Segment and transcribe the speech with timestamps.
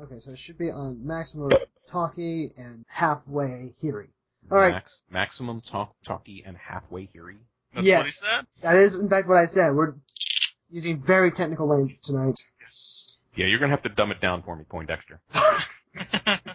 [0.00, 1.50] Okay, so it should be on maximum
[1.90, 4.08] talkie and halfway hearing.
[4.50, 4.72] All right.
[4.72, 7.38] Max, maximum talk, talkie and halfway hearing.
[7.74, 7.98] That's Yes.
[7.98, 8.46] what he said?
[8.62, 9.74] That is, in fact, what I said.
[9.74, 9.94] We're
[10.70, 12.36] using very technical language tonight.
[12.60, 13.18] Yes.
[13.34, 15.20] Yeah, you're gonna have to dumb it down for me, Poindexter.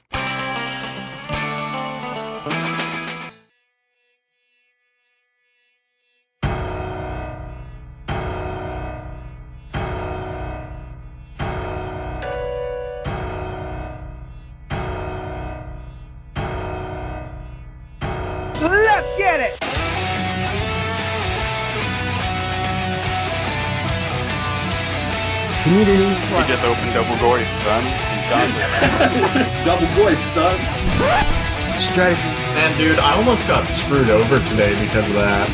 [33.33, 35.50] almost got screwed over today because of that.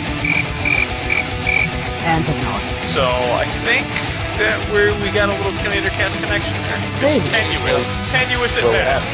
[2.03, 2.75] and technology.
[2.91, 3.88] So I think
[4.35, 6.75] that we we got a little Commander Cast connection there.
[6.99, 7.23] Maybe.
[7.23, 7.88] It's tenuous.
[8.11, 9.07] Tenuous at best.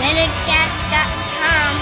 [0.00, 1.72] Minutecast.com.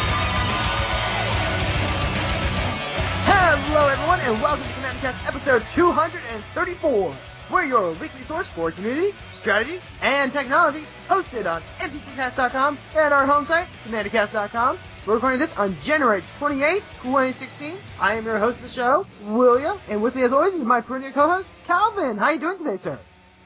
[3.31, 7.15] Hello, everyone, and welcome to Command Cast episode 234.
[7.53, 13.47] We're your weekly source for community, strategy, and technology, hosted on mtgcast.com and our home
[13.47, 14.79] site, commandercast.com.
[15.07, 17.79] We're recording this on January 28th, 2016.
[18.01, 20.81] I am your host of the show, William, and with me as always is my
[20.81, 22.17] perennial co-host, Calvin.
[22.17, 22.99] How are you doing today, sir?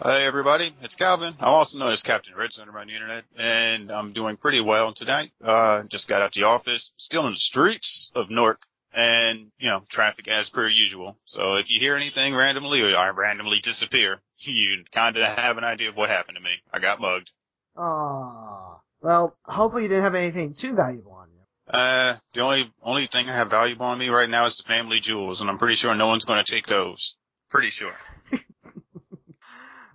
[0.03, 1.34] Hey everybody, it's Calvin.
[1.39, 5.33] I'm also known as Captain Center on the internet, and I'm doing pretty well tonight.
[5.45, 8.62] Uh, just got out the office, still in the streets of Newark,
[8.93, 11.17] and, you know, traffic as per usual.
[11.25, 15.91] So if you hear anything randomly or I randomly disappear, you kinda have an idea
[15.91, 16.55] of what happened to me.
[16.73, 17.31] I got mugged.
[17.77, 18.81] Aww.
[19.03, 21.73] Well, hopefully you didn't have anything too valuable on you.
[21.73, 25.01] Uh, the only, only thing I have valuable on me right now is the family
[25.01, 27.17] jewels, and I'm pretty sure no one's gonna take those.
[27.49, 27.95] Pretty sure.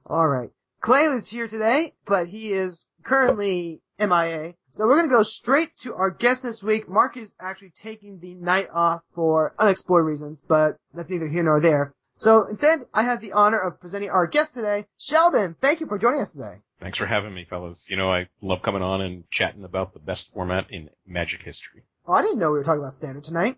[0.10, 0.52] Alright.
[0.82, 4.54] Clay is here today, but he is currently MIA.
[4.76, 6.90] So we're gonna go straight to our guest this week.
[6.90, 11.62] Mark is actually taking the night off for unexplored reasons, but that's neither here nor
[11.62, 11.94] there.
[12.18, 15.56] So instead, I have the honor of presenting our guest today, Sheldon.
[15.62, 16.56] Thank you for joining us today.
[16.82, 17.86] Thanks for having me, fellas.
[17.88, 21.84] You know, I love coming on and chatting about the best format in Magic history.
[22.06, 23.56] Oh, I didn't know we were talking about standard tonight.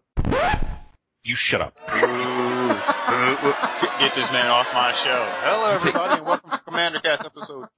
[1.24, 1.74] You shut up.
[1.88, 1.96] Get,
[4.00, 5.28] get this man off my show.
[5.42, 7.70] Hello, everybody, and welcome to Commander Cast episode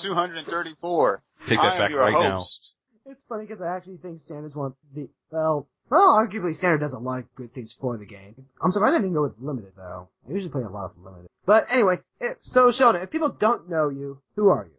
[0.00, 1.22] 234.
[1.50, 2.76] Take I that am back your right host.
[3.10, 6.98] It's funny because I actually think standards want the, well, well, arguably standard does a
[6.98, 8.34] lot of good things for the game.
[8.62, 10.10] I'm surprised I didn't go with limited though.
[10.28, 11.28] I usually play a lot of limited.
[11.46, 12.00] But anyway,
[12.42, 14.76] so Sheldon, if people don't know you, who are you?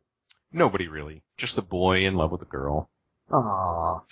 [0.53, 1.23] Nobody really.
[1.37, 2.89] Just a boy in love with a girl.
[3.31, 4.01] Aww.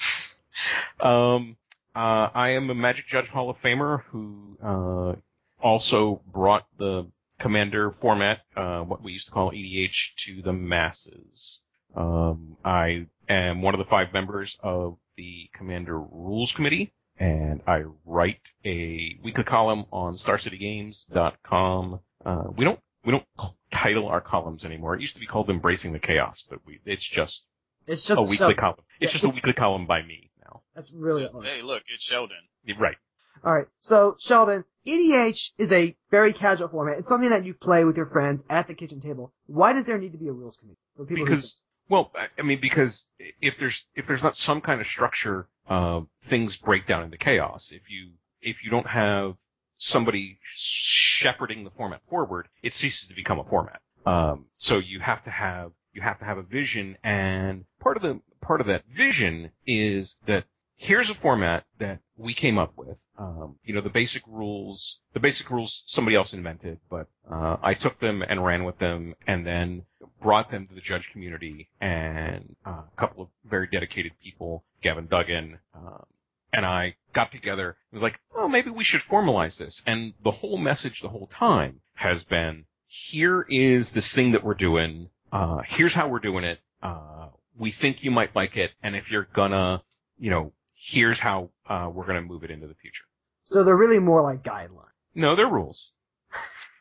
[1.00, 1.56] Um,
[1.96, 5.14] uh, I am a Magic Judge Hall of Famer who, uh,
[5.62, 7.06] also brought the
[7.40, 11.60] Commander format, uh, what we used to call EDH to the masses.
[11.96, 17.84] Um, I am one of the five members of the Commander Rules Committee, and I
[18.06, 22.00] write a weekly column on StarCityGames.com.
[22.26, 23.26] Uh, we don't, we don't
[23.72, 24.96] title our columns anymore.
[24.96, 27.44] It used to be called Embracing the Chaos, but we, it's just
[27.88, 28.78] It's just a weekly column.
[29.00, 30.62] It's Yeah, just a weekly column by me now.
[30.76, 32.38] That's really Just, hey, look, it's Sheldon.
[32.64, 32.98] You're Right.
[33.46, 36.98] Alright, so Sheldon, EDH is a very casual format.
[36.98, 39.32] It's something that you play with your friends at the kitchen table.
[39.46, 40.80] Why does there need to be a rules committee?
[40.96, 43.06] For people who because well I- mean because
[43.42, 47.70] if there's if there's not some kind of structure uh things break down into chaos
[47.72, 48.12] if you
[48.42, 49.36] if you don't have
[49.78, 55.24] somebody shepherding the format forward it ceases to become a format um so you have
[55.24, 58.84] to have you have to have a vision and part of the part of that
[58.96, 60.46] vision is that
[60.78, 62.98] here's a format that we came up with.
[63.18, 67.74] Um, you know, the basic rules, the basic rules somebody else invented, but, uh, I
[67.74, 69.84] took them and ran with them and then
[70.22, 75.08] brought them to the judge community and uh, a couple of very dedicated people, Gavin
[75.08, 76.06] Duggan, um,
[76.54, 79.82] and I got together and was like, oh, maybe we should formalize this.
[79.86, 84.54] And the whole message the whole time has been, here is this thing that we're
[84.54, 85.10] doing.
[85.32, 86.60] Uh, here's how we're doing it.
[86.82, 87.28] Uh,
[87.60, 88.72] we think you might like it.
[88.82, 89.84] And if you're gonna,
[90.18, 93.04] you know, here's how, uh, we're gonna move it into the future.
[93.44, 94.86] So they're really more like guidelines.
[95.16, 95.92] No, they're rules.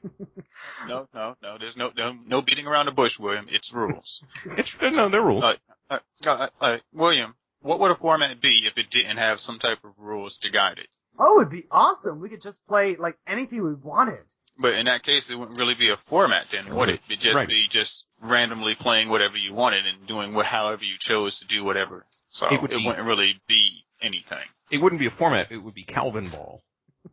[0.89, 1.57] No, no, no.
[1.59, 3.47] There's no no, no beating around the bush, William.
[3.51, 4.25] It's rules.
[4.59, 5.45] It's, no, they're rules.
[5.45, 5.55] Uh,
[5.91, 9.79] uh, uh, uh, William, what would a format be if it didn't have some type
[9.85, 10.89] of rules to guide it?
[11.19, 12.21] Oh, it'd be awesome.
[12.21, 14.21] We could just play like anything we wanted.
[14.59, 17.01] But in that case, it wouldn't really be a format then, would it?
[17.09, 17.47] It'd just Right.
[17.49, 21.63] be just randomly playing whatever you wanted and doing what, however you chose to do
[21.63, 22.07] whatever.
[22.31, 24.39] So It it, would be- wouldn't really be anything.
[24.71, 25.53] it wouldn't be a format.
[25.53, 26.63] It would be Calvin Ball.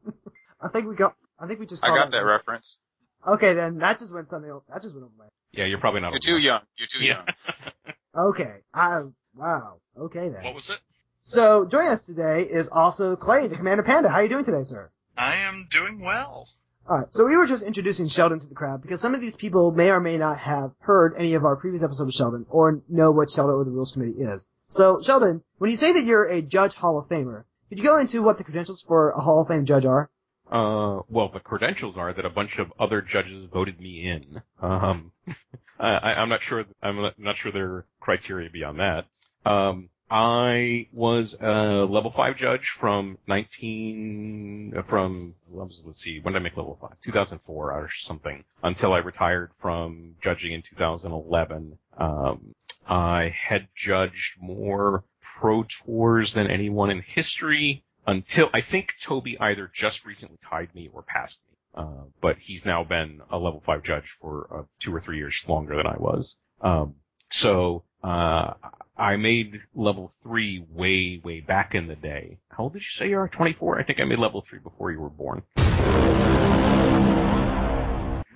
[0.62, 1.16] I think we got.
[1.40, 1.84] I think we just.
[1.84, 2.80] I call got that reference.
[3.28, 4.50] Okay, then that just went something.
[4.52, 5.26] o- That just went over my.
[5.52, 6.12] Yeah, you're probably not.
[6.14, 6.44] You're too enough.
[6.44, 6.62] young.
[6.78, 7.24] You're too Yeah.
[7.26, 7.94] young.
[8.16, 9.02] Okay, I
[9.36, 9.78] wow.
[10.00, 10.44] Okay then.
[10.44, 10.80] What was it?
[11.22, 14.08] So joining us today is also Clay, the Commander Panda.
[14.10, 14.92] How are you doing today, sir?
[15.18, 16.48] I am doing well.
[16.88, 19.72] Alright, so we were just introducing Sheldon to the crowd because some of these people
[19.72, 23.10] may or may not have heard any of our previous episodes of Sheldon or know
[23.10, 24.46] what Sheldon or the Rules Committee is.
[24.70, 27.98] So, Sheldon, when you say that you're a Judge Hall of Famer, could you go
[28.00, 30.10] into what the credentials for a Hall of Fame judge are?
[30.54, 34.40] Uh, well, the credentials are that a bunch of other judges voted me in.
[34.62, 35.12] Um,
[35.80, 36.64] I, I'm not sure.
[36.84, 39.06] I'm not- sure their criteria beyond that.
[39.50, 46.40] Um, I was a level five judge from 19 uh, from let's see when did
[46.42, 51.80] I make level five 2004 or something until I retired from judging in 2011.
[51.98, 52.54] Um,
[52.88, 55.04] I had judged more
[55.40, 60.90] pro tours than anyone in history until I think Toby either just recently tied me
[60.94, 61.58] or passed me.
[61.76, 65.36] Uh, but he's now been a level five judge for uh, two or three years
[65.48, 66.36] longer than I was.
[66.62, 66.96] Um,
[67.32, 68.54] so uh,
[68.98, 72.38] I made level three way way back in the day.
[72.50, 73.28] How old did you say you are?
[73.28, 73.80] 24.
[73.80, 75.42] I think I made level three before you were born.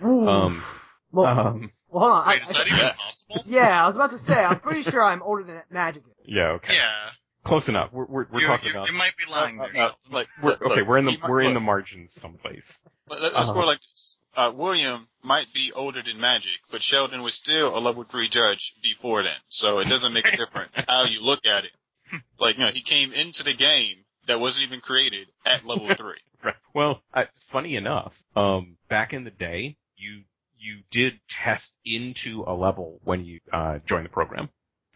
[0.02, 0.64] Um,
[1.12, 2.28] well, um, well, hold on.
[2.28, 3.44] Wait, I- is I- that even possible?
[3.48, 5.72] yeah, I was about to say, I'm pretty sure I'm older than that.
[5.72, 6.14] Magic is.
[6.26, 7.10] yeah, okay, Yeah.
[7.48, 7.90] Close enough.
[7.92, 8.88] We're we're, we're talking about.
[8.88, 9.68] you might be lying there.
[9.70, 9.96] Uh, Sheldon.
[10.12, 12.66] like, We're, okay, we're in the we're in the margins someplace.
[13.10, 13.54] Let, let's Uh-huh.
[13.54, 14.16] go like this.
[14.36, 18.74] Uh, William might be older than Magic, but Sheldon was still a level three judge
[18.84, 19.34] before then.
[19.50, 21.72] So it doesn't make a difference how you look at it.
[22.40, 26.20] Like, you know, he came into the game that wasn't even created at level three.
[26.44, 26.54] Right.
[26.76, 30.22] Well, uh, funny enough, um, back in the day, you
[30.60, 31.14] you did
[31.44, 34.50] test into a level when you uh, joined the program.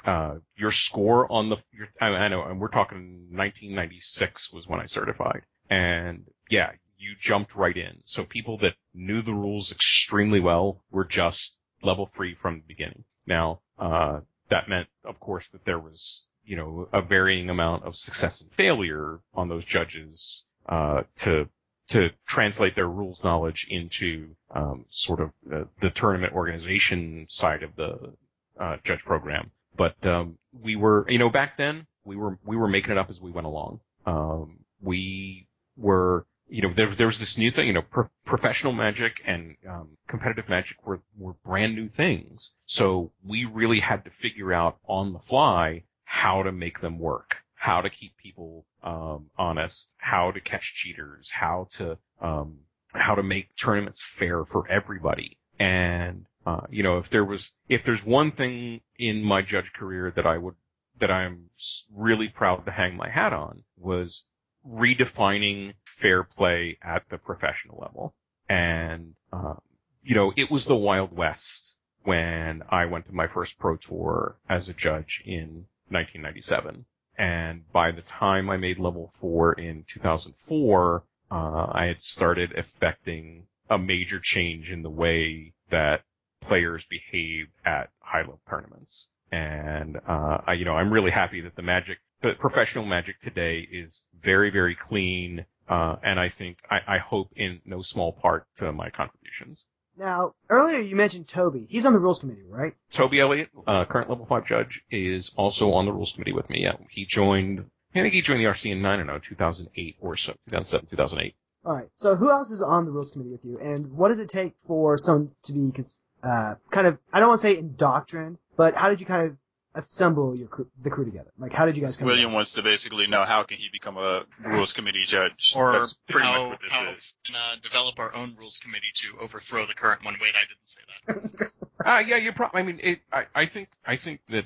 [0.06, 4.80] Uh, your score on the your, I, I know, and we're talking 1996 was when
[4.80, 8.01] I certified, and yeah, you jumped right in.
[8.06, 13.03] So people that knew the rules extremely well were just level three from the beginning.
[13.27, 17.95] Now, uh, that meant, of course, that there was you know a varying amount of
[17.95, 21.48] success and failure on those judges uh, to
[21.89, 27.75] to translate their rules knowledge into um, sort of uh, the tournament organization side of
[27.75, 28.13] the
[28.59, 29.51] uh, judge program.
[29.77, 33.09] But um, we were, you know, back then we were we were making it up
[33.09, 33.79] as we went along.
[34.06, 35.47] Um, we
[35.77, 39.56] were, you know, there there was this new thing, you know, pro- professional magic and
[39.69, 42.51] um, competitive magic were were brand new things.
[42.65, 47.35] So we really had to figure out on the fly how to make them work
[47.62, 52.57] how to keep people um, honest, how to catch cheaters, how to um,
[52.88, 55.38] how to make tournaments fair for everybody.
[55.59, 60.11] And uh, you know, if there was if there's one thing in my judge career
[60.15, 60.55] that I would
[60.99, 61.49] that I'm
[61.93, 64.23] really proud to hang my hat on was
[64.67, 68.13] redefining fair play at the professional level.
[68.49, 69.61] And um,
[70.03, 74.38] you know, it was the Wild West when I went to my first pro tour
[74.49, 76.85] as a judge in 1997
[77.21, 81.35] and by the time I made level four in 2004, uh,
[81.71, 86.01] I had started affecting a major change in the way that
[86.41, 89.07] players behave at high level tournaments.
[89.31, 93.67] And, uh, I, you know, I'm really happy that the magic, the professional magic today
[93.71, 95.45] is very, very clean.
[95.69, 99.63] Uh, and I think, I, I hope in no small part to my contributions.
[99.97, 101.67] Now, earlier you mentioned Toby.
[101.69, 102.73] He's on the Rules Committee, right?
[102.95, 106.63] Toby Elliott, uh, current level five judge, is also on the rules committee with me.
[106.63, 107.65] Yeah, he joined.
[107.93, 111.36] I think he joined the RC in I don't 2008 or so, 2007, 2008.
[111.63, 114.29] Alright, so who else is on the Rules Committee with you, and what does it
[114.29, 118.38] take for someone to be, cons- uh, kind of, I don't want to say indoctrined,
[118.58, 119.38] but how did you kind of
[119.74, 121.32] assemble your crew, the crew together?
[121.40, 122.36] Like, how did you guys come William together?
[122.36, 125.54] wants to basically know how can he become a rules committee judge.
[125.56, 127.13] or That's pretty how, much what this how is.
[127.25, 130.16] can uh, develop our own rules committee to overthrow the current one.
[130.22, 131.51] Wait, I didn't say that.
[131.84, 132.62] Uh, yeah, you're probably.
[132.62, 134.44] I mean, it, I, I think I think that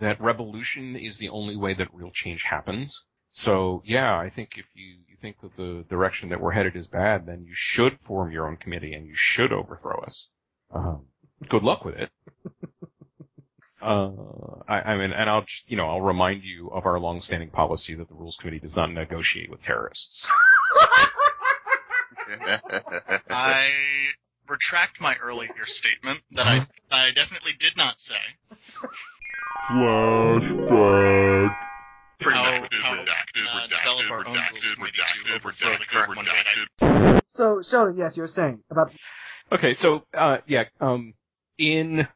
[0.00, 3.06] that revolution is the only way that real change happens.
[3.30, 6.86] So yeah, I think if you you think that the direction that we're headed is
[6.86, 10.28] bad, then you should form your own committee and you should overthrow us.
[10.74, 11.02] Um,
[11.48, 12.10] good luck with it.
[13.82, 14.10] Uh,
[14.68, 17.94] I, I mean, and I'll just, you know, I'll remind you of our long-standing policy
[17.94, 20.26] that the Rules Committee does not negotiate with terrorists.
[23.30, 23.70] I
[24.46, 26.58] retract my earlier statement that I
[26.90, 28.20] I definitely did not say.
[29.70, 31.56] Flashback.
[32.20, 32.72] Pretty how, much.
[32.82, 36.26] how Redacted, uh, redacted, develop our redacted, rules committee to redacted, redacted, current one.
[36.26, 36.34] Wait,
[36.80, 37.20] I redacted.
[37.28, 38.92] So, Sheldon, yes, you were saying about,
[39.52, 41.14] Okay, so uh, yeah, um,
[41.58, 42.06] in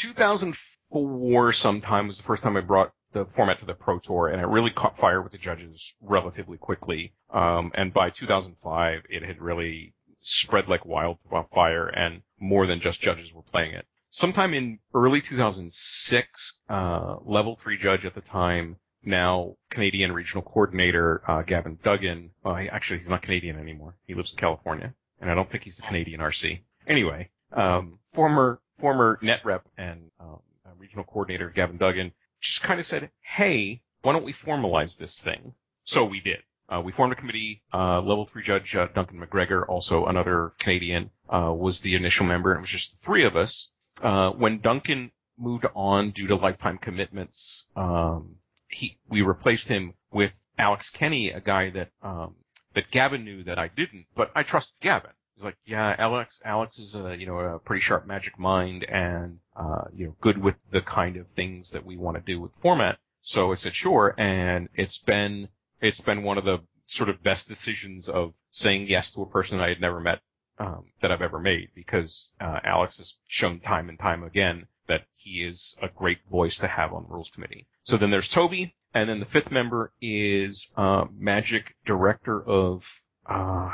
[0.00, 4.40] 2004, sometime was the first time I brought the format to the Pro Tour, and
[4.40, 7.12] it really caught fire with the judges relatively quickly.
[7.32, 13.32] Um, and by 2005, it had really spread like wildfire, and more than just judges
[13.34, 13.86] were playing it.
[14.10, 16.26] Sometime in early 2006,
[16.70, 22.30] uh, level three judge at the time, now Canadian regional coordinator uh, Gavin Duggan.
[22.44, 23.94] He, actually, he's not Canadian anymore.
[24.06, 26.60] He lives in California, and I don't think he's the Canadian RC.
[26.88, 30.40] Anyway, um, former former net rep and um,
[30.78, 35.54] regional coordinator Gavin Duggan just kind of said, "Hey, why don't we formalize this thing?"
[35.84, 36.38] So we did.
[36.68, 37.62] Uh, we formed a committee.
[37.72, 42.52] Uh, level three judge uh, Duncan McGregor, also another Canadian, uh, was the initial member,
[42.52, 43.70] and it was just the three of us.
[44.02, 48.36] Uh, when Duncan moved on due to lifetime commitments, um,
[48.68, 52.34] he we replaced him with Alex Kenny, a guy that um,
[52.74, 55.10] that Gavin knew that I didn't, but I trusted Gavin.
[55.38, 59.38] He's like, yeah, Alex, Alex is a you know a pretty sharp magic mind and
[59.54, 62.50] uh, you know good with the kind of things that we want to do with
[62.60, 62.98] format.
[63.22, 65.48] So I said sure, and it's been
[65.80, 69.60] it's been one of the sort of best decisions of saying yes to a person
[69.60, 70.18] I had never met
[70.58, 75.02] um, that I've ever made because uh, Alex has shown time and time again that
[75.14, 77.68] he is a great voice to have on the rules committee.
[77.84, 82.82] So then there's Toby, and then the fifth member is uh, Magic Director of.
[83.24, 83.70] Uh,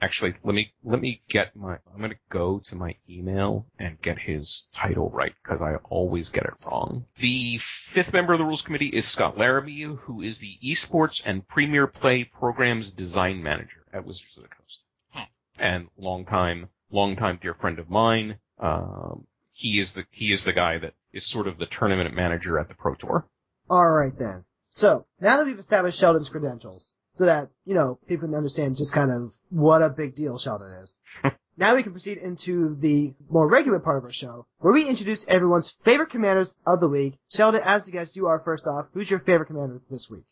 [0.00, 1.78] actually, let me let me get my.
[1.94, 6.44] I'm gonna go to my email and get his title right because I always get
[6.44, 7.04] it wrong.
[7.20, 7.58] The
[7.94, 11.86] fifth member of the rules committee is Scott Larabee, who is the esports and Premier
[11.86, 15.24] Play programs design manager at Wizards of the Coast, Huh.
[15.58, 18.38] and longtime longtime dear friend of mine.
[18.58, 22.58] Um, he is the he is the guy that is sort of the tournament manager
[22.58, 23.26] at the Pro Tour.
[23.70, 24.44] All right then.
[24.70, 28.94] So now that we've established Sheldon's credentials, so that you know people can understand just
[28.94, 30.96] kind of what a big deal Sheldon is.
[31.56, 35.26] now we can proceed into the more regular part of our show, where we introduce
[35.28, 37.14] everyone's favorite commanders of the week.
[37.30, 38.86] Sheldon, as the guest, you are first off.
[38.94, 40.22] Who's your favorite commander this week?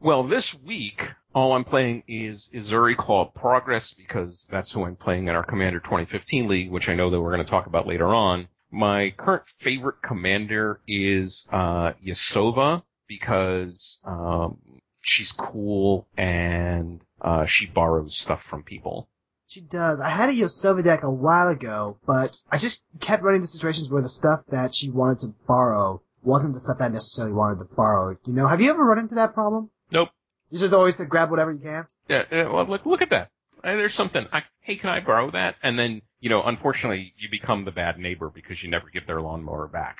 [0.00, 1.02] Well, this week,
[1.34, 5.80] all I'm playing is Ezuri Claw Progress because that's who I'm playing in our Commander
[5.80, 8.48] 2015 League, which I know that we're going to talk about later on.
[8.70, 14.58] My current favorite commander is uh, Yasova because um,
[15.00, 19.08] she's cool and uh, she borrows stuff from people.
[19.46, 20.00] She does.
[20.00, 23.90] I had a Yasova deck a while ago, but I just kept running into situations
[23.90, 27.60] where the stuff that she wanted to borrow wasn't the stuff that I necessarily wanted
[27.60, 28.16] to borrow.
[28.26, 29.70] You know, have you ever run into that problem?
[29.90, 30.10] Nope.
[30.50, 31.86] You just always to grab whatever you can.
[32.08, 33.30] Yeah, yeah well, look, look at that.
[33.64, 34.26] Uh, there's something.
[34.32, 35.56] I, hey, can I borrow that?
[35.62, 39.20] And then, you know, unfortunately, you become the bad neighbor because you never give their
[39.20, 39.98] lawnmower back.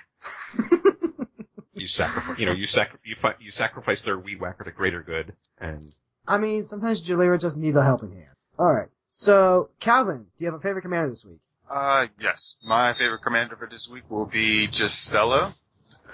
[1.78, 5.02] you sacrifice, you know, you sacri- you, fi- you sacrifice their weed whacker to greater
[5.02, 5.94] good, and
[6.26, 8.28] I mean, sometimes Jalira just needs a helping hand.
[8.58, 8.88] Alright.
[9.10, 11.38] So, Calvin, do you have a favorite commander this week?
[11.70, 12.56] Uh, yes.
[12.64, 15.54] My favorite commander for this week will be Gisela,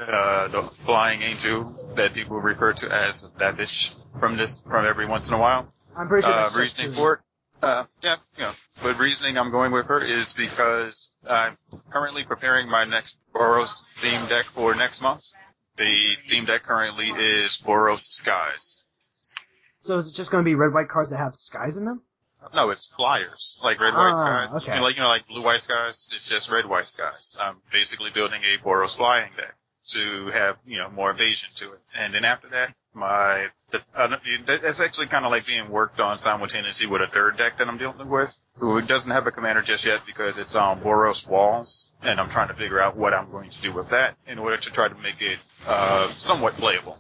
[0.00, 3.90] uh, the flying angel that people refer to as that bitch
[4.21, 5.73] from this, from every once in a while.
[5.97, 6.97] I'm pretty sure Uh, that's just reasoning true.
[7.02, 7.21] for it.
[7.62, 8.52] Uh, yeah, you know,
[8.83, 11.56] but reasoning I'm going with her is because I'm
[11.90, 15.23] currently preparing my next Boros theme deck for next month.
[15.76, 18.83] The theme deck currently is Boros Skies.
[19.83, 22.02] So is it just going to be red white cards that have skies in them?
[22.54, 24.62] No, it's flyers, like red white Ah, skies.
[24.62, 24.73] okay.
[24.73, 26.07] You know, like you know, like blue white skies.
[26.14, 27.37] It's just red white skies.
[27.40, 29.54] I'm basically building a Boros flying deck
[29.93, 31.81] to have you know more evasion to it.
[31.99, 34.09] And then after that, my the, uh,
[34.47, 37.79] that's actually kind of like being worked on simultaneously with a third deck that I'm
[37.79, 42.21] dealing with, who doesn't have a commander just yet because it's on Boros walls, and
[42.21, 44.71] I'm trying to figure out what I'm going to do with that in order to
[44.71, 46.99] try to make it uh, somewhat playable.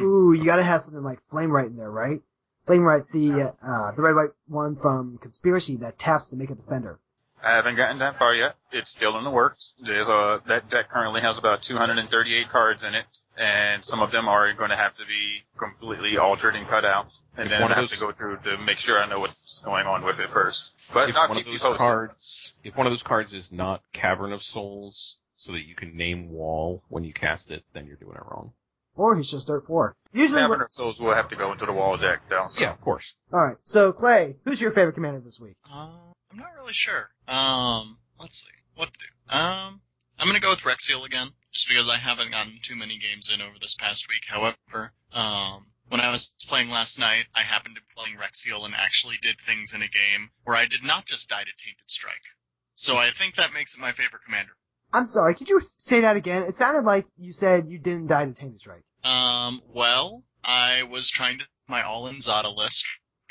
[0.00, 2.20] Ooh, you gotta have something like Flamewright in there, right?
[2.66, 6.98] Flamewright, the, uh, the red white one from Conspiracy that taps to make a defender.
[7.44, 8.54] I haven't gotten that far yet.
[8.72, 9.72] It's still in the works.
[9.84, 13.04] There's a that deck currently has about 238 cards in it,
[13.36, 17.06] and some of them are going to have to be completely altered and cut out.
[17.36, 19.06] And If then one I of have those- to go through to make sure I
[19.08, 20.70] know what's going on with it first.
[20.92, 23.48] But if I'll one of keep you those cards, if one of those cards is
[23.52, 27.86] not Cavern of Souls, so that you can name wall when you cast it, then
[27.86, 28.52] you're doing it wrong.
[28.96, 29.96] Or he's just dirt poor.
[30.12, 32.46] Usually, Cavern when- of Souls will have to go into the wall deck though.
[32.48, 32.60] So.
[32.62, 33.14] Yeah, of course.
[33.32, 35.56] alright, so Clay, who's your favorite commander this week?
[35.70, 35.88] Uh,
[36.34, 37.10] I'm not really sure.
[37.28, 38.58] Um, let's see.
[38.74, 39.10] What to do?
[39.30, 39.80] Um,
[40.18, 43.40] I'm gonna go with Rexiel again, just because I haven't gotten too many games in
[43.40, 44.26] over this past week.
[44.26, 48.74] However, um, when I was playing last night, I happened to be playing Rexiel and
[48.74, 52.26] actually did things in a game where I did not just die to Tainted Strike.
[52.74, 54.58] So I think that makes it my favorite commander.
[54.92, 56.42] I'm sorry, could you say that again?
[56.42, 58.82] It sounded like you said you didn't die to Tainted Strike.
[59.04, 62.84] Um, well, I was trying to my all-in Zada list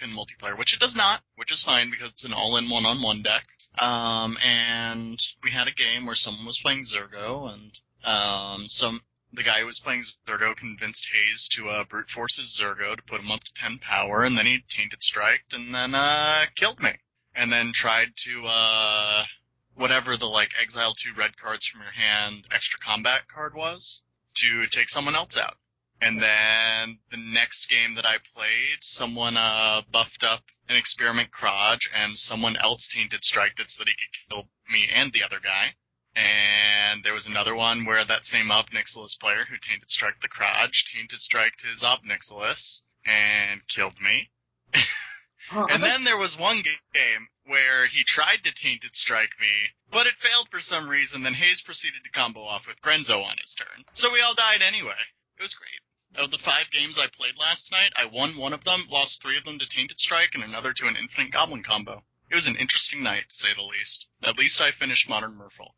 [0.04, 3.46] in multiplayer, which it does not, which is fine because it's an all-in one-on-one deck.
[3.80, 7.72] Um, and we had a game where someone was playing Zurgo, and
[8.04, 9.02] um, some
[9.36, 13.02] the guy who was playing Zurgo convinced Hayes to uh, brute force his Zurgo to
[13.02, 16.80] put him up to ten power, and then he tainted striked, and then uh, killed
[16.80, 16.92] me.
[17.36, 19.24] and then tried to uh
[19.76, 24.04] whatever the like exile two red cards from your hand extra combat card was
[24.36, 25.56] to take someone else out.
[26.04, 31.80] And then the next game that I played, someone uh buffed up an experiment Kraj
[31.94, 35.40] and someone else tainted striked it so that he could kill me and the other
[35.40, 35.76] guy.
[36.16, 40.28] And there was another one where that same Ob Nixilis player who tainted strike the
[40.28, 44.30] Kraj, tainted striked his Ob Nixilis and killed me.
[44.74, 44.84] I
[45.70, 50.16] And then there was one game where he tried to tainted strike me, but it
[50.22, 51.24] failed for some reason.
[51.24, 54.62] Then Hayes proceeded to combo off with Grenzo on his turn, so we all died
[54.62, 55.00] anyway.
[55.38, 55.82] It was great.
[56.16, 59.38] Of the five games I played last night, I won one of them, lost three
[59.38, 62.04] of them to tainted strike, and another to an infinite goblin combo.
[62.30, 64.08] It was an interesting night, to say the least.
[64.24, 65.74] At least I finished Modern Merfolk.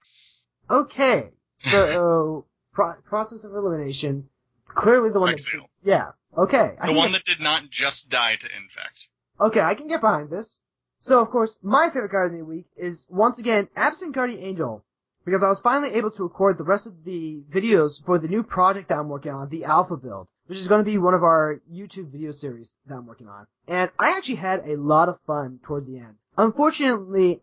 [0.70, 4.30] Okay, so pro- process of elimination.
[4.68, 5.68] Clearly the one that.
[5.84, 6.12] Yeah.
[6.38, 6.76] Okay.
[6.86, 9.08] The one get- that did not just die to infect.
[9.40, 10.60] Okay, I can get behind this.
[11.00, 14.84] So of course, my favorite card of the week is once again Avacyn Guardian Angel.
[15.26, 18.44] Because I was finally able to record the rest of the videos for the new
[18.44, 21.24] project that I'm working on, the Alpha build, which is going to be one of
[21.24, 23.48] our YouTube video series that I'm working on.
[23.68, 26.16] And I actually had a lot of fun towards the end.
[26.38, 27.42] Unfortunately,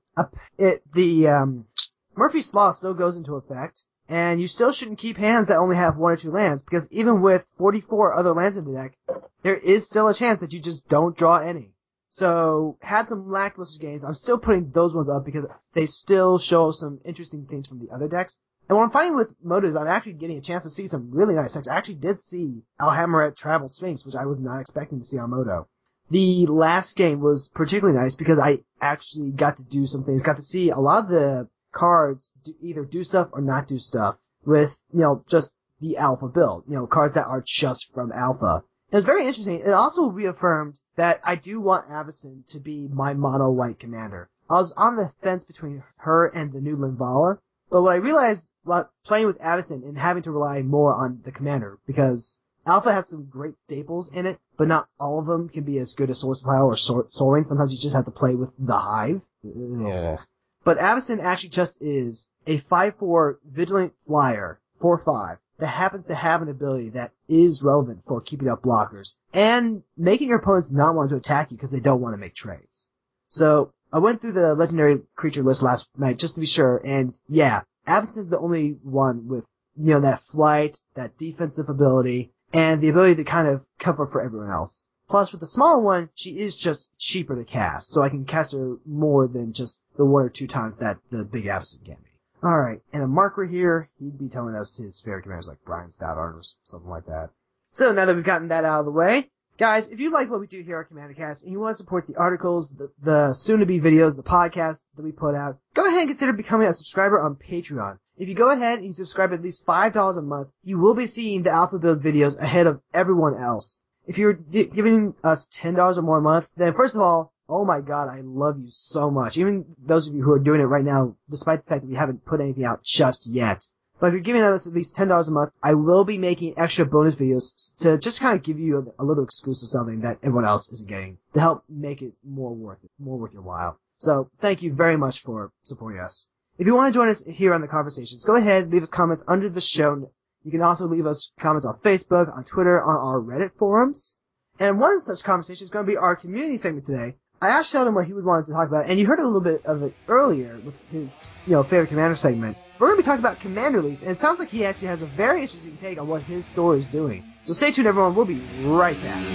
[0.59, 1.67] it, the um,
[2.15, 5.97] Murphy's Law still goes into effect, and you still shouldn't keep hands that only have
[5.97, 8.97] one or two lands, because even with 44 other lands in the deck,
[9.43, 11.72] there is still a chance that you just don't draw any.
[12.15, 14.05] So, had some lackluster games.
[14.05, 17.91] I'm still putting those ones up because they still show some interesting things from the
[17.91, 18.37] other decks.
[18.69, 21.11] And what I'm finding with Moto is I'm actually getting a chance to see some
[21.11, 21.69] really nice decks.
[21.69, 25.31] I actually did see Alhammer Travel Sphinx, which I was not expecting to see on
[25.31, 25.69] Moto.
[26.11, 30.37] The last game was particularly nice because I actually got to do some things, got
[30.37, 34.17] to see a lot of the cards do, either do stuff or not do stuff
[34.45, 38.65] with, you know, just the alpha build, you know, cards that are just from alpha.
[38.93, 39.61] It was very interesting.
[39.61, 44.29] It also reaffirmed that I do want Avacyn to be my mono white commander.
[44.51, 47.39] I was on the fence between her and the new Linvala,
[47.71, 51.33] but what I realized while playing with Avacyn and having to rely more on the
[51.33, 55.65] commander, because Alpha has some great staples in it, but not all of them can
[55.65, 57.45] be as good as Source Power or Sol Sol Ring.
[57.45, 59.23] Sometimes you just have to play with the Hive.
[59.45, 60.19] Ugh.
[60.65, 66.49] But Avacyn actually just is a 5-4 vigilant flyer, 4-5, that happens to have an
[66.49, 71.17] ability that is relevant for keeping up blockers and making your opponents not want to
[71.17, 72.91] attack you because they don't want to make trades.
[73.29, 77.15] So I went through the legendary creature list last night just to be sure, and
[77.29, 79.45] yeah, Avacyn's the only one with
[79.77, 84.21] you know that flight, that defensive ability, and the ability to kind of cover for
[84.21, 84.89] everyone else.
[85.09, 88.53] Plus, with the smaller one, she is just cheaper to cast, so I can cast
[88.53, 92.12] her more than just the one or two times that the big Avacyn can be.
[92.45, 96.35] Alright, and a marker here, he'd be telling us his favorite commanders like Brian Stoudart
[96.35, 97.31] or something like that.
[97.73, 100.41] So now that we've gotten that out of the way, guys, if you like what
[100.41, 103.33] we do here at Commander Cast and you want to support the articles, the, the
[103.35, 107.21] soon-to-be videos, the podcast that we put out, go ahead and consider becoming a subscriber
[107.21, 107.99] on Patreon.
[108.17, 111.07] If you go ahead and you subscribe at least $5 a month, you will be
[111.07, 113.83] seeing the Alpha Build videos ahead of everyone else.
[114.05, 117.81] If you're giving us $10 or more a month, then first of all, oh my
[117.81, 119.37] god, I love you so much.
[119.37, 121.97] Even those of you who are doing it right now, despite the fact that we
[121.97, 123.65] haven't put anything out just yet.
[124.01, 126.85] But if you're giving us at least $10 a month, I will be making extra
[126.85, 130.45] bonus videos to just kind of give you a, a little exclusive something that everyone
[130.45, 133.79] else isn't getting to help make it more worth it, more worth your while.
[133.99, 136.27] So thank you very much for supporting us.
[136.59, 139.23] If you want to join us here on the conversations, go ahead, leave us comments
[139.29, 140.11] under the show.
[140.43, 144.17] You can also leave us comments on Facebook, on Twitter, on our Reddit forums.
[144.59, 147.15] And one such conversation is going to be our community segment today.
[147.43, 149.41] I asked Sheldon what he would want to talk about, and you heard a little
[149.41, 151.13] bit of it earlier with his,
[151.45, 152.57] you know, favorite commander segment.
[152.79, 155.03] We're going to be talking about commander leagues, and it sounds like he actually has
[155.03, 157.25] a very interesting take on what his store is doing.
[157.43, 158.15] So stay tuned, everyone.
[158.15, 159.27] We'll be right back.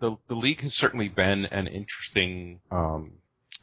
[0.00, 3.12] the the league has certainly been an interesting um,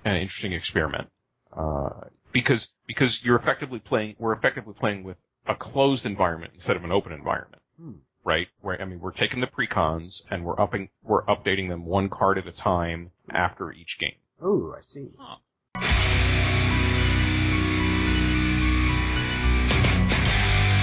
[0.06, 1.10] an interesting experiment
[1.52, 1.90] uh,
[2.34, 6.92] because because you're effectively playing we're effectively playing with a closed environment instead of an
[6.92, 7.94] open environment, Hmm.
[8.24, 8.48] right?
[8.62, 12.38] Where I mean we're taking the precons and we're upping we're updating them one card
[12.38, 14.16] at a time after each game.
[14.42, 15.10] Oh, I see.
[15.20, 15.42] All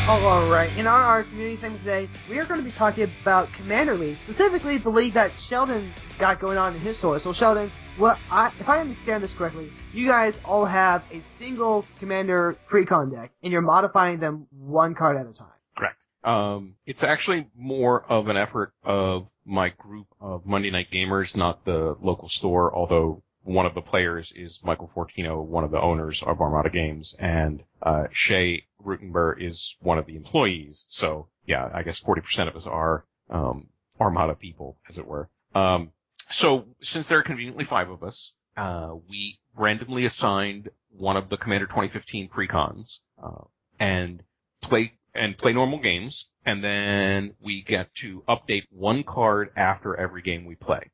[0.07, 3.97] right, in our, our community segment today, we are going to be talking about Commander
[3.97, 7.19] League, specifically the league that Sheldon's got going on in his store.
[7.19, 11.85] So Sheldon, what I, if I understand this correctly, you guys all have a single
[11.99, 15.49] Commander precon deck, and you're modifying them one card at a time.
[15.77, 15.97] Correct.
[16.23, 21.65] Um, it's actually more of an effort of my group of Monday Night Gamers, not
[21.65, 26.21] the local store, although one of the players is Michael Fortino, one of the owners
[26.27, 30.85] of Armada Games, and uh, Shay Rutenberg is one of the employees.
[30.89, 33.69] So yeah, I guess 40% of us are, um,
[34.01, 35.31] Armada people, as it were.
[35.55, 35.93] Um,
[36.31, 41.37] so since there are conveniently five of us, uh, we randomly assigned one of the
[41.37, 43.45] Commander 2015 precons, uh,
[43.79, 44.23] and
[44.61, 50.23] play, and play normal games, and then we get to update one card after every
[50.23, 50.91] game we play.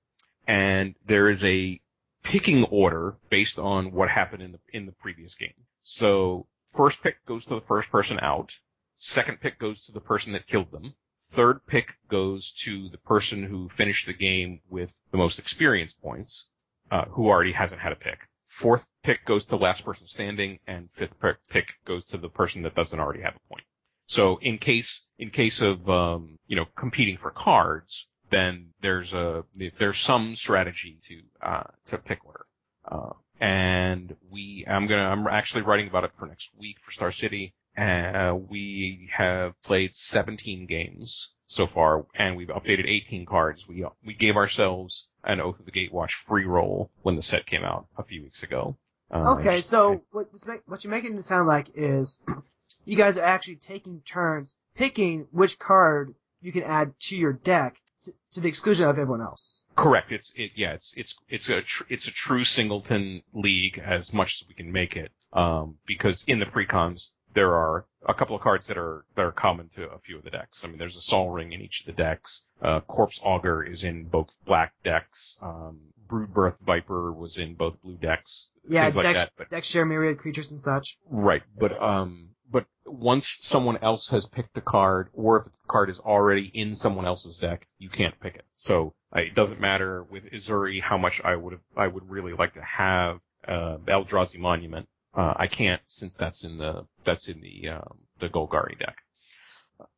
[0.47, 1.81] And there is a
[2.23, 5.55] picking order based on what happened in the, in the previous game.
[5.83, 8.51] So first pick goes to the first person out,
[8.97, 10.95] second pick goes to the person that killed them,
[11.35, 16.49] third pick goes to the person who finished the game with the most experience points,
[16.91, 18.19] uh, who already hasn't had a pick.
[18.61, 21.15] Fourth pick goes to last person standing, and fifth
[21.51, 23.65] pick goes to the person that doesn't already have a point.
[24.09, 29.45] So in case in case of um, you know competing for cards, then there's a
[29.79, 32.47] there's some strategy to uh, to pick order.
[32.91, 37.13] Uh, and we I'm gonna I'm actually writing about it for next week for Star
[37.13, 37.55] City.
[37.77, 43.65] Uh, we have played 17 games so far, and we've updated 18 cards.
[43.69, 47.63] We we gave ourselves an Oath of the Gatewatch free roll when the set came
[47.63, 48.77] out a few weeks ago.
[49.11, 52.19] Uh, Okay, so what this make, what you're making it sound like is
[52.85, 57.77] you guys are actually taking turns picking which card you can add to your deck
[58.05, 59.63] to, to the exclusion of everyone else.
[59.77, 60.13] Correct.
[60.13, 60.53] It's it.
[60.57, 60.73] Yeah.
[60.73, 64.73] It's it's it's a tr- it's a true singleton league as much as we can
[64.73, 65.13] make it.
[65.33, 69.33] Um, because in the precons there are a couple of cards that are that are
[69.33, 70.61] common to a few of the decks.
[70.63, 72.45] I mean, there's a Sol Ring in each of the decks.
[72.61, 75.39] Uh, Corpse Augur is in both black decks.
[75.43, 78.49] Um, Broodbirth Viper was in both blue decks.
[78.69, 79.33] Yeah, like decks, that.
[79.37, 80.99] But decks share myriad creatures and such.
[81.09, 82.42] Right, but um, but
[82.87, 87.07] once someone else has picked a card, or if the card is already in someone
[87.07, 88.45] else's deck, you can't pick it.
[88.55, 92.33] So uh, it doesn't matter with Ezuri how much I would have, I would really
[92.33, 94.89] like to have uh, Eldrazi Monument.
[95.17, 98.97] Uh, I can't since that's in the that's in the um, the Golgari deck.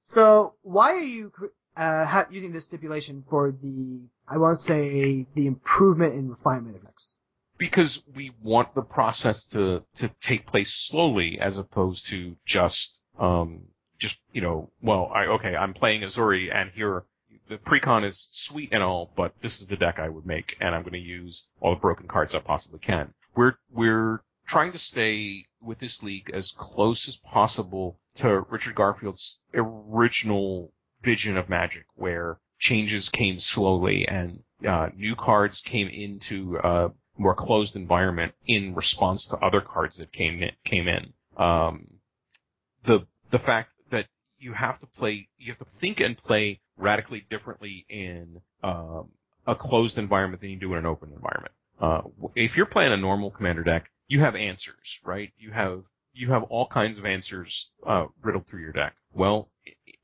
[0.06, 1.32] So why are you
[1.76, 7.16] uh, using this stipulation for the I want to say the improvement and refinement effects?
[7.58, 13.62] Because we want the process to to take place slowly as opposed to just um
[14.00, 17.04] just you know well I okay I'm playing Ezuri and here
[17.48, 20.74] the precon is sweet and all but this is the deck I would make and
[20.74, 23.14] I'm going to use all the broken cards I possibly can.
[23.36, 29.40] We're we're trying to stay with this league as close as possible to Richard Garfield's
[29.54, 36.88] original vision of Magic where changes came slowly and uh, new cards came into uh,
[37.16, 41.12] more closed environment in response to other cards that came in, came in.
[41.36, 41.86] Um,
[42.84, 44.06] the the fact that
[44.38, 49.08] you have to play, you have to think and play radically differently in um,
[49.46, 51.52] a closed environment than you do in an open environment.
[51.80, 52.02] Uh,
[52.34, 55.32] if you're playing a normal commander deck, you have answers, right?
[55.38, 58.94] You have you have all kinds of answers uh, riddled through your deck.
[59.12, 59.48] Well,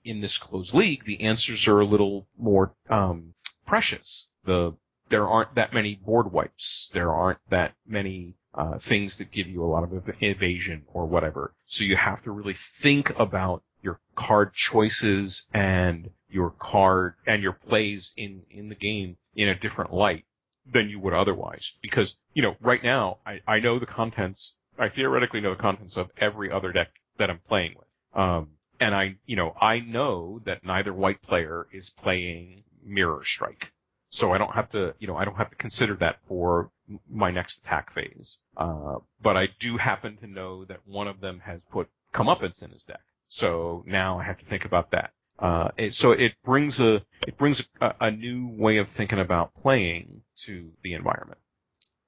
[0.04, 3.34] in this closed league, the answers are a little more um,
[3.66, 4.28] precious.
[4.44, 4.74] The
[5.10, 6.90] there aren't that many board wipes.
[6.94, 11.06] There aren't that many uh, things that give you a lot of ev- evasion or
[11.06, 11.52] whatever.
[11.66, 17.52] So you have to really think about your card choices and your card and your
[17.52, 20.24] plays in in the game in a different light
[20.70, 21.72] than you would otherwise.
[21.82, 24.56] Because you know, right now I I know the contents.
[24.78, 27.86] I theoretically know the contents of every other deck that I'm playing with.
[28.14, 33.66] Um, and I, you know, I know that neither white player is playing Mirror Strike.
[34.10, 36.70] So I don't have to, you know, I don't have to consider that for
[37.08, 38.38] my next attack phase.
[38.56, 42.70] Uh, but I do happen to know that one of them has put comeuppance in
[42.70, 43.00] his deck.
[43.28, 45.12] So now I have to think about that.
[45.38, 46.96] Uh, it, so it brings a,
[47.26, 51.38] it brings a, a new way of thinking about playing to the environment.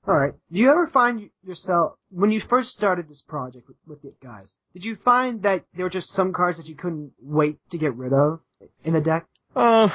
[0.06, 0.32] All right.
[0.50, 4.52] Do you ever find yourself when you first started this project with, with the guys?
[4.74, 7.94] Did you find that there were just some cards that you couldn't wait to get
[7.94, 8.40] rid of
[8.84, 9.28] in the deck?
[9.54, 9.88] Uh,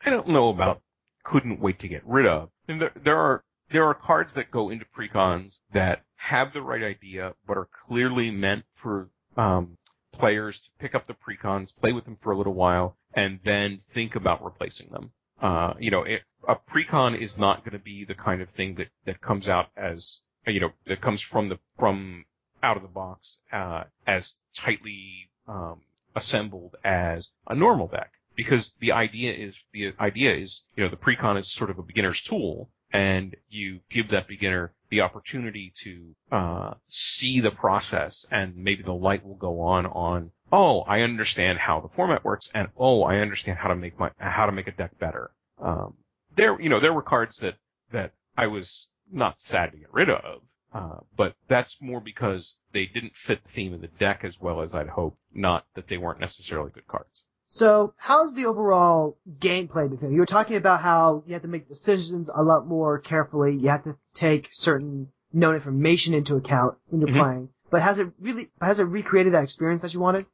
[0.00, 0.80] I don't know about
[1.30, 2.50] couldn't wait to get rid of.
[2.68, 6.82] And there, there are there are cards that go into precons that have the right
[6.82, 9.76] idea, but are clearly meant for um,
[10.12, 13.78] players to pick up the precons, play with them for a little while, and then
[13.92, 15.10] think about replacing them.
[15.42, 18.76] Uh, you know, it, a precon is not going to be the kind of thing
[18.76, 22.24] that that comes out as you know that comes from the from
[22.62, 25.82] out of the box uh, as tightly um,
[26.14, 30.96] assembled as a normal deck because the idea is the idea is you know the
[30.96, 36.14] precon is sort of a beginner's tool and you give that beginner the opportunity to
[36.30, 41.58] uh, see the process and maybe the light will go on on oh I understand
[41.58, 44.68] how the format works and oh I understand how to make my how to make
[44.68, 45.94] a deck better um,
[46.36, 47.56] there you know there were cards that
[47.92, 50.42] that I was not sad to get rid of
[50.76, 54.60] Uh, but that's more because they didn't fit the theme of the deck as well
[54.60, 57.22] as I'd hoped, not that they weren't necessarily good cards.
[57.46, 60.12] So, how's the overall gameplay been?
[60.12, 63.54] You were talking about how you have to make decisions a lot more carefully.
[63.56, 67.22] You have to take certain known information into account when you're Mhm.
[67.22, 67.48] playing.
[67.70, 70.26] But has it really, has it recreated that experience that you wanted?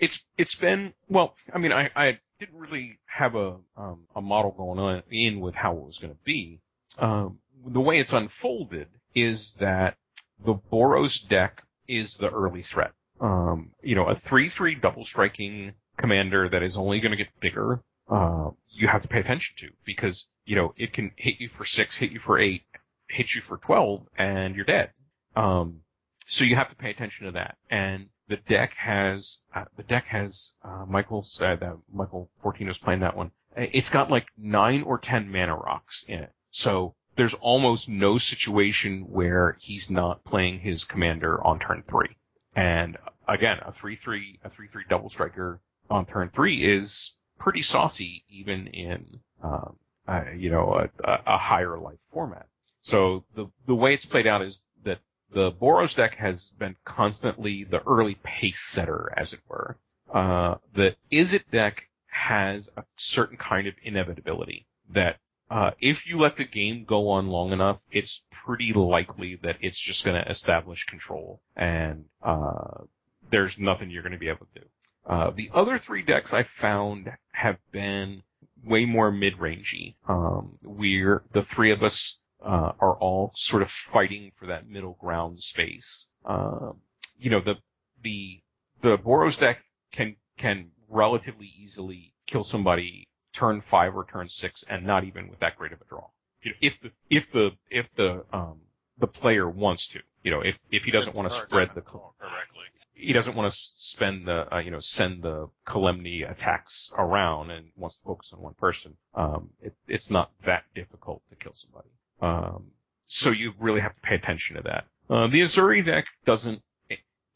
[0.00, 1.34] It's it's been well.
[1.52, 5.54] I mean, I I didn't really have a um, a model going on in with
[5.54, 6.60] how it was going to be.
[6.98, 9.96] Um, the way it's unfolded is that
[10.44, 12.92] the Boros deck is the early threat.
[13.20, 17.28] Um, you know, a three three double striking commander that is only going to get
[17.40, 17.80] bigger.
[18.10, 21.64] Uh, you have to pay attention to because you know it can hit you for
[21.64, 22.62] six, hit you for eight,
[23.08, 24.90] hit you for twelve, and you're dead.
[25.36, 25.80] Um,
[26.28, 27.56] so you have to pay attention to that.
[27.70, 33.00] And the deck has uh, the deck has uh, Michael said that Michael Fortino's playing
[33.00, 33.30] that one.
[33.56, 36.32] It's got like nine or ten mana rocks in it.
[36.50, 42.16] So there's almost no situation where he's not playing his commander on turn three.
[42.56, 42.96] And
[43.28, 45.60] again, a three three a three three double striker
[45.94, 49.76] on turn three is pretty saucy even in um,
[50.08, 52.46] uh, you know a, a, higher life format.
[52.82, 54.98] So the the way it's played out is that
[55.32, 59.78] the Boros deck has been constantly the early pace setter, as it were.
[60.12, 65.16] Uh, the Izzet deck has a certain kind of inevitability that
[65.50, 69.80] uh, if you let the game go on long enough, it's pretty likely that it's
[69.80, 72.82] just going to establish control, and uh,
[73.30, 74.66] there's nothing you're going to be able to do.
[75.06, 78.22] Uh, the other three decks I found have been
[78.64, 79.96] way more mid-rangey.
[80.08, 84.96] Um, we're the three of us uh, are all sort of fighting for that middle
[85.00, 86.06] ground space.
[86.24, 86.80] Um,
[87.18, 87.56] you know, the
[88.02, 88.40] the
[88.82, 89.58] the Boros deck
[89.92, 95.40] can can relatively easily kill somebody turn five or turn six, and not even with
[95.40, 96.06] that great of a draw.
[96.42, 98.60] You know, if the if the if the um
[98.98, 101.80] the player wants to, you know, if if he doesn't want to spread the
[102.18, 102.64] correctly.
[102.94, 107.66] He doesn't want to spend the uh, you know send the Kalemne attacks around and
[107.76, 108.96] wants to focus on one person.
[109.14, 111.88] Um, it, it's not that difficult to kill somebody.
[112.20, 112.70] Um,
[113.06, 114.84] so you really have to pay attention to that.
[115.10, 116.62] Uh, the Ezuri deck doesn't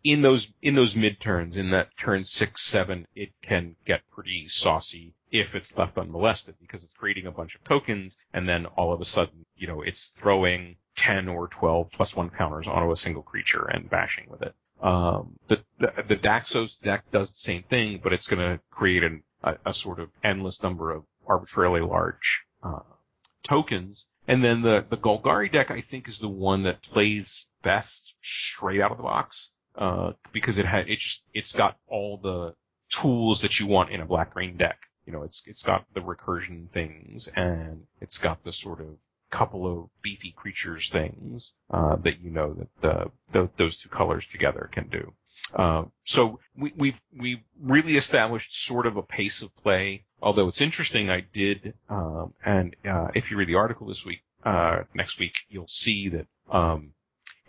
[0.04, 4.44] in those in those mid turns in that turn six seven it can get pretty
[4.46, 8.92] saucy if it's left unmolested because it's creating a bunch of tokens and then all
[8.92, 12.96] of a sudden you know it's throwing 10 or 12 plus one counters onto a
[12.96, 14.54] single creature and bashing with it.
[14.80, 19.02] Um, the, the, the Daxos deck does the same thing, but it's going to create
[19.02, 22.80] an, a, a sort of endless number of arbitrarily large uh,
[23.48, 24.06] tokens.
[24.26, 28.80] And then the, the Golgari deck, I think, is the one that plays best straight
[28.80, 32.54] out of the box uh, because it had it just it's got all the
[33.00, 34.78] tools that you want in a black green deck.
[35.06, 38.88] You know, it's it's got the recursion things and it's got the sort of
[39.30, 44.26] couple of beefy creatures things uh, that you know that the, the, those two colors
[44.32, 45.12] together can do.
[45.54, 50.04] Uh, so we, we've we really established sort of a pace of play.
[50.20, 54.20] Although it's interesting, I did, um, and uh, if you read the article this week,
[54.44, 56.92] uh, next week, you'll see that um,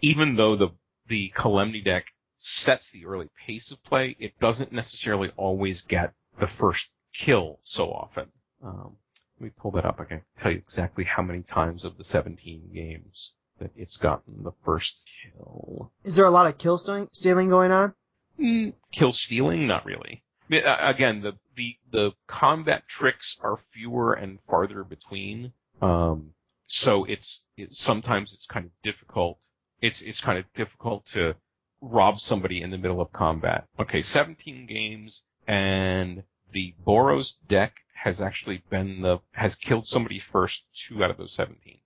[0.01, 0.69] even though the
[1.07, 2.05] the Kalemne deck
[2.37, 7.91] sets the early pace of play, it doesn't necessarily always get the first kill so
[7.91, 8.31] often.
[8.63, 8.97] Um,
[9.39, 9.99] let me pull that up.
[9.99, 14.43] I can tell you exactly how many times of the 17 games that it's gotten
[14.43, 15.91] the first kill.
[16.03, 17.93] Is there a lot of kill stealing, stealing going on?
[18.39, 19.67] Mm, kill stealing?
[19.67, 20.23] Not really.
[20.49, 25.53] I mean, Again, the, the, the combat tricks are fewer and farther between.
[25.81, 26.31] Um,
[26.67, 29.39] so it's, it's, sometimes it's kind of difficult.
[29.81, 31.35] It's, it's kind of difficult to
[31.81, 33.67] rob somebody in the middle of combat.
[33.79, 37.73] Okay, 17 games and the Boros deck
[38.03, 41.79] has actually been the, has killed somebody first two out of those 17.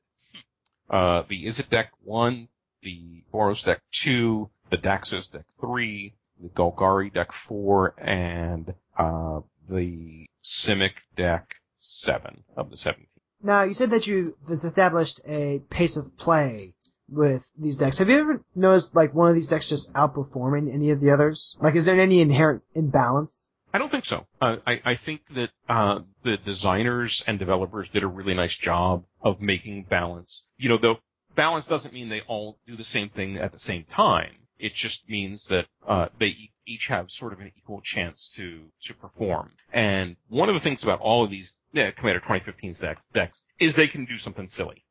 [0.90, 2.48] Uh, the Izzet deck one,
[2.82, 10.26] the Boros deck two, the Daxos deck three, the Golgari deck four, and, uh, the
[10.44, 13.08] Simic deck seven of the 17.
[13.42, 16.74] Now, you said that you has established a pace of play
[17.10, 18.00] with these decks.
[18.00, 21.58] Have you ever noticed like one of these decks just outperforming any of the others?
[21.60, 23.50] Like, is there any inherent imbalance?
[23.74, 24.28] I don't think so.
[24.40, 29.04] Uh, I, I think that uh, the designers and developers did a really nice job
[29.22, 30.46] of making balance.
[30.58, 30.96] You know, the
[31.36, 34.36] balance doesn't mean they all do the same thing at the same time.
[34.60, 36.36] It just means that uh, they
[36.68, 39.52] each have sort of an equal chance to to perform.
[39.74, 43.88] And one of the things about all of these Commander 2015's deck, decks is they
[43.88, 44.86] can do something silly.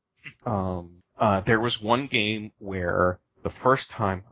[0.45, 4.25] Um, uh, there was one game where the first time,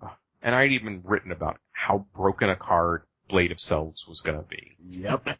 [0.42, 4.44] and I'd even written about how broken a card Blade of Selves was going to
[4.48, 4.76] be.
[4.88, 5.24] Yep.
[5.24, 5.38] That's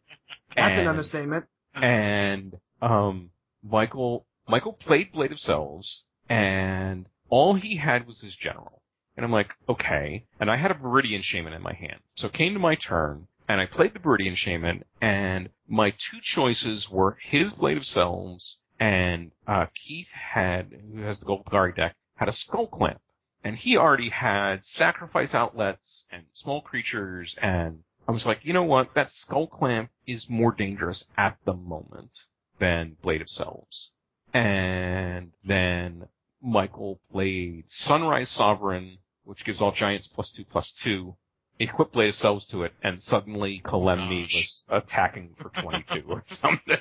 [0.56, 1.44] And- an understatement.
[1.74, 3.30] and um,
[3.62, 8.82] Michael Michael played Blade of Selves, and all he had was his general.
[9.16, 10.24] And I'm like, okay.
[10.40, 12.00] And I had a Viridian Shaman in my hand.
[12.16, 16.18] So it came to my turn, and I played the Viridian Shaman, and my two
[16.22, 21.94] choices were his Blade of Selves, and uh, Keith had, who has the Golgari deck,
[22.16, 23.00] had a Skull Clamp.
[23.42, 28.64] And he already had sacrifice outlets and small creatures, and I was like, you know
[28.64, 28.94] what?
[28.94, 32.10] That Skull Clamp is more dangerous at the moment
[32.58, 33.92] than Blade of Selves.
[34.34, 36.08] And then
[36.42, 41.16] Michael played Sunrise Sovereign, which gives all giants plus two plus two,
[41.58, 44.34] equip Blade of Selves to it, and suddenly Calamity Gosh.
[44.34, 46.78] was attacking for 22 or something.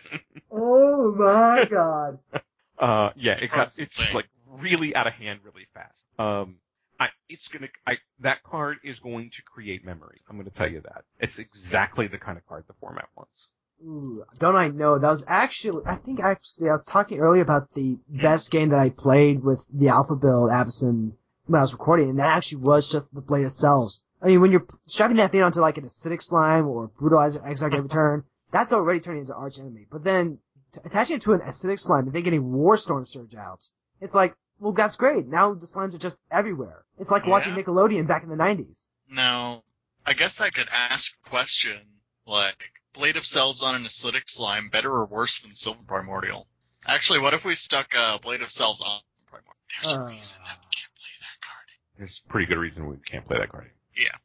[0.52, 2.20] Oh my god.
[2.80, 4.24] Uh, yeah, it got, it's like
[4.62, 6.06] really out of hand really fast.
[6.18, 6.58] Um,
[7.00, 10.22] I, it's gonna, I, that card is going to create memories.
[10.30, 11.04] I'm gonna tell you that.
[11.20, 13.52] It's exactly the kind of card the format wants.
[13.82, 15.00] Ooh, don't I know?
[15.00, 18.80] That was actually, I think actually, I was talking earlier about the best game that
[18.80, 22.90] I played with the Alpha Build Avison when I was recording, and that actually was
[22.92, 24.04] just the Blade of Selves.
[24.22, 27.74] I mean, when you're strapping that thing onto like an acidic slime or brutalizer exarch
[27.74, 29.88] every turn, that's already turning into arch enemy.
[29.90, 30.40] But then
[30.74, 33.64] t- attaching it to an acidic slime and then getting Warstorm Surge out,
[34.02, 35.28] it's like, well, that's great.
[35.28, 36.84] Now the slimes are just everywhere.
[36.98, 38.78] It's like watching Nickelodeon back in the 90s.
[39.12, 39.64] Now,
[40.06, 41.80] I guess I could ask a question
[42.28, 42.58] like,
[42.94, 46.48] Blade of Selves on an acidic slime better or worse than Sylvan Primordial?
[46.88, 49.56] Actually, what if we stuck uh, Blade of Selves on Primordial?
[49.82, 50.06] There's a Uh.
[50.08, 51.68] reason that we can't play that card.
[51.98, 53.72] There's a pretty good reason we can't play that card.
[53.96, 54.16] Yeah.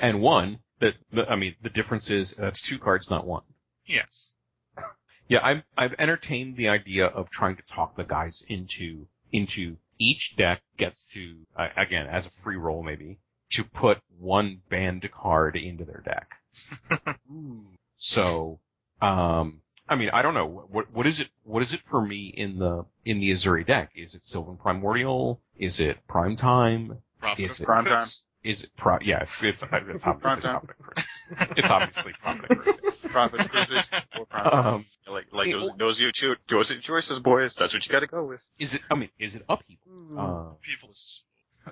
[0.00, 3.44] And one, that, the, I mean, the difference is that's two cards, not one.
[3.86, 4.32] Yes.
[5.28, 10.34] Yeah, I've, I've entertained the idea of trying to talk the guys into, into each
[10.36, 13.18] deck gets to, uh, again, as a free roll maybe,
[13.52, 17.18] to put one banned card into their deck.
[17.96, 18.58] So,
[19.00, 20.66] um, I mean, I don't know.
[20.70, 23.92] What, what is it, what is it for me in the, in the Ezuri deck?
[23.94, 25.40] Is it Sylvan Primordial?
[25.56, 26.98] Is it Prime Time?
[27.20, 28.08] Profit Is of it Prime time.
[28.42, 28.60] Profits?
[28.60, 30.60] Is it pro, yeah, it's, it's, it's obviously Prime time.
[30.60, 31.52] Prophet Kruphix.
[31.56, 33.10] It's obviously Prophet of Kruphix.
[33.12, 33.84] Profit cruises
[34.18, 34.52] or profit.
[34.52, 37.54] Um, like like it- those those are your cho- those are your choices, boys.
[37.58, 38.40] That's what you got to go with.
[38.58, 39.84] is it, I mean, is it upheaval?
[39.90, 40.18] Ooh.
[40.18, 41.22] Uh, People's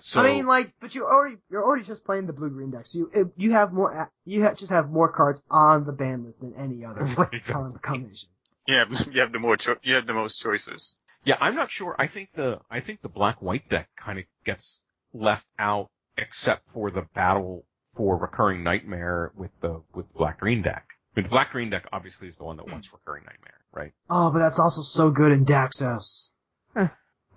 [0.00, 2.82] so, I mean, like, but you already you're already just playing the blue green deck,
[2.86, 6.24] so you it, you have more you ha- just have more cards on the ban
[6.24, 7.42] list than any other Right.
[7.48, 8.28] color combination.
[8.68, 10.94] You have you have the more cho- you have the most choices.
[11.24, 11.96] Yeah, I'm not sure.
[11.98, 16.62] I think the I think the black white deck kind of gets left out, except
[16.72, 17.64] for the battle
[17.96, 20.86] for recurring nightmare with the with black green deck.
[21.14, 22.96] I mean, the black green deck obviously is the one that wants hmm.
[22.96, 23.92] recurring nightmare, right?
[24.08, 26.30] Oh, but that's also so good in Daxos.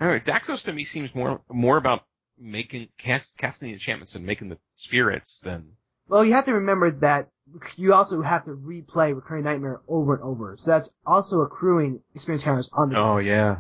[0.02, 2.02] Anyway, Daxos to me seems more more about
[2.40, 5.74] making cast, casting the enchantments and making the spirits than
[6.08, 7.30] Well, you have to remember that
[7.78, 12.44] you also have to replay recurring nightmare over and over, so that's also accruing experience
[12.44, 12.98] counters on the.
[12.98, 13.26] Oh Daxos.
[13.26, 13.56] yeah.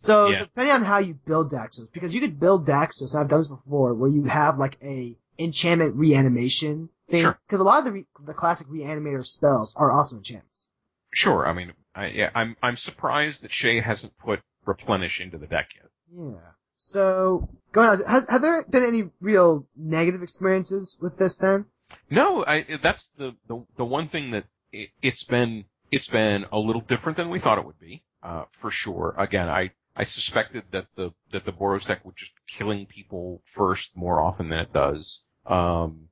[0.00, 0.40] So Yeah.
[0.40, 3.48] depending on how you build Daxos, because you could build Daxos, and I've done this
[3.48, 7.22] before, where you have like a enchantment reanimation thing.
[7.22, 7.38] Sure.
[7.46, 10.70] Because a lot of the re- the classic reanimator spells are also enchantments.
[11.12, 11.46] Sure.
[11.46, 15.68] I mean, I, yeah, I'm I'm surprised that Shay hasn't put replenish into the deck
[15.74, 15.90] yet.
[16.14, 16.50] Yeah.
[16.76, 21.66] So going on, has, have there been any real negative experiences with this then?
[22.10, 26.58] No, I, that's the, the, the one thing that it, it's been, it's been a
[26.58, 29.14] little different than we thought it would be, uh, for sure.
[29.18, 33.90] Again, I, I suspected that the, that the Boros deck would just killing people first
[33.96, 35.24] more often than it does.
[35.44, 36.08] Um,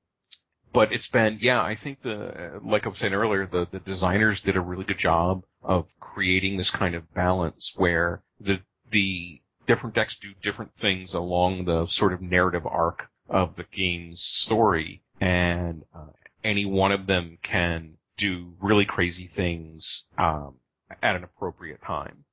[0.74, 4.42] but it's been, yeah, I think the, like I was saying earlier, the, the designers
[4.44, 8.56] did a really good job of creating this kind of balance where the,
[8.90, 14.20] the different decks do different things along the sort of narrative arc of the game's
[14.44, 16.06] story, and uh,
[16.44, 20.56] any one of them can do really crazy things um,
[21.02, 22.25] at an appropriate time.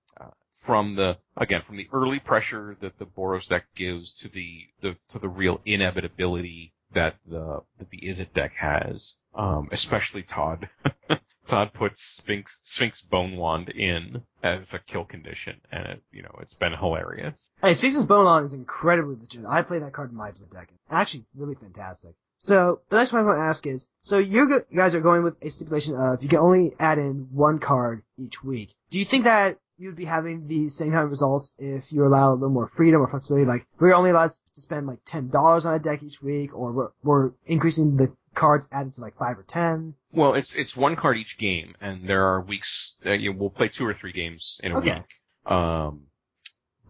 [0.65, 4.95] From the again, from the early pressure that the Boros deck gives to the, the
[5.09, 10.69] to the real inevitability that the that the Izzet deck has, um, especially Todd.
[11.47, 16.33] Todd puts Sphinx Sphinx Bone Wand in as a kill condition, and it, you know
[16.39, 17.49] it's been hilarious.
[17.61, 19.45] Hey, Sphinx-Bone Wand is incredibly legit.
[19.45, 20.69] I play that card in my deck.
[20.89, 22.15] Actually, really fantastic.
[22.39, 25.35] So, the next one I want to ask is, so you guys are going with
[25.41, 28.73] a stipulation of you can only add in one card each week.
[28.91, 32.31] Do you think that you'd be having the same kind of results if you allow
[32.31, 33.45] a little more freedom or flexibility?
[33.45, 35.33] Like, we're only allowed to spend like $10
[35.65, 39.39] on a deck each week, or we're, we're increasing the cards added to like 5
[39.39, 39.93] or 10?
[40.11, 42.95] Well, it's it's one card each game, and there are weeks.
[43.05, 44.93] Uh, you know, we'll play two or three games in a Okay.
[44.95, 45.51] week.
[45.51, 46.03] Um,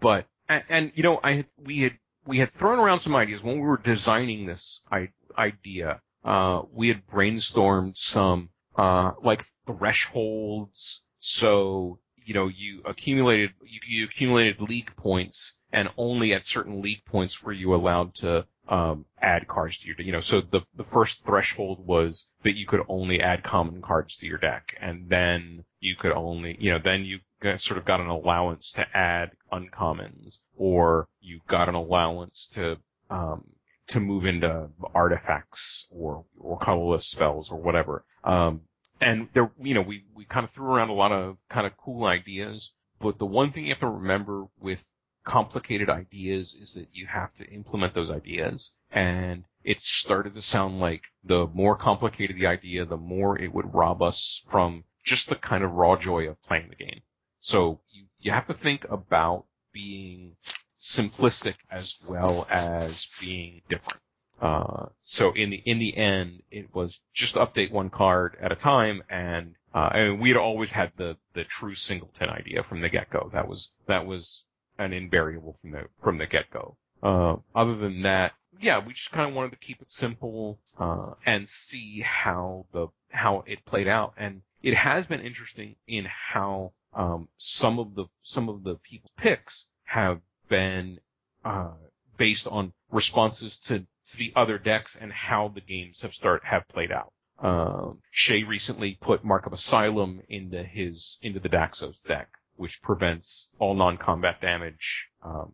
[0.02, 1.94] but and, and you know, I had we had
[2.26, 6.02] we had thrown around some ideas when we were designing this I, idea.
[6.24, 11.02] Uh, we had brainstormed some uh like thresholds.
[11.20, 17.04] So you know, you accumulated you, you accumulated league points, and only at certain league
[17.06, 20.06] points were you allowed to um, add cards to your deck.
[20.06, 24.16] You know, so the the first threshold was that you could only add common cards
[24.18, 27.20] to your deck, and then you could only, you know, then you
[27.58, 32.78] sort of got an allowance to add uncommons, or you got an allowance to
[33.10, 33.44] um,
[33.90, 38.06] to move into artifacts or or colorless spells or whatever.
[38.24, 38.62] Um,
[39.04, 41.74] and there, you know, we we kind of threw around a lot of kind of
[41.78, 44.80] cool ideas, but the one thing you have to remember with
[45.26, 48.72] complicated ideas is that you have to implement those ideas.
[48.92, 53.74] And it started to sound like the more complicated the idea, the more it would
[53.74, 57.02] rob us from just the kind of raw joy of playing the game.
[57.42, 60.36] So you, you have to think about being
[60.80, 64.00] simplistic as well as being different.
[64.42, 68.56] Uh, so in the in the end, it was just update one card at a
[68.56, 72.90] time, and uh, and we had always had the the true singleton idea from the
[72.90, 73.30] get go.
[73.34, 74.44] That was that was
[74.78, 76.78] an invariable from the from the get go.
[77.02, 78.32] Uh, other than that,
[78.62, 82.88] yeah, we just kind of wanted to keep it simple uh, and see how the
[83.10, 88.06] how it played out, and it has been interesting in how um, some of the
[88.22, 91.00] some of the people's picks have been
[91.44, 91.72] uh,
[92.18, 96.68] based on responses to, to the other decks and how the games have start have
[96.68, 97.14] played out.
[97.40, 103.50] Um, Shay recently put Mark of Asylum into his into the Daxos deck, which prevents
[103.60, 105.54] all non-combat damage um,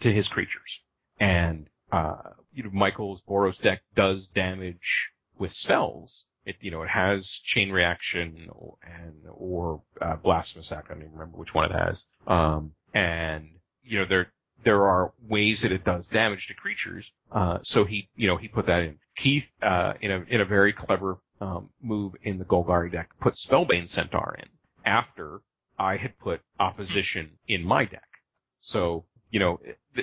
[0.00, 0.80] to his creatures.
[1.20, 6.24] And uh, you know, Michael's Boros deck does damage with spells.
[6.44, 10.86] It you know it has chain reaction or, and or uh, blasphemous act.
[10.90, 12.04] I don't even remember which one it has.
[12.26, 13.50] Um, and
[13.82, 14.32] you know there
[14.64, 17.10] there are ways that it does damage to creatures.
[17.32, 18.98] Uh, so he you know he put that in.
[19.16, 23.34] Keith uh, in a in a very clever um, move in the Golgari deck put
[23.34, 24.48] Spellbane Centaur in
[24.84, 25.40] after
[25.78, 28.08] I had put opposition in my deck.
[28.60, 29.60] So, you know,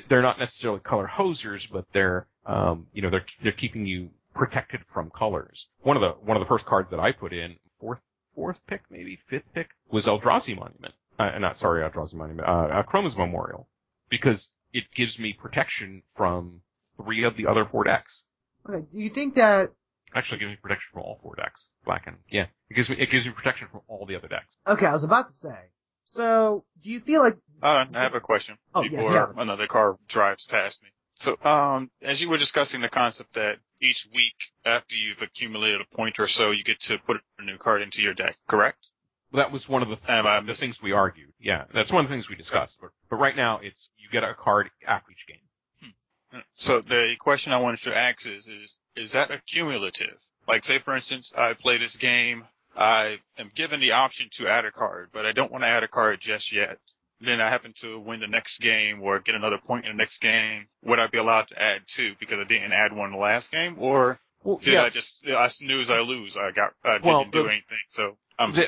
[0.10, 4.82] they're not necessarily color hosers, but they're, um, you know, they're, they're keeping you protected
[4.94, 5.68] from colors.
[5.82, 8.00] One of the, one of the first cards that I put in, fourth,
[8.34, 10.94] fourth pick, maybe fifth pick, was Eldrazi Monument.
[11.20, 13.68] Uh, not, sorry, Eldrazi Monument, uh, Chroma's Memorial.
[14.10, 16.62] Because it gives me protection from
[17.02, 18.24] three of the other four decks.
[18.68, 19.72] Okay, do you think that
[20.14, 21.70] Actually, it gives me protection from all four decks.
[21.84, 24.56] Black and yeah, it gives me it gives me protection from all the other decks.
[24.68, 25.70] Okay, I was about to say.
[26.06, 27.36] So, do you feel like?
[27.64, 29.26] Uh, I have a question Oh, yes, yeah.
[29.38, 30.90] another car drives past me.
[31.14, 34.36] So, um, as you were discussing the concept that each week
[34.66, 38.02] after you've accumulated a point or so, you get to put a new card into
[38.02, 38.88] your deck, correct?
[39.36, 41.34] Well, that was one of the I the things we argued.
[41.42, 42.78] Yeah, that's one of the things we discussed.
[42.80, 45.92] But but right now, it's you get a card after each game.
[46.32, 46.40] Hmm.
[46.54, 50.16] So the question I wanted to ask is, is, is that accumulative?
[50.48, 52.46] Like say for instance, I play this game,
[52.78, 55.84] I am given the option to add a card, but I don't want to add
[55.84, 56.78] a card just yet.
[57.20, 60.20] Then I happen to win the next game or get another point in the next
[60.22, 60.68] game.
[60.84, 63.52] Would I be allowed to add two because I didn't add one in the last
[63.52, 63.76] game?
[63.80, 66.38] Or Well, did yeah, I just, I snooze, I lose.
[66.40, 67.84] I got, I didn't do the- anything.
[67.90, 68.66] So I'm, the-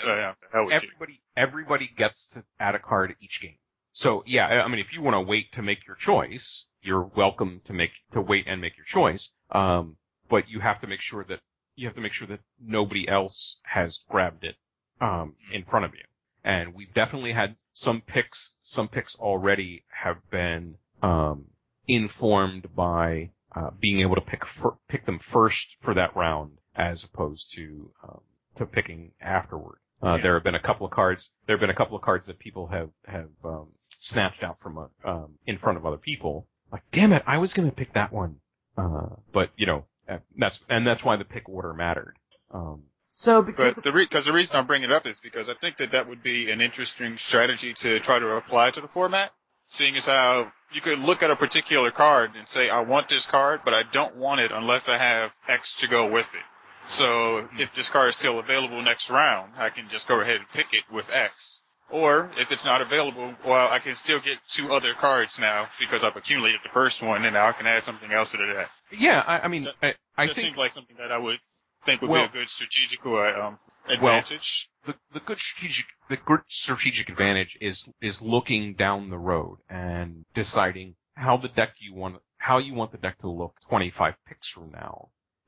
[0.51, 0.89] hell with you.
[0.89, 3.57] everybody everybody gets to add a card each game.
[3.93, 7.61] So yeah, I mean, if you want to wait to make your choice, you're welcome
[7.65, 9.29] to make to wait and make your choice.
[9.51, 9.97] Um,
[10.29, 11.39] but you have to make sure that
[11.75, 14.55] you have to make sure that nobody else has grabbed it
[15.01, 16.03] um, in front of you.
[16.43, 18.55] And we've definitely had some picks.
[18.61, 21.45] Some picks already have been um,
[21.87, 27.03] informed by uh, being able to pick fir- pick them first for that round, as
[27.03, 28.21] opposed to um,
[28.57, 29.79] to picking afterward.
[30.03, 30.21] Uh, Yeah.
[30.23, 31.29] There have been a couple of cards.
[31.45, 33.67] There have been a couple of cards that people have have um,
[33.99, 36.47] snatched out from a, um, in front of other people.
[36.71, 38.37] Like, damn it, I was going to pick that one.
[38.77, 42.15] Uh, but you know, uh, that's and that's why the pick order mattered.
[42.53, 45.49] Um, so because But the re- cause the reason I'm bringing it up is because
[45.49, 48.87] I think that that would be an interesting strategy to try to apply to the
[48.87, 49.31] format,
[49.65, 53.25] seeing as how you could look at a particular card and say, I want this
[53.31, 56.43] card, but I don't want it unless I have X to go with it.
[56.89, 60.45] So if this card is still available next round, I can just go ahead and
[60.53, 61.61] pick it with X.
[61.89, 66.03] Or if it's not available, well, I can still get two other cards now because
[66.03, 68.67] I've accumulated the first one, and now I can add something else to that.
[68.91, 69.87] yeah, I, I mean, That- I,
[70.21, 71.39] I That think seems like something that I would
[71.85, 74.67] think would Well- be a good strategical uh, um, advantage.
[74.85, 80.25] the, the good strategic the good strategic advantage is is looking down the road and
[80.35, 84.49] deciding how the deck you want how you want the deck to look 25 picks
[84.49, 85.07] from now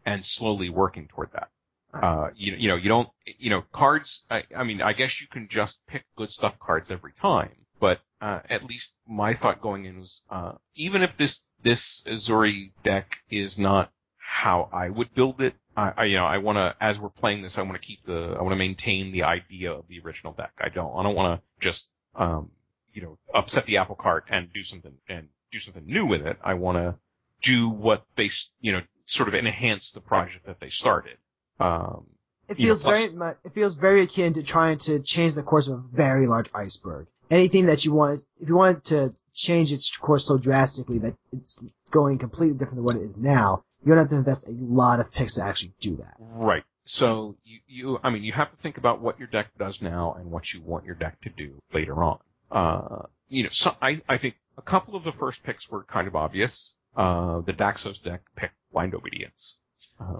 [0.09, 1.49] and slowly working toward that.
[1.93, 5.27] Uh, you, you know, you don't, you know, cards, I, I mean, I guess you
[5.27, 9.85] can just pick good stuff cards every time, but, uh, at least my thought going
[9.85, 15.41] in was, uh, even if this, this Ezuri deck is not how I would build
[15.41, 17.87] it, I, I you know, I want to, as we're playing this, I want to
[17.87, 20.53] keep the, I want to maintain the idea of the original deck.
[20.59, 21.85] I don't, I don't want to just,
[22.15, 22.51] um,
[22.93, 26.37] you know, upset the apple cart and do something and do something new with it.
[26.43, 26.95] I want to
[27.41, 28.29] do what they,
[28.59, 31.17] you know, sort of enhance the project that they started.
[31.59, 32.05] Um,
[32.47, 35.43] It know, feels plus- very mu it feels very akin to trying to change the
[35.43, 37.07] course of a very large iceberg.
[37.29, 41.53] Anything that you want, if you want to change its course so drastically that it's
[41.91, 44.99] going completely different than what it is now, you're gonna have to invest a lot
[44.99, 46.15] of picks to actually do that.
[46.19, 46.63] Right.
[46.85, 50.13] So you, you, I mean, you have to think about what your deck does now
[50.17, 52.17] and what you want your deck to do later on.
[52.51, 56.07] Uh, you know, so I, I think a couple of the first picks were kind
[56.07, 56.73] of obvious.
[56.99, 59.59] Uh, the Daxos deck picked Blind Obedience.
[60.01, 60.19] Uh,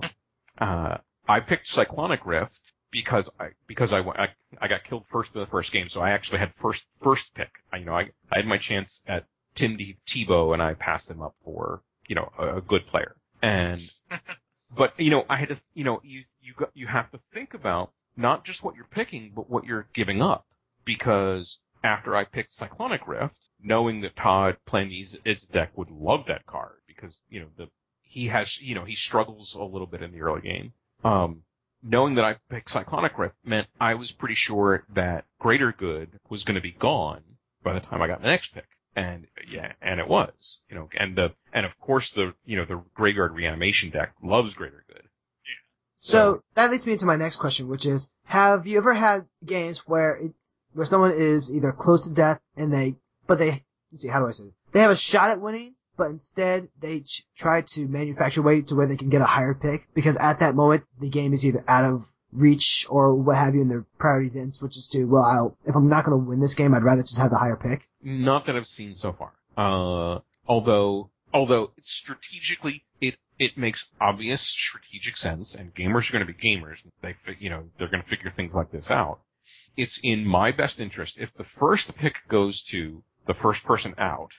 [0.64, 2.58] uh, I picked Cyclonic Rift
[2.90, 4.28] because I, because I, I,
[4.62, 7.50] I got killed first in the first game, so I actually had first, first pick.
[7.74, 9.26] I, you know, I, I had my chance at
[9.56, 13.18] Tim D- Tebow and I passed him up for, you know, a, a good player.
[13.42, 13.82] And
[14.78, 17.54] but you know, I had to, you know, you you got you have to think
[17.56, 20.46] about not just what you're picking, but what you're giving up.
[20.86, 26.26] Because after I picked Cyclonic Rift, knowing that Todd playing his, his deck would love
[26.28, 27.70] that card because you know the
[28.02, 30.74] he has you know he struggles a little bit in the early game.
[31.04, 31.44] Um,
[31.82, 36.44] knowing that I picked Cyclonic Rift meant I was pretty sure that Greater Good was
[36.44, 37.24] going to be gone
[37.64, 38.68] by the time I got the next pick.
[38.96, 42.66] And yeah, and it was, you know, and the, and of course the, you know,
[42.66, 45.04] the Graveyard Reanimation deck loves Greater Good.
[45.04, 45.52] Yeah.
[45.96, 49.84] So that leads me into my next question, which is: Have you ever had games
[49.86, 52.96] where it's where someone is either close to death and they,
[53.28, 54.52] but they, let's see, how do I say?
[54.74, 58.76] They have a shot at winning, but instead they ch- try to manufacture way to
[58.76, 61.64] where they can get a higher pick because at that moment the game is either
[61.68, 62.02] out of
[62.32, 65.90] reach or what have you, and their priority then switches to, well, I'll, if I'm
[65.90, 67.88] not going to win this game, I'd rather just have the higher pick.
[68.04, 69.34] Not that I've seen so far.
[69.58, 76.32] Uh, although, although strategically it, it makes obvious strategic sense and gamers are going to
[76.32, 76.78] be gamers.
[77.02, 79.20] They, you know, they're going to figure things like this out.
[79.82, 84.32] It's in my best interest if the first pick goes to the first person out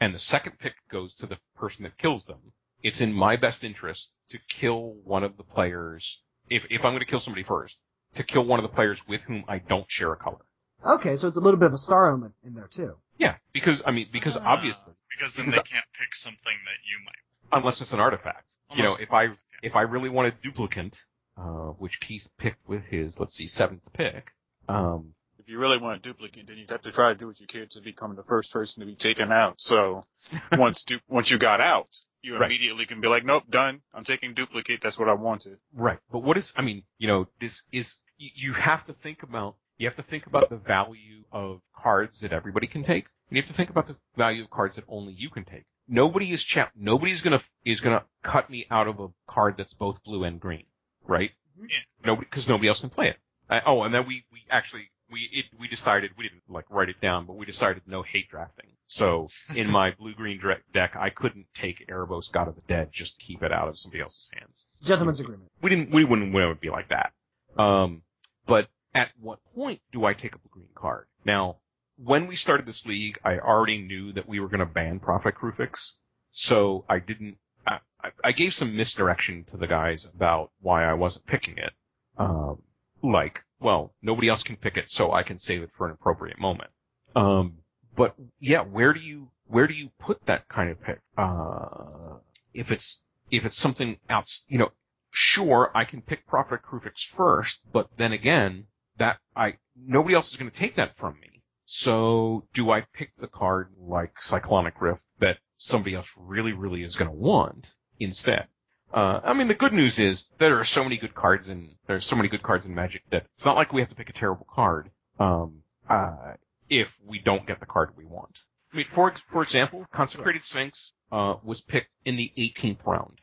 [0.00, 2.42] and the second pick goes to the person that kills them.
[2.82, 6.02] It's in my best interest to kill one of the players.
[6.50, 7.76] If, if I'm going to kill somebody first,
[8.14, 10.44] to kill one of the players with whom I don't share a color.
[10.84, 12.94] Okay, so it's a little bit of a star element in there too.
[13.18, 16.78] Yeah, because I mean, because Ah, obviously, because then because they can't pick something that
[16.90, 17.58] you might.
[17.58, 18.46] unless it's an artifact.
[18.74, 19.28] You know, if I
[19.62, 20.94] if I really wanted duplicant,
[21.36, 24.26] uh, which Keith picked with his let's see seventh pick,
[24.68, 27.40] um, If you really want a duplicate, then you'd have to try to do what
[27.40, 29.54] you could to become the first person to be taken out.
[29.58, 30.02] So
[30.52, 31.88] once du- once you got out,
[32.22, 32.46] you Right.
[32.50, 33.80] immediately can be like, nope, done.
[33.94, 34.80] I'm taking duplicate.
[34.82, 35.58] That's what I wanted.
[35.72, 35.98] right.
[36.12, 39.56] But what is I mean, you know, this is you, you have to think about
[39.78, 43.42] you have to think about the value of cards that everybody can take, and you
[43.42, 45.64] have to think about the value of cards that only you can take.
[45.86, 50.02] Nobody is cha- nobody's gonna is gonna cut me out of a card that's both
[50.04, 50.64] blue and green,
[51.06, 51.30] right?
[51.56, 51.66] Yeah.
[52.04, 53.16] Nobody because nobody else can play it.
[53.50, 56.88] Uh, oh, and then we we actually we it, we decided we didn't like write
[56.88, 58.66] it down, but we decided no hate drafting.
[58.86, 62.90] So in my blue green dre- deck, I couldn't take Erebos God of the Dead
[62.92, 64.64] just to keep it out of somebody else's hands.
[64.82, 65.50] Gentleman's agreement.
[65.62, 67.12] We didn't we wouldn't it would be like that.
[67.60, 68.02] Um,
[68.46, 71.06] but at what point do I take up a green card?
[71.24, 71.56] Now,
[72.02, 75.34] when we started this league, I already knew that we were going to ban Prophet
[75.34, 75.94] Kruphix,
[76.32, 77.38] so I didn't.
[77.66, 81.72] I, I- I gave some misdirection to the guys about why I wasn't picking it.
[82.16, 82.62] Um,
[83.02, 86.38] like, well, nobody else can pick it, so I can save it for an appropriate
[86.38, 86.70] moment.
[87.16, 87.58] Um,
[87.96, 91.00] but yeah, where do you where do you put that kind of pick?
[91.16, 92.18] Uh,
[92.54, 94.70] if it's if it's something else, you know,
[95.10, 98.66] sure, I can pick Prophet Kruphix first, but then again,
[98.98, 101.42] that I nobody else is going to take that from me.
[101.66, 106.96] So do I pick the card like Cyclonic Rift that somebody else really, really is
[106.96, 107.66] going to want
[108.00, 108.48] instead?
[108.92, 112.08] Uh, I mean, the good news is there are so many good cards in there's
[112.08, 114.12] so many good cards in Magic that it's not like we have to pick a
[114.12, 114.90] terrible card.
[115.18, 116.34] Um, uh,
[116.70, 118.38] if we don't get the card we want.
[118.72, 123.20] I mean, for for example, Consecrated Sphinx uh, was picked in the 18th round.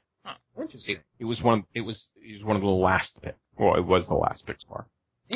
[0.60, 0.96] Interesting.
[0.96, 1.60] It, it was one.
[1.60, 3.36] Of, It was it was one of the last pick.
[3.58, 4.88] Well, it was the last pick bar.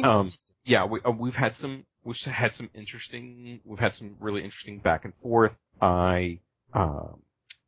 [0.04, 0.32] Um,
[0.66, 4.80] yeah, we, uh, we've had some, we've had some interesting, we've had some really interesting
[4.80, 5.54] back and forth.
[5.82, 6.40] I,
[6.74, 7.22] um,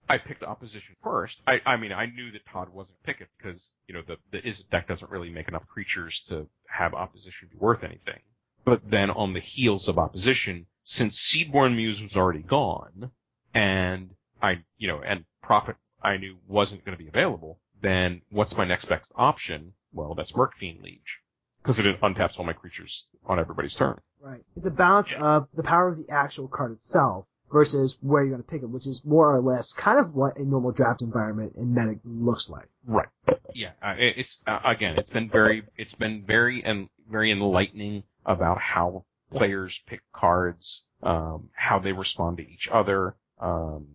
[0.09, 1.37] I picked opposition first.
[1.47, 4.17] I, I mean, I knew that Todd wasn't gonna pick it because, you know, the,
[4.31, 8.19] the Izzet deck doesn't really make enough creatures to have opposition be worth anything.
[8.65, 13.11] But then on the heels of opposition, since Seedborn Muse was already gone,
[13.53, 18.55] and I, you know, and Prophet I knew wasn't going to be available, then what's
[18.55, 19.73] my next best option?
[19.93, 21.19] Well, that's Murkfiend Liege
[21.61, 23.99] because it untaps all my creatures on everybody's turn.
[24.19, 24.43] Right.
[24.55, 28.43] It's a balance of the power of the actual card itself versus where you're going
[28.43, 31.53] to pick it, which is more or less kind of what a normal draft environment
[31.55, 32.69] in Medic looks like.
[32.85, 33.07] Right.
[33.53, 33.71] Yeah.
[33.81, 39.05] Uh, it's uh, again, it's been very, it's been very and very enlightening about how
[39.31, 43.15] players pick cards, um, how they respond to each other.
[43.39, 43.87] Um,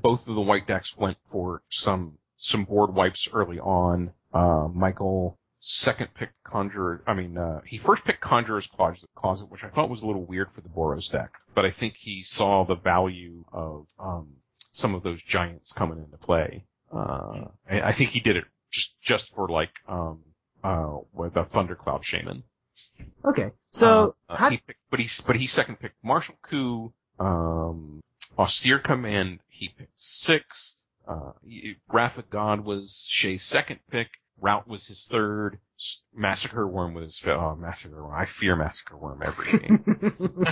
[0.00, 4.12] both of the white decks went for some some board wipes early on.
[4.32, 7.02] Uh, Michael second picked Conjurer.
[7.06, 10.24] I mean, uh, he first picked Conjurer's Closet, Closet, which I thought was a little
[10.24, 14.28] weird for the Boros deck, but I think he saw the value of um,
[14.72, 16.64] some of those giants coming into play.
[16.92, 20.20] Uh, I, think he did it just just for like um,
[20.62, 22.44] uh, with a Thundercloud Shaman.
[23.24, 28.02] Okay, so Uh, uh, he picked, but he but he second picked Martial Coup, um,
[28.38, 29.40] Austere Command.
[29.48, 30.76] He picked sixth.
[31.08, 31.32] Uh,
[31.92, 34.08] Wrath of God was Shay's second pick.
[34.40, 35.58] Rout was his third.
[36.14, 38.14] Massacre Wurm was oh Massacre Wurm.
[38.14, 40.44] I fear Massacre Wurm every game.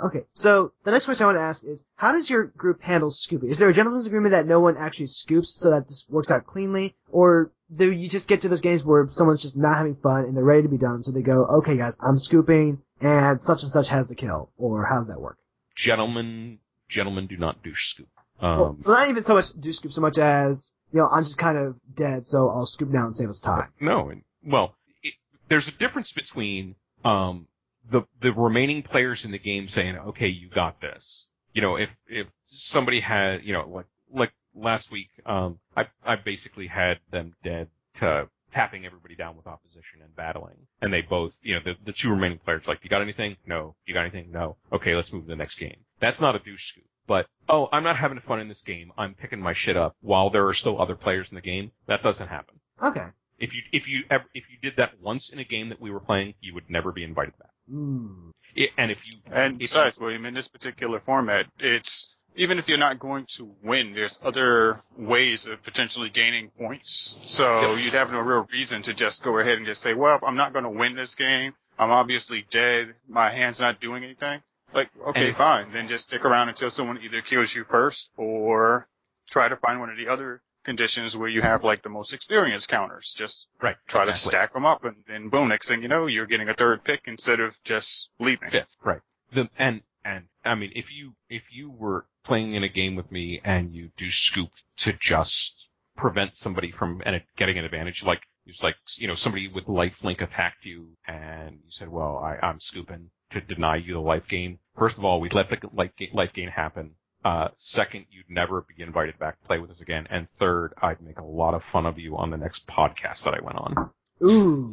[0.04, 3.10] okay, so the next question I want to ask is, how does your group handle
[3.10, 3.50] scooping?
[3.50, 6.46] Is there a gentleman's agreement that no one actually scoops so that this works out
[6.46, 10.24] cleanly, or do you just get to those games where someone's just not having fun
[10.24, 13.58] and they're ready to be done, so they go, okay guys, I'm scooping, and such
[13.62, 15.38] and such has the kill, or how does that work?
[15.74, 18.08] gentlemen, gentlemen do not do scoop.
[18.40, 21.38] well, Um, not even so much do scoop so much as, you know, I'm just
[21.38, 23.72] kind of dead, so I'll scoop now and save us time.
[23.80, 25.14] No, and- well, it,
[25.48, 26.74] there's a difference between
[27.04, 27.46] um,
[27.90, 31.90] the the remaining players in the game saying, "Okay, you got this." You know, if
[32.08, 37.34] if somebody had, you know, like like last week, um, I I basically had them
[37.44, 37.68] dead
[38.00, 41.92] to tapping everybody down with opposition and battling, and they both, you know, the the
[41.92, 43.36] two remaining players like, "You got anything?
[43.46, 43.76] No.
[43.86, 44.30] You got anything?
[44.30, 44.56] No.
[44.72, 46.84] Okay, let's move to the next game." That's not a douche scoop.
[47.06, 48.92] But oh, I'm not having fun in this game.
[48.96, 51.72] I'm picking my shit up while there are still other players in the game.
[51.88, 52.60] That doesn't happen.
[52.82, 53.06] Okay.
[53.38, 55.90] If you if you ever, if you did that once in a game that we
[55.90, 57.50] were playing, you would never be invited back.
[57.68, 58.30] Hmm.
[58.56, 62.68] I and if you And if besides, William, in this particular format, it's even if
[62.68, 67.16] you're not going to win, there's other ways of potentially gaining points.
[67.26, 70.36] So you'd have no real reason to just go ahead and just say, "Well, I'm
[70.36, 71.54] not going to win this game.
[71.78, 72.94] I'm obviously dead.
[73.08, 74.40] My hand's not doing anything."
[74.74, 75.72] Like, okay, And- fine.
[75.72, 78.88] Then just stick around until someone either kills you first, or
[79.28, 82.68] try to find one of the other conditions where you have like the most experienced
[82.68, 83.14] counters.
[83.16, 84.30] Just right try exactly.
[84.30, 86.84] to stack them up, and then boom, next thing you know, you're getting a third
[86.84, 88.50] pick instead of just leaving.
[88.50, 89.00] fifth, right?
[89.34, 93.10] The and and I mean, if you if you were playing in a game with
[93.10, 97.02] me and you do scoop to just prevent somebody from
[97.36, 101.70] getting an advantage, like it's like you know somebody with lifelink attacked you and you
[101.70, 104.58] said, well, I, I'm scooping to deny you the life gain.
[104.78, 106.92] First of all, we'd let the life gain, life gain happen.
[107.24, 110.06] Uh, second, you'd never be invited back to play with us again.
[110.10, 113.34] And third, I'd make a lot of fun of you on the next podcast that
[113.34, 113.90] I went on.
[114.24, 114.72] Ooh.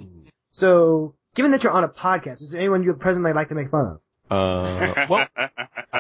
[0.52, 3.70] So, given that you're on a podcast, is there anyone you presently like to make
[3.70, 4.02] fun of?
[4.32, 5.50] Uh, well, I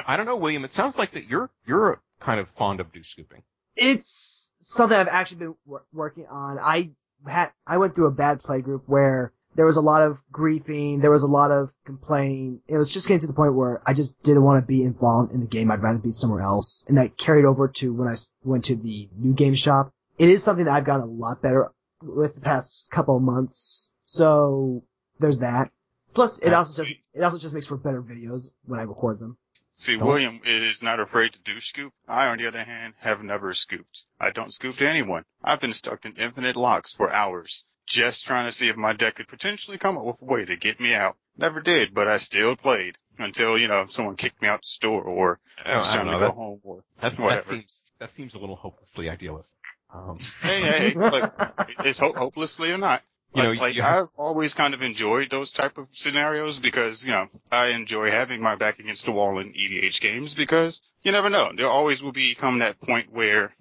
[0.08, 0.64] I don't know, William.
[0.64, 3.42] It sounds like that you're you're kind of fond of do scooping.
[3.76, 6.60] It's something I've actually been wor- working on.
[6.60, 6.92] I
[7.28, 11.02] had I went through a bad play group where there was a lot of griefing,
[11.02, 12.62] there was a lot of complaining.
[12.68, 15.34] It was just getting to the point where I just didn't want to be involved
[15.34, 15.72] in the game.
[15.72, 19.10] I'd rather be somewhere else, and that carried over to when I went to the
[19.18, 19.92] new game shop.
[20.18, 21.70] It is something that I've gotten a lot better
[22.04, 23.92] with the past couple of months.
[24.06, 24.84] So
[25.20, 25.72] there's that.
[26.14, 29.38] Plus, it also just it also just makes for better videos when I record them.
[29.76, 31.94] See, Don't- William is not afraid to do scoop.
[32.08, 34.04] I, on the other hand, have never scooped.
[34.20, 35.24] I don't scoop to anyone.
[35.42, 39.16] I've been stuck in infinite locks for hours, just trying to see if my deck
[39.16, 41.16] could potentially come up with a way to get me out.
[41.38, 45.04] Never did, but I still played until, you know, someone kicked me out the store
[45.04, 46.20] or I was time know.
[46.20, 49.58] to go home or that, that seems that seems a little hopelessly idealistic.
[49.94, 51.32] Um, hey, hey, hey, like,
[51.80, 53.02] it's ho- hopelessly or not.
[53.36, 57.28] You know, like I've always kind of enjoyed those type of scenarios because you know
[57.52, 61.52] I enjoy having my back against the wall in EDH games because you never know.
[61.56, 63.54] There always will become that point where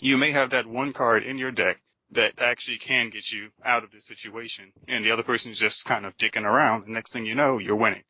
[0.00, 1.78] you may have that one card in your deck
[2.14, 5.84] that actually can get you out of the situation, and the other person is just
[5.86, 6.84] kind of dicking around.
[6.84, 8.02] And next thing you know, you're winning.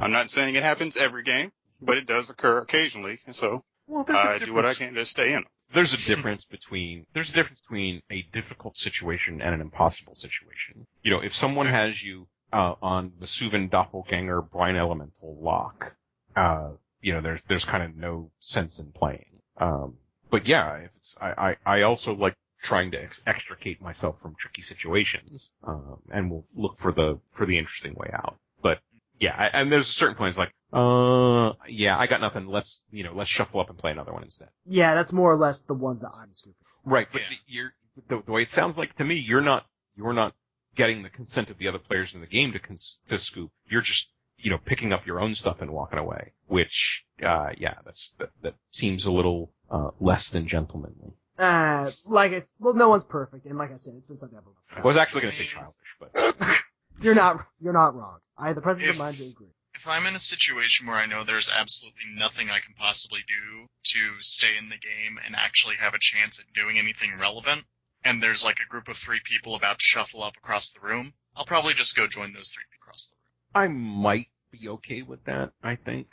[0.00, 4.04] I'm not saying it happens every game, but it does occur occasionally, and so well,
[4.04, 5.44] there's a I do what I can to stay in.
[5.72, 10.86] There's a difference between there's a difference between a difficult situation and an impossible situation.
[11.02, 15.94] You know, if someone has you uh, on the Vesuvan Doppelganger Brine Elemental lock,
[16.36, 16.70] uh,
[17.00, 19.26] you know, there's there's kind of no sense in playing.
[19.58, 19.98] Um,
[20.30, 24.34] but yeah, if it's, I, I I also like trying to ex- extricate myself from
[24.38, 28.38] tricky situations, um, and will look for the for the interesting way out.
[28.62, 28.78] But
[29.18, 32.46] yeah, I, and there's a certain point it's like, uh, yeah, I got nothing.
[32.46, 34.48] Let's you know, let's shuffle up and play another one instead.
[34.66, 36.54] Yeah, that's more or less the ones that I'm scooping.
[36.84, 37.36] Right, but Yeah.
[37.46, 37.72] you're
[38.08, 40.34] the, the way it sounds like to me, you're not you're not
[40.76, 43.50] getting the consent of the other players in the game to cons- to scoop.
[43.68, 44.08] You're just
[44.38, 46.32] you know picking up your own stuff and walking away.
[46.46, 51.14] Which, uh, yeah, that's that, that seems a little uh, less than gentlemanly.
[51.40, 54.76] Uh, like I, well, no one's perfect, and like I said, it's been something I've
[54.76, 56.12] I was actually going to say childish, but
[57.00, 58.18] You're not, you're not wrong.
[58.36, 59.48] I have the presence If- of mind to agree.
[59.72, 63.64] If I'm in a situation where I know there's absolutely nothing I can possibly do
[63.64, 67.64] to stay in the game and actually have a chance at doing anything relevant,
[68.04, 71.14] and there's like a group of three people about to shuffle up across the room,
[71.34, 73.64] I'll probably just go join those three across the room.
[73.64, 75.52] I might be okay with that.
[75.62, 76.08] I think.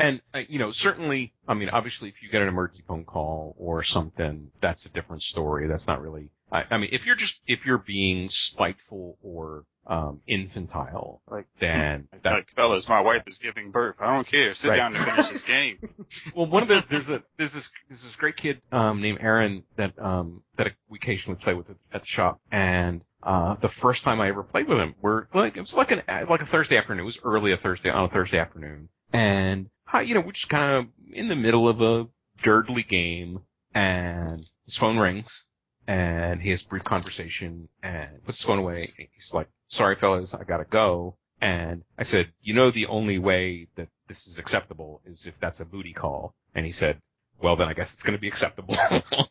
[0.00, 3.54] And uh, you know, certainly, I mean, obviously, if you get an emergency phone call
[3.58, 5.68] or something, that's a different story.
[5.68, 6.30] That's not really.
[6.52, 12.08] I, I mean, if you're just if you're being spiteful or um, infantile, Like, then
[12.24, 13.96] that, like, fellas, my wife is giving birth.
[14.00, 14.54] I don't care.
[14.54, 14.76] Sit Right.
[14.76, 15.78] down and finish this game.
[16.36, 19.62] well, one of the there's a there's this there's this great kid um, named Aaron
[19.76, 24.20] that um, that we occasionally play with at the shop, and uh, the first time
[24.20, 27.02] I ever played with him, we're like it was like an like a Thursday afternoon.
[27.02, 30.76] It was early a Thursday on a Thursday afternoon, and you know we're just kind
[30.76, 32.06] of in the middle of a
[32.44, 33.40] dirtly game,
[33.74, 35.44] and his phone rings,
[35.86, 38.88] and he has a brief conversation, and puts his phone away.
[38.98, 43.18] And he's like, "Sorry, fellas, I gotta go." And I said, "You know, the only
[43.18, 47.00] way that this is acceptable is if that's a booty call." And he said,
[47.42, 48.76] "Well, then I guess it's to be acceptable."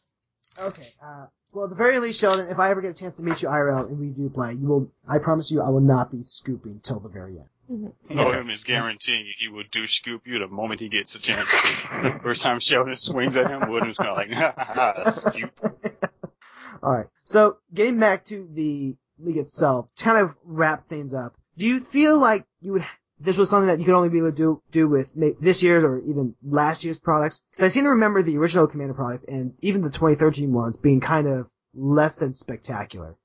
[0.60, 0.88] Okay.
[1.01, 3.41] Uh, well, at the very least, Sheldon, if I ever get a chance to meet
[3.41, 4.91] you IRL and we do play, you will.
[5.08, 7.50] I promise you, I will not be scooping till the very end.
[7.72, 8.20] Mm-hmm.
[8.20, 11.22] Oh, William is guaranteeing you he will do scoop you the moment he gets a
[11.22, 12.20] chance to.
[12.24, 15.52] First time Sheldon swings at him, William's kind of like, ha ha ha, scoop.
[16.84, 17.08] All right.
[17.26, 21.36] So getting back to the league itself, to kind of wrap things up.
[21.58, 22.86] Do you feel like you would?
[23.20, 25.08] This was something that you could only be able to do do with
[25.42, 27.42] this year's or even last year's products.
[27.52, 31.02] Because I seem to remember the original Commander product and even the 2013 ones being
[31.02, 33.16] kind of less than spectacular.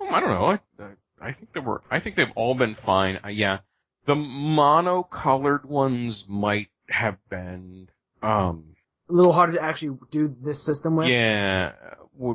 [0.00, 0.58] I don't know.
[0.78, 0.84] I,
[1.20, 1.82] I think they were.
[1.90, 3.18] I think they've all been fine.
[3.24, 3.58] Uh, yeah,
[4.06, 7.88] the monocolored ones might have been.
[8.22, 8.74] Um,
[9.08, 11.08] A little harder to actually do this system with.
[11.08, 11.72] yeah,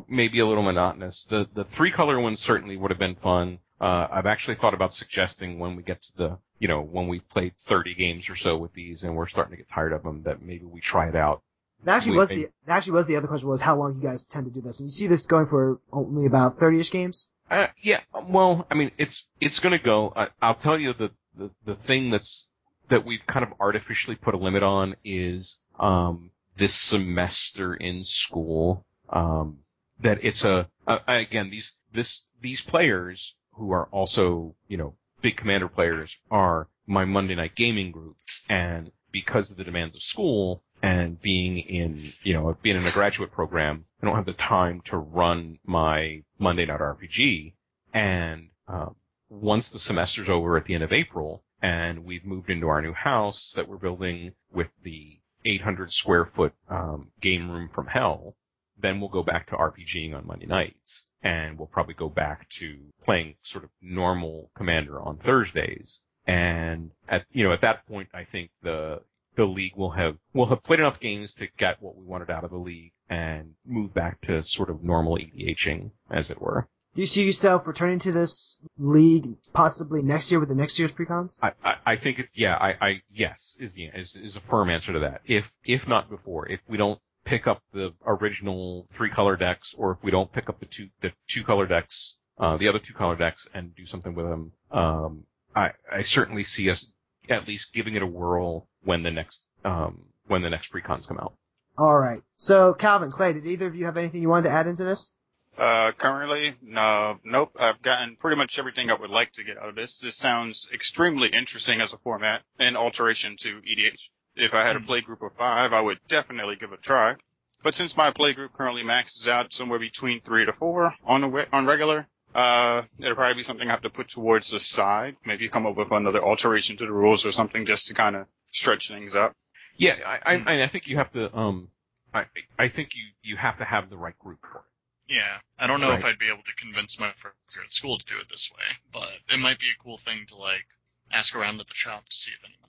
[0.07, 1.25] maybe a little monotonous.
[1.29, 3.59] The the three color ones certainly would have been fun.
[3.81, 7.27] Uh, I've actually thought about suggesting when we get to the, you know, when we've
[7.29, 10.23] played 30 games or so with these and we're starting to get tired of them,
[10.23, 11.41] that maybe we try it out.
[11.85, 13.95] That actually We was think- the that actually was the other question was how long
[13.95, 16.91] you guys tend to do this, and you see this going for only about 30ish
[16.91, 17.29] games.
[17.49, 20.13] Uh, yeah, well, I mean, it's it's going to go.
[20.15, 22.47] I, I'll tell you the, the the thing that's
[22.89, 28.85] that we've kind of artificially put a limit on is um, this semester in school.
[29.09, 29.59] Um,
[30.03, 35.37] that it's a uh, again these this these players who are also you know big
[35.37, 38.17] commander players are my Monday night gaming group,
[38.49, 42.91] and because of the demands of school and being in you know being in a
[42.91, 47.53] graduate program, I don't have the time to run my Monday night RPG.
[47.93, 48.95] And um,
[49.29, 52.93] once the semester's over at the end of April, and we've moved into our new
[52.93, 58.35] house that we're building with the 800 square foot um, game room from hell,
[58.81, 62.77] then we'll go back to RPGing on Monday nights, and we'll probably go back to
[63.03, 65.99] playing sort of normal Commander on Thursdays.
[66.27, 69.01] And at you know at that point, I think the
[69.35, 72.43] the league will have will have played enough games to get what we wanted out
[72.43, 76.67] of the league and move back to sort of normal EDHing, as it were.
[76.95, 80.91] Do you see yourself returning to this league possibly next year with the next year's
[80.91, 81.37] precons?
[81.41, 82.55] I, I, I think it's yeah.
[82.55, 85.21] I, I yes is the is, is a firm answer to that.
[85.25, 86.99] If if not before, if we don't
[87.29, 90.87] pick up the original three color decks, or if we don't pick up the two
[91.01, 94.51] the two color decks, uh, the other two color decks, and do something with them,
[94.71, 95.23] um,
[95.55, 96.91] I I certainly see us
[97.29, 101.19] at least giving it a whirl when the next um when the next precons come
[101.19, 101.33] out.
[101.77, 102.21] All right.
[102.37, 105.13] So Calvin, Clay, did either of you have anything you wanted to add into this?
[105.57, 107.51] Uh, currently, no, nope.
[107.59, 109.99] I've gotten pretty much everything I would like to get out of this.
[110.01, 114.09] This sounds extremely interesting as a format and alteration to EDH.
[114.39, 117.15] If I had a play group of five, I would definitely give it a try.
[117.63, 121.45] But since my play group currently maxes out somewhere between three to four on a,
[121.51, 125.17] on regular, uh, it'll probably be something I have to put towards the side.
[125.25, 128.27] Maybe come up with another alteration to the rules or something just to kind of
[128.51, 129.35] stretch things up.
[129.77, 131.69] Yeah, I, I, I think you have to um,
[132.13, 132.25] I
[132.57, 134.69] I think you you have to have the right group for it.
[135.09, 137.97] Yeah, I don't know if I'd be able to convince my friends here at school
[137.97, 140.69] to do it this way, but it might be a cool thing to like
[141.11, 142.68] ask around at the shop to see if anyone would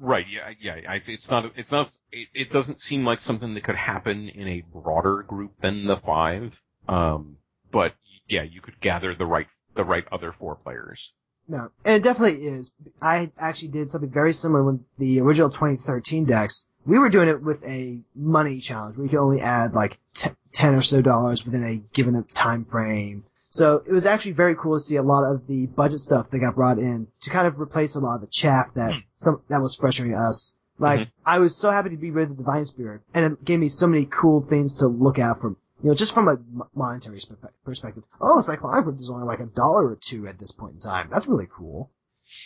[0.00, 0.24] Right.
[0.30, 0.52] Yeah.
[0.60, 0.90] Yeah.
[0.90, 1.52] I, it's not.
[1.56, 1.88] It's not.
[2.12, 5.96] It, it doesn't seem like something that could happen in a broader group than the
[6.04, 6.52] five.
[6.88, 7.36] Um.
[7.70, 7.94] But
[8.28, 9.46] yeah, you could gather the right
[9.76, 11.12] the right other four players.
[11.48, 12.72] No, and it definitely is.
[13.00, 16.66] I actually did something very similar with the original 2013 decks.
[16.86, 20.74] We were doing it with a money challenge you could only add like t- 10
[20.74, 23.24] or so dollars within a given time frame.
[23.50, 26.38] So it was actually very cool to see a lot of the budget stuff that
[26.38, 29.60] got brought in to kind of replace a lot of the chaff that some that
[29.60, 30.56] was frustrating us.
[30.78, 31.10] Like Mhm.
[31.26, 33.68] I was so happy to be rid of the Divine Spirit, and it gave me
[33.68, 36.36] so many cool things to look at from you know just from a
[36.74, 37.34] monetary spe-
[37.64, 38.04] perspective.
[38.20, 40.80] Oh, it's like well, I only like a dollar or two at this point in
[40.80, 41.08] time.
[41.10, 41.90] That's really cool.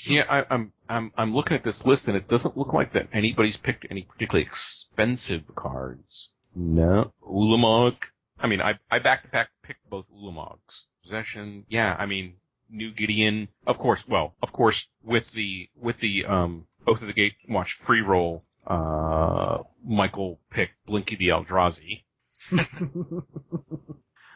[0.07, 3.09] Yeah, I, I'm I'm I'm looking at this list and it doesn't look like that
[3.13, 6.31] anybody's picked any particularly expensive cards.
[6.55, 7.97] No, Ulamog.
[8.43, 10.87] I mean, I I back to back picked both Ulamogs.
[11.03, 11.65] Possession.
[11.69, 12.35] Yeah, I mean,
[12.69, 13.49] New Gideon.
[13.67, 14.03] Of course.
[14.09, 19.59] Well, of course, with the with the um Oath of the Gatewatch free roll, uh,
[19.85, 22.03] Michael picked Blinky the Eldrazi.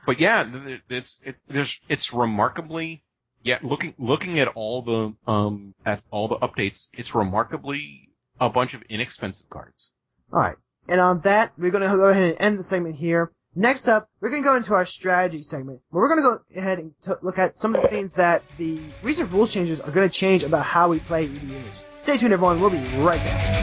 [0.07, 0.45] but yeah,
[0.89, 3.03] it's it, there's it's remarkably
[3.43, 8.09] yeah looking looking at all the um at all the updates, it's remarkably
[8.41, 9.91] a bunch of inexpensive cards.
[10.33, 10.57] Alright.
[10.89, 13.33] And on that, we're gonna go ahead and end the segment here.
[13.59, 16.93] Next up, we're gonna go into our strategy segment, where we're gonna go ahead and
[17.03, 20.43] t- look at some of the things that the recent rules changes are gonna change
[20.43, 21.83] about how we play EDH.
[22.03, 23.63] Stay tuned everyone, we'll be right back.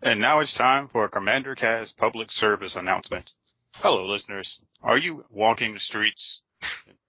[0.00, 3.32] And now it's time for a Commander Cast public service announcement.
[3.74, 4.62] Hello, listeners.
[4.82, 6.40] Are you walking the streets?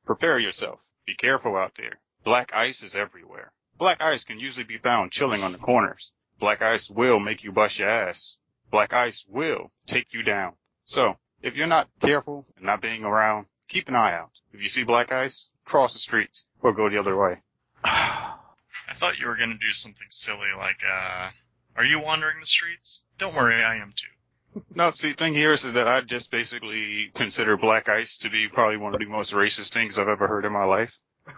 [0.05, 0.79] Prepare yourself.
[1.05, 1.99] Be careful out there.
[2.25, 3.53] Black ice is everywhere.
[3.77, 6.11] Black ice can usually be found chilling on the corners.
[6.39, 8.35] Black ice will make you bust your ass.
[8.71, 10.53] Black ice will take you down.
[10.85, 14.31] So, if you're not careful and not being around, keep an eye out.
[14.53, 16.31] If you see black ice, cross the street
[16.61, 17.41] or go the other way.
[17.83, 21.29] I thought you were gonna do something silly like, uh,
[21.75, 23.03] are you wandering the streets?
[23.17, 24.61] Don't worry, I am too.
[24.73, 28.29] No, see, the thing here is, is that I just basically consider black ice to
[28.29, 30.91] be probably one of the most racist things I've ever heard in my life.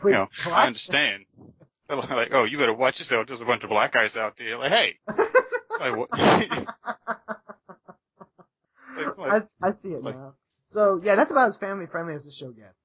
[0.03, 0.53] Wait, you know, what?
[0.53, 1.25] I understand.
[1.97, 3.27] Like, oh, you better watch yourself.
[3.27, 4.57] There's a bunch of black guys out there.
[4.57, 4.95] Like, hey,
[5.79, 6.09] like what?
[9.17, 10.35] Like, I, I see it like- now.
[10.67, 12.75] So yeah, that's about as family friendly as the show gets.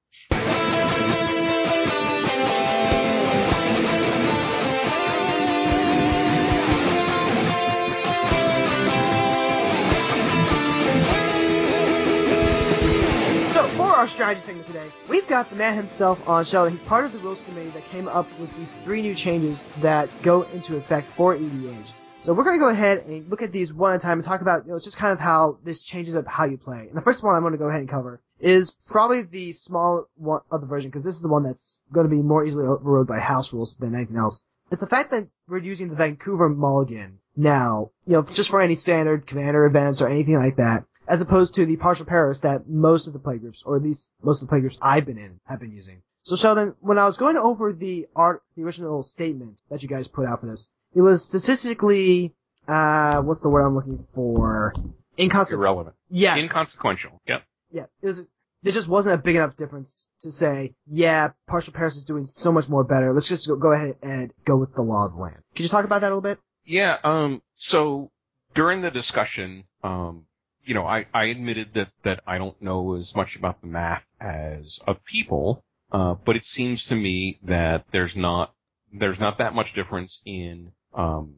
[13.97, 16.77] Our strategy segment today, we've got the man himself on Sheldon.
[16.77, 20.07] He's part of the rules committee that came up with these three new changes that
[20.23, 21.89] go into effect for EDH.
[22.21, 24.23] So we're going to go ahead and look at these one at a time and
[24.23, 26.85] talk about, you know, just kind of how this changes up how you play.
[26.87, 30.05] And the first one I'm going to go ahead and cover is probably the small
[30.15, 32.67] one of the version because this is the one that's going to be more easily
[32.67, 34.43] overrode by house rules than anything else.
[34.71, 38.75] It's the fact that we're using the Vancouver Mulligan now, you know, just for any
[38.75, 43.07] standard commander events or anything like that, as opposed to the partial Paris that most
[43.07, 45.71] of the playgroups, or at least most of the playgroups I've been in, have been
[45.71, 46.01] using.
[46.23, 50.07] So Sheldon, when I was going over the art, the original statement that you guys
[50.07, 52.33] put out for this, it was statistically,
[52.67, 54.73] uh, what's the word I'm looking for?
[55.17, 55.59] Inconsequential.
[55.59, 55.95] Irrelevant.
[56.09, 56.37] Yes.
[56.39, 57.21] Inconsequential.
[57.27, 57.43] Yep.
[57.71, 58.27] Yeah, it was.
[58.63, 62.51] There just wasn't a big enough difference to say, yeah, partial Paris is doing so
[62.51, 63.13] much more better.
[63.13, 65.37] Let's just go, go ahead and go with the law of the land.
[65.55, 66.39] Could you talk about that a little bit?
[66.65, 68.11] Yeah, um, so
[68.55, 70.25] during the discussion, um,
[70.67, 74.03] you know, I, I admitted that, that I don't know as much about the math
[74.19, 75.63] as of people,
[75.93, 78.53] uh, but it seems to me that there's not,
[78.91, 81.35] there's not that much difference in, um,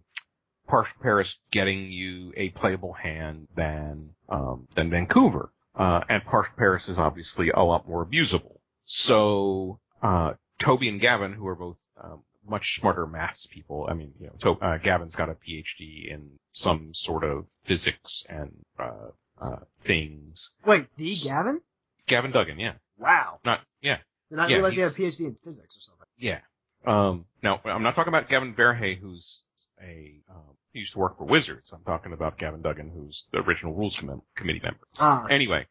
[0.68, 5.52] Paris getting you a playable hand than, um, than Vancouver.
[5.76, 6.24] Uh, and
[6.58, 8.58] Paris is obviously a lot more abusable.
[8.86, 13.88] So, uh, Toby and Gavin, who are both, um, much smarter maths people.
[13.90, 18.24] I mean, you know, to, uh, Gavin's got a PhD in some sort of physics
[18.30, 19.10] and uh,
[19.42, 20.52] uh, things.
[20.66, 21.22] Wait, D.
[21.24, 21.62] Gavin?
[22.08, 23.40] Gavin Duggan, yeah, Wow.
[23.46, 23.98] not yeah,
[24.30, 26.08] Did not Yeah, realize you have a PhD in physics or something.
[26.18, 26.40] yeah.
[26.88, 29.44] Um, now I'm not talking about Gavin Verhey, who's
[29.82, 31.72] a um, he used to work for Wizards.
[31.74, 34.80] I'm talking about Gavin Duggan, who's the original rules Com- committee member.
[34.98, 35.26] Ah.
[35.30, 35.68] Anyway,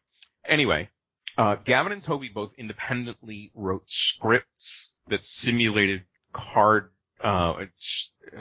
[0.47, 0.89] anyway,
[1.37, 6.03] uh, Gavin and Toby both independently wrote scripts that simulated
[6.33, 6.91] card,
[7.23, 7.53] uh,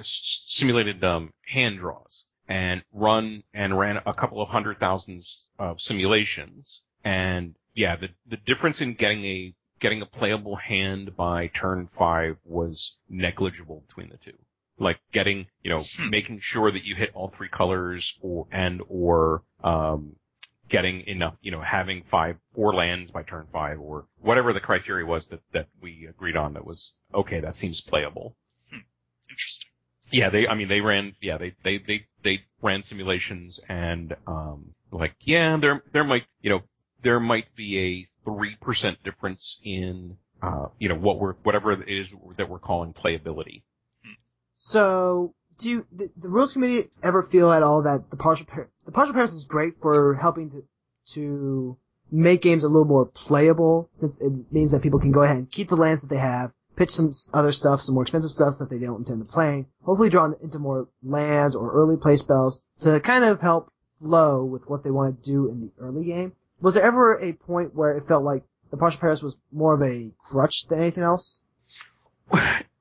[0.03, 6.81] simulated um, hand draws and run and ran a couple of hundred thousands of simulations.
[7.05, 12.37] And yeah, the the difference in getting a getting a playable hand by turn five
[12.45, 14.37] was negligible between the two.
[14.81, 19.43] Like getting, you know, making sure that you hit all three colors or and or
[19.63, 20.17] um,
[20.69, 25.07] getting enough, you know, having five, four lands by turn five or whatever the criteria
[25.07, 28.37] was that, that we agreed on that was, okay, that seems playable.
[29.31, 29.71] Interesting.
[30.11, 34.75] Yeah, they, I mean, they ran, yeah, they, they, they, they ran simulations and, um,
[34.91, 36.61] like, yeah, there, there might, you know,
[37.03, 42.09] there might be a 3% difference in, uh, you know, what we're, whatever it is
[42.37, 43.63] that we're calling playability.
[44.59, 48.71] So, do you, the, the rules committee ever feel at all that the partial par-
[48.87, 50.63] the partial Paris is great for helping to
[51.15, 51.77] to
[52.11, 55.51] make games a little more playable, since it means that people can go ahead and
[55.51, 58.71] keep the lands that they have, pitch some other stuff, some more expensive stuff that
[58.71, 63.01] they don't intend to play, hopefully draw into more lands or early play spells to
[63.01, 66.33] kind of help flow with what they want to do in the early game.
[66.61, 69.83] Was there ever a point where it felt like the partial Paris was more of
[69.83, 71.43] a crutch than anything else?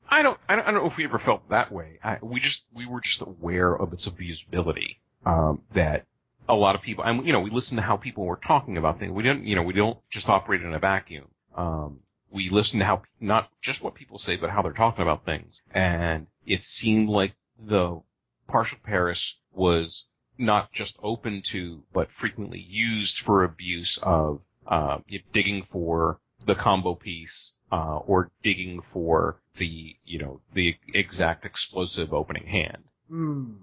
[0.09, 1.99] I don't, I don't, I don't know if we ever felt that way.
[2.03, 4.97] I, we just, we were just aware of its abusability.
[5.25, 6.05] Um, that
[6.47, 8.99] a lot of people, and you know, we listened to how people were talking about
[8.99, 9.11] things.
[9.11, 11.27] We didn't, you know, we don't just operate in a vacuum.
[11.55, 11.99] Um,
[12.31, 15.61] we listen to how, not just what people say, but how they're talking about things.
[15.73, 18.01] And it seemed like the
[18.47, 20.05] partial Paris was
[20.37, 24.99] not just open to, but frequently used for abuse of, uh,
[25.33, 32.13] digging for the combo piece, uh, or digging for the, you know, the exact explosive
[32.13, 32.83] opening hand.
[33.09, 33.53] Hmm.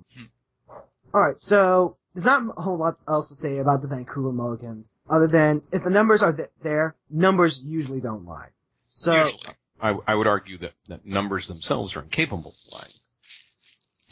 [1.15, 5.29] Alright, so there's not a whole lot else to say about the Vancouver Mulligan, other
[5.29, 8.49] than if the numbers are th- there, numbers usually don't lie.
[8.91, 9.43] So, Usually.
[9.81, 12.91] I, I would argue that, that numbers themselves are incapable of lying.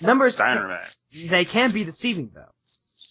[0.01, 1.29] numbers, Steiner Man.
[1.31, 2.51] they can be deceiving though.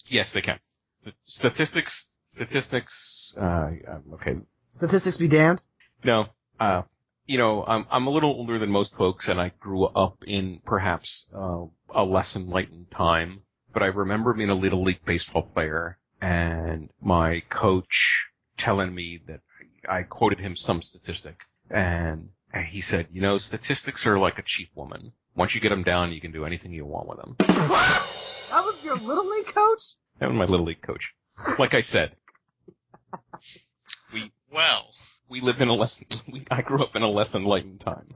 [0.08, 0.60] Yes, they can.
[1.06, 4.36] The statistics, statistics, uh, um, okay.
[4.74, 5.62] Statistics be damned.
[6.04, 6.26] No,
[6.62, 6.84] uh,
[7.26, 10.62] you know, I'm, I'm a little older than most folks and I grew up in
[10.64, 13.42] perhaps, uh, a less enlightened time,
[13.74, 18.28] but I remember being a little league baseball player and my coach
[18.60, 19.40] telling me that
[19.90, 21.38] I quoted him some statistic
[21.72, 22.30] and
[22.70, 25.14] he said, you know, statistics are like a cheap woman.
[25.36, 27.36] Once you get them down, you can do anything you want with them.
[27.40, 29.80] That was your little league coach?
[30.20, 31.14] That was my little league coach.
[31.58, 32.16] Like I said,
[34.14, 34.90] we Well,
[35.32, 35.98] we live in a less.
[36.32, 38.10] We, I grew up in a less enlightened time.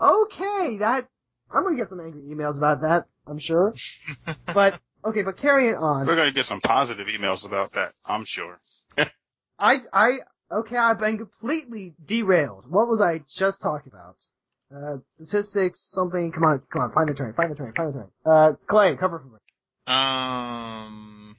[0.00, 1.08] Okay, that,
[1.50, 3.74] I'm gonna get some angry emails about that, I'm sure.
[4.54, 4.74] but,
[5.04, 6.06] okay, but carrying on.
[6.06, 8.58] We're gonna get some positive emails about that, I'm sure.
[9.58, 10.10] I, I,
[10.52, 12.66] okay, I've been completely derailed.
[12.68, 14.16] What was I just talking about?
[14.74, 17.92] Uh, statistics, something, come on, come on, find the train, find the train, find the
[17.98, 18.10] train.
[18.24, 19.38] Uh, Clay, cover for me.
[19.86, 21.36] um,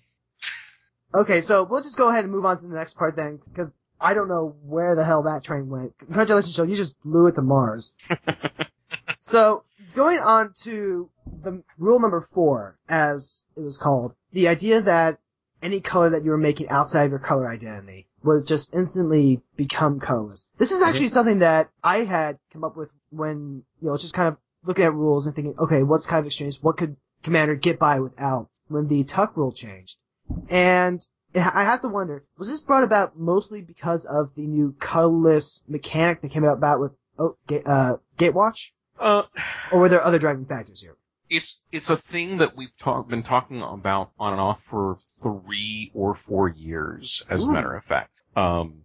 [1.13, 3.71] Okay, so we'll just go ahead and move on to the next part then, because
[3.99, 5.97] I don't know where the hell that train went.
[5.99, 7.93] Congratulations, Joe, you just blew it to Mars.
[9.27, 11.09] So, going on to
[11.43, 15.19] the rule number four, as it was called, the idea that
[15.61, 19.99] any color that you were making outside of your color identity would just instantly become
[19.99, 20.45] colorless.
[20.57, 21.13] This is actually mm-hmm.
[21.13, 24.93] something that I had come up with when, you know, just kind of looking at
[24.93, 26.59] rules and thinking, okay, what's kind of extremes?
[26.61, 29.97] What could Commander get by without when the Tuck rule changed?
[30.49, 31.05] And
[31.35, 36.21] I have to wonder, was this brought about mostly because of the new colorless mechanic
[36.21, 38.71] that came out about with oh, Ga- uh, Gatewatch?
[38.99, 39.23] Uh,
[39.71, 40.95] Or were there other driving factors here?
[41.29, 45.91] it's it's a thing that we've talk, been talking about on and off for three
[45.93, 48.21] or four years, as a matter of fact.
[48.35, 48.83] Um,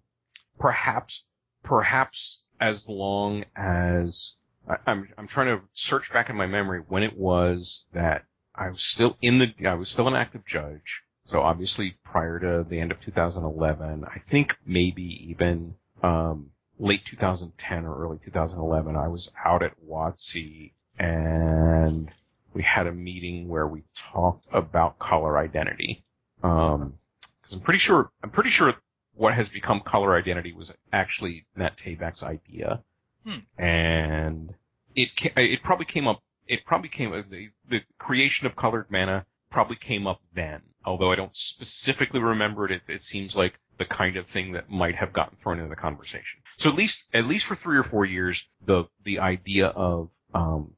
[0.59, 1.23] perhaps
[1.63, 4.35] perhaps as long as
[4.69, 8.25] I, I'm I'm trying to search back in my memory when it was that
[8.55, 11.03] I was still in the I was still an active judge.
[11.27, 17.85] So obviously prior to the end of 2011, I think maybe even um, late 2010
[17.85, 22.11] or early 2011, I was out at WotC and
[22.55, 26.05] we had a meeting where we talked about color identity.
[26.43, 26.95] Um,
[27.43, 28.75] cause I'm pretty sure, I'm pretty sure
[29.15, 32.83] what has become color identity was actually Matt Tabak's idea.
[33.25, 33.63] Hmm.
[33.63, 34.55] And
[34.97, 39.77] it, it probably came up, it probably came, the, the creation of colored mana probably
[39.77, 40.63] came up then.
[40.85, 44.71] Although I don't specifically remember it, it, it seems like the kind of thing that
[44.71, 46.41] might have gotten thrown into the conversation.
[46.59, 50.73] So at least, at least for three or four years, the, the idea of, um,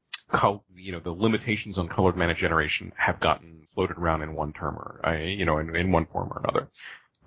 [0.75, 4.75] you know, the limitations on colored mana generation have gotten floated around in one term
[4.75, 6.67] or, you know, in, in one form or another.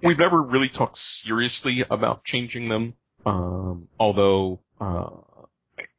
[0.02, 2.94] We've never really talked seriously about changing them,
[3.26, 5.10] um, although, uh,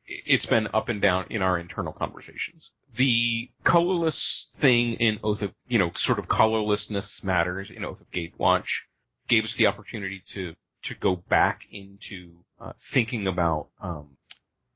[0.06, 2.72] it's been up and down in our internal conversations.
[2.98, 8.12] The colorless thing in Oath of, you know, sort of colorlessness matters in Oath of
[8.12, 8.68] Gatewatch
[9.28, 14.18] gave us the opportunity to, to go back into, uh, thinking about, um,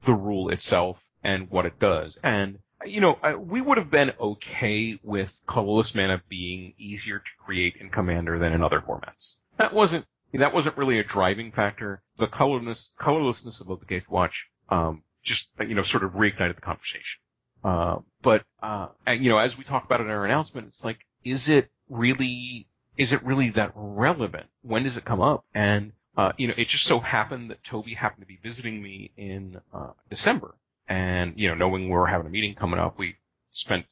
[0.06, 2.18] the rule itself and what it does.
[2.24, 7.44] And, you know, uh, we would have been okay with colorless mana being easier to
[7.44, 9.38] create in Commander than in other formats.
[9.58, 12.02] That wasn't, that wasn't really a driving factor.
[12.20, 14.34] The colorless, colorlessness of the Gatewatch,
[14.70, 17.23] um, just, you know, sort of reignited the conversation.
[17.64, 21.00] Uh, but, uh, you know, as we talk about it in our announcement, it's like,
[21.24, 24.48] is it really, is it really that relevant?
[24.62, 25.46] When does it come up?
[25.54, 29.12] And, uh, you know, it just so happened that Toby happened to be visiting me
[29.18, 30.56] in, uh, December.
[30.88, 33.16] And, you know, knowing we were having a meeting coming up, we
[33.52, 33.86] spent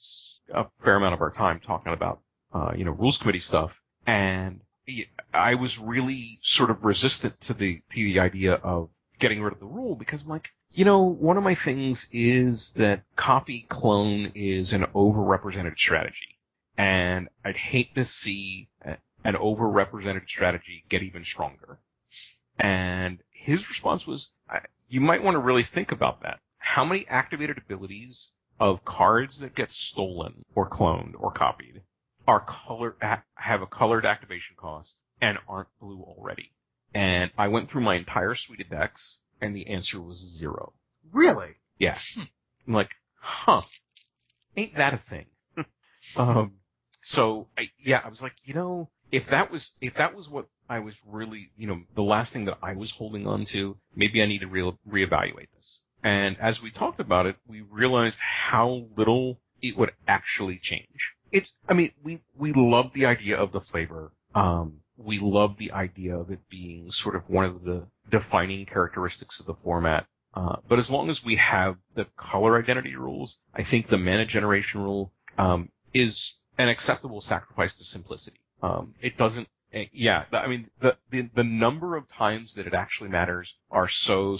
[0.54, 2.20] a fair amount of our time talking about,
[2.54, 3.72] uh, you know, rules committee stuff.
[4.06, 4.62] And
[5.34, 9.60] I was really sort of resistant to the, to the idea of getting rid of
[9.60, 14.32] the rule because I'm like, you know, one of my things is that copy clone
[14.36, 16.38] is an overrepresented strategy.
[16.78, 18.70] And I'd hate to see
[19.24, 21.80] an overrepresented strategy get even stronger.
[22.58, 24.32] And his response was,
[24.88, 26.40] you might want to really think about that.
[26.58, 31.82] How many activated abilities of cards that get stolen or cloned or copied
[32.28, 32.96] are color,
[33.36, 36.52] have a colored activation cost and aren't blue already?
[36.94, 40.74] And I went through my entire suite of decks and the answer was zero.
[41.12, 41.56] Really?
[41.78, 41.98] Yeah.
[42.68, 43.64] I'm like, huh,
[44.56, 45.26] ain't that a thing?
[46.16, 46.54] um,
[47.02, 50.48] so I, yeah, I was like, you know, if that was, if that was what
[50.70, 54.22] I was really, you know, the last thing that I was holding on to, maybe
[54.22, 55.80] I need to re- reevaluate this.
[56.04, 61.16] And as we talked about it, we realized how little it would actually change.
[61.32, 64.12] It's, I mean, we, we love the idea of the flavor.
[64.34, 69.40] Um, we love the idea of it being sort of one of the defining characteristics
[69.40, 70.06] of the format.
[70.34, 74.26] Uh, but as long as we have the color identity rules, I think the mana
[74.26, 78.40] generation rule um, is an acceptable sacrifice to simplicity.
[78.64, 79.48] Um, it doesn't.
[79.74, 83.88] eh, Yeah, I mean the, the the number of times that it actually matters are
[83.90, 84.38] so.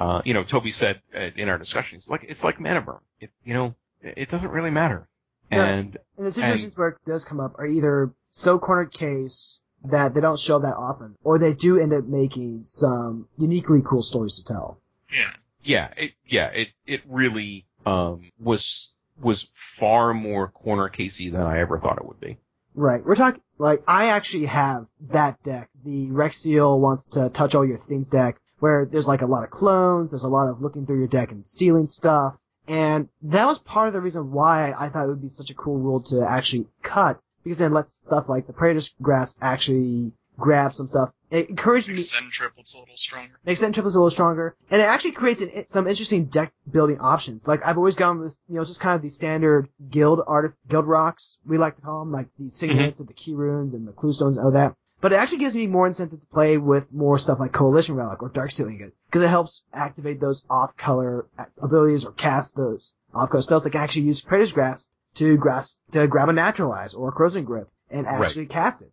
[0.00, 3.00] Uh, you know, Toby said uh, in our discussion, it's like it's like mana burn.
[3.20, 5.08] It you know it doesn't really matter.
[5.50, 5.64] Yeah.
[5.64, 10.14] And And the situations where it does come up are either so cornered case that
[10.14, 14.42] they don't show that often, or they do end up making some uniquely cool stories
[14.42, 14.80] to tell.
[15.12, 15.30] Yeah.
[15.62, 19.48] yeah, it yeah it it really um was was
[19.78, 22.38] far more corner casey than I ever thought it would be.
[22.74, 23.04] Right.
[23.04, 27.78] We're talking, like, I actually have that deck, the Rexiel wants to touch all your
[27.88, 30.98] things deck, where there's like a lot of clones, there's a lot of looking through
[30.98, 32.36] your deck and stealing stuff,
[32.68, 35.54] and that was part of the reason why I thought it would be such a
[35.54, 40.12] cool rule to actually cut, because then it lets stuff like the Praetor's Grasp actually
[40.38, 41.10] grab some stuff.
[41.30, 43.34] It encouraged me, Makes Sen Triplets a little stronger.
[43.44, 46.98] makes Sen Triplets a little stronger, and it actually creates an, some interesting deck building
[47.00, 47.46] options.
[47.46, 50.86] Like I've always gone with, you know, just kind of the standard guild art, guild
[50.86, 52.50] rocks we like to call them, like the mm-hmm.
[52.50, 54.74] signets and the keyrunes and the cluestones and all that.
[55.00, 58.22] But it actually gives me more incentive to play with more stuff like Coalition Relic
[58.22, 61.26] or Darksteel Ingot, because it helps activate those off-color
[61.62, 63.64] abilities or cast those off-color spells.
[63.64, 67.68] Like actually use Praetor's Grasp to grass to grab a Naturalize or a Corrosion Grip
[67.90, 68.26] and Right.
[68.26, 68.92] actually cast it.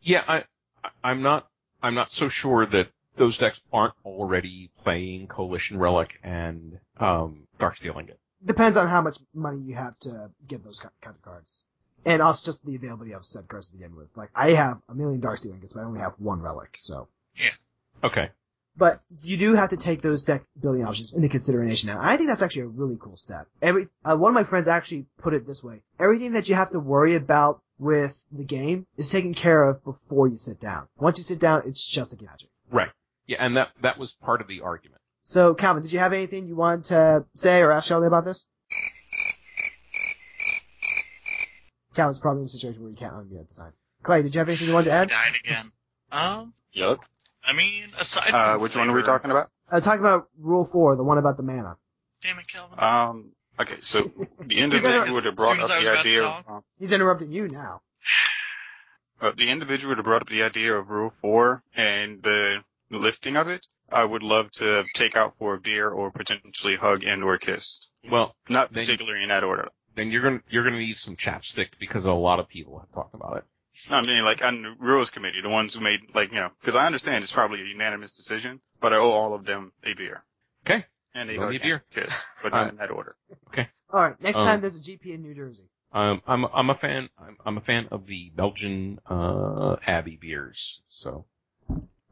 [0.00, 0.36] Yeah, I,
[0.84, 1.48] I- I'm not,
[1.82, 7.98] I'm not so sure that those decks aren't already playing Coalition Relic and, um, Darksteel
[7.98, 8.18] Ingot.
[8.44, 11.64] Depends on how much money you have to get those kind of cards.
[12.04, 14.08] And also just the availability of said cards to begin with.
[14.16, 17.08] Like, I have a million Darksteel Ingots, but I only have one Relic, so.
[17.34, 17.50] Yeah.
[18.04, 18.30] Okay.
[18.78, 21.98] But you do have to take those deck building options into consideration now.
[22.00, 23.46] I think that's actually a really cool step.
[23.62, 25.82] Every, uh, one of my friends actually put it this way.
[25.98, 30.28] Everything that you have to worry about with the game is taken care of before
[30.28, 30.88] you sit down.
[30.98, 32.50] Once you sit down, it's just a magic.
[32.70, 32.90] Right.
[33.26, 35.00] Yeah, and that, that was part of the argument.
[35.22, 38.46] So, Calvin, did you have anything you wanted to say or ask Shelly about this?
[41.96, 43.72] Calvin's probably in a situation where he can't unmute at the time.
[44.02, 45.08] Clay, did you have anything you wanted to add?
[45.08, 45.72] Died again.
[46.12, 47.00] Um, Yup.
[47.46, 49.46] I mean, aside Uh, from which one are we talking about?
[49.70, 51.76] Uh, talk about Rule 4, the one about the mana.
[52.22, 52.78] Damn it, Kelvin.
[52.78, 54.02] Um, okay, so
[54.40, 56.92] the individual would have brought up soon as I was the idea of, um, He's
[56.92, 57.82] interrupting you now.
[59.20, 63.36] uh, the individual would have brought up the idea of Rule 4 and the lifting
[63.36, 63.66] of it.
[63.92, 67.90] I would love to take out for a beer or potentially hug and or kiss.
[68.10, 69.68] Well, Not Then- particularly in that order.
[69.94, 73.14] then you're gonna, you're gonna need some chapstick because a lot of people have talked
[73.14, 73.44] about it.
[73.90, 76.74] I mean, like on the rules committee, the ones who made, like, you know, because
[76.74, 80.24] I understand it's probably a unanimous decision, but I owe all of them a beer.
[80.66, 80.84] Okay.
[81.14, 81.82] And a Owe hug a beer.
[81.94, 83.16] and kiss, but not Um, in that order.
[83.48, 83.68] Okay.
[83.92, 85.64] Alright, next Um, time there's a GP in New Jersey.
[85.92, 90.80] Um, I'm, I'm a fan, I'm, I'm a fan of the Belgian, uh, Abbey beers,
[90.88, 91.24] so.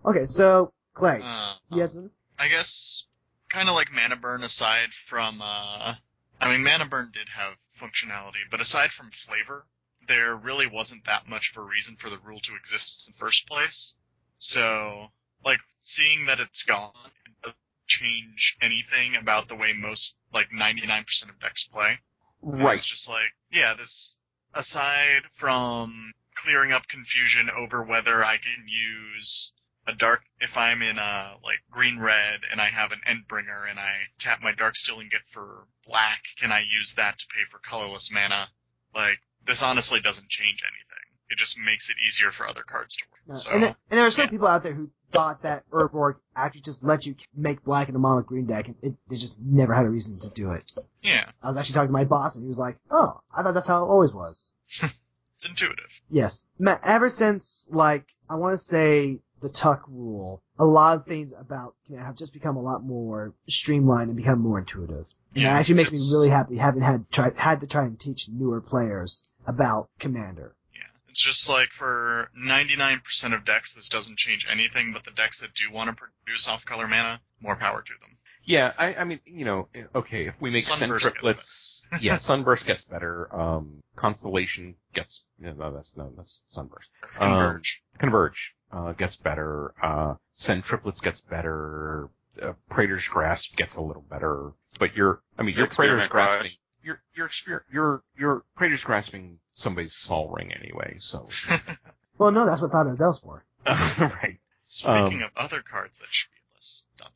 [0.07, 2.11] Okay, so, Clay, Uh, you had some?
[2.39, 3.05] I guess,
[3.51, 5.95] kind of like Mana Burn aside from, uh,
[6.41, 9.67] I mean, Mana Burn did have functionality, but aside from flavor,
[10.09, 13.19] there really wasn't that much of a reason for the rule to exist in the
[13.19, 13.97] first place.
[14.39, 15.09] So,
[15.45, 16.93] like, seeing that it's gone,
[17.27, 21.99] it doesn't change anything about the way most, like, 99% of decks play.
[22.43, 22.77] And Right.
[22.77, 24.19] It's just like, yeah, this,
[24.55, 29.53] aside from clearing up confusion over whether I can use
[29.87, 33.79] a dark, if I'm in a, like, green red and I have an Endbringer and
[33.79, 38.11] I tap my Darksteel get for black, can I use that to pay for colorless
[38.13, 38.49] mana?
[38.95, 41.05] Like, this honestly doesn't change anything.
[41.31, 43.21] It just makes it easier for other cards to work.
[43.27, 43.35] No.
[43.39, 44.31] So, and, there, and there are some yeah.
[44.31, 47.99] people out there who thought that Urborg actually just let you make black in a
[47.99, 50.65] mono green deck, and it, they just never had a reason to do it.
[51.03, 53.55] yeah, I was actually talking to my boss, and he was like, "Oh, I thought
[53.55, 54.53] that's how it always was."
[54.83, 55.91] it's intuitive.
[56.11, 56.45] Yes,
[56.85, 61.75] ever since like I want to say the Tuck rule, a lot of things about
[61.87, 65.07] Command have just become a lot more streamlined and become more intuitive.
[65.35, 67.99] And Yeah, it actually makes me really happy having had try, had to try and
[67.99, 70.55] teach newer players about Commander.
[70.75, 72.99] Yeah, It's just like for 99%
[73.35, 76.87] of decks, this doesn't change anything, but the decks that do want to produce off-color
[76.87, 78.19] mana, more power to them.
[78.45, 82.19] Yeah, I, I mean, you know, okay, if we make Sunburst gets Sen Triplets, yeah,
[82.21, 83.35] Sunburst gets better.
[83.35, 86.89] Um, Constellation gets, no, that's no, that's Sunburst.
[87.19, 87.83] Um, Converge.
[87.99, 89.73] Converge uh, gets better.
[89.83, 92.09] Uh, Sen Triplets gets better.
[92.43, 94.53] Uh, Praetor's Grasp gets a little better.
[94.79, 96.51] But you're, I mean, your Praetor's grasping,
[96.83, 100.97] your your you're, exper- you're, you're Praetor's grasping somebody's Sol Ring anyway.
[101.01, 101.29] So,
[102.19, 103.45] Well, no, that's what Thada Adel's for.
[103.67, 104.39] right.
[104.65, 107.13] Speaking Um, of other cards that should be in dot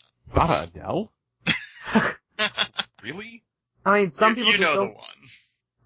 [0.48, 1.12] Thada Adel?
[1.46, 2.14] dot.
[3.02, 3.42] Really?
[3.86, 4.94] I mean, some you, people you just know the don't.
[4.94, 5.04] one.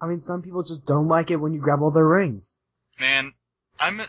[0.01, 2.55] I mean, some people just don't like it when you grab all their rings.
[2.99, 3.33] Man,
[3.79, 3.99] I'm.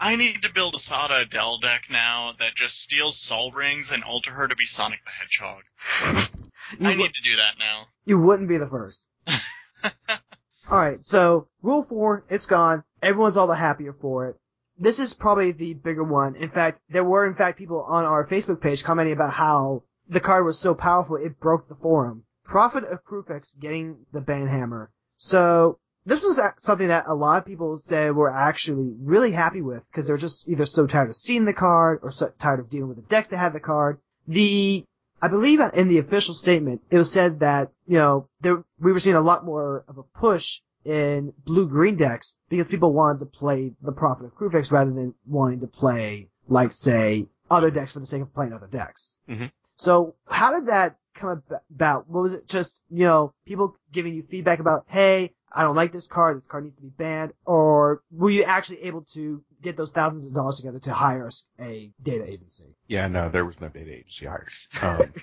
[0.00, 4.04] I need to build a Thada Adel deck now that just steals Sol Rings and
[4.04, 5.62] alter her to be Sonic the Hedgehog.
[6.80, 7.86] I need to do that now.
[8.04, 9.06] you wouldn't be the first.
[10.70, 12.84] All right, so rule four, it's gone.
[13.02, 14.36] Everyone's all the happier for it.
[14.78, 16.36] This is probably the bigger one.
[16.36, 20.20] In fact, there were in fact people on our Facebook page commenting about how the
[20.20, 22.24] card was so powerful it broke the forum.
[22.44, 24.88] Prophet of Kruphix getting the banhammer.
[25.16, 29.84] So this was something that a lot of people said were actually really happy with
[29.90, 32.88] because they're just either so tired of seeing the card or so tired of dealing
[32.88, 33.98] with the decks that had the card.
[34.26, 34.84] The
[35.20, 39.00] I believe in the official statement, it was said that, you know, there, we were
[39.00, 43.74] seeing a lot more of a push in blue-green decks because people wanted to play
[43.82, 48.06] the Prophet of Kruphix rather than wanting to play, like, say, other decks for the
[48.06, 49.18] sake of playing other decks.
[49.28, 49.50] Mhm.
[49.74, 51.42] So, how did that come
[51.74, 52.08] about?
[52.08, 55.92] What was it just, you know, people giving you feedback about, hey, I don't like
[55.92, 59.76] this card, this card needs to be banned, or were you actually able to get
[59.76, 62.76] those thousands of dollars together to hire us a data agency?
[62.86, 64.48] Yeah, no, there was no data agency hired.
[64.82, 65.14] Um,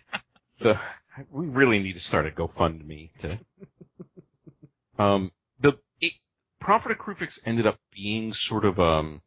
[0.60, 0.74] the
[1.30, 3.40] we really need to start a GoFundMe to.
[4.98, 6.12] Um, the it,
[6.60, 9.22] Prophet of Kruphix ended up being sort of um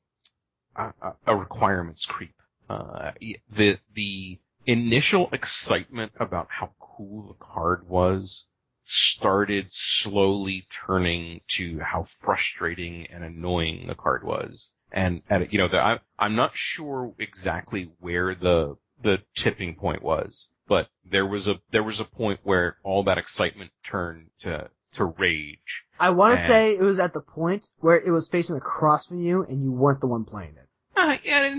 [0.76, 2.36] a, a- a requirements creep.
[2.70, 3.12] Uh,
[3.50, 8.46] the the initial excitement about how cool the card was
[8.84, 14.72] started slowly turning to how frustrating and annoying the card was.
[14.92, 20.04] And, and you know, the, I, I'm not sure exactly where the the tipping point
[20.04, 24.70] was, but there was a there was a point where all that excitement turned to
[24.94, 25.86] to rage.
[26.00, 29.22] I want to say it was at the point where it was facing across from
[29.22, 30.68] you and you weren't the one playing it.
[30.96, 31.56] Uh, yeah,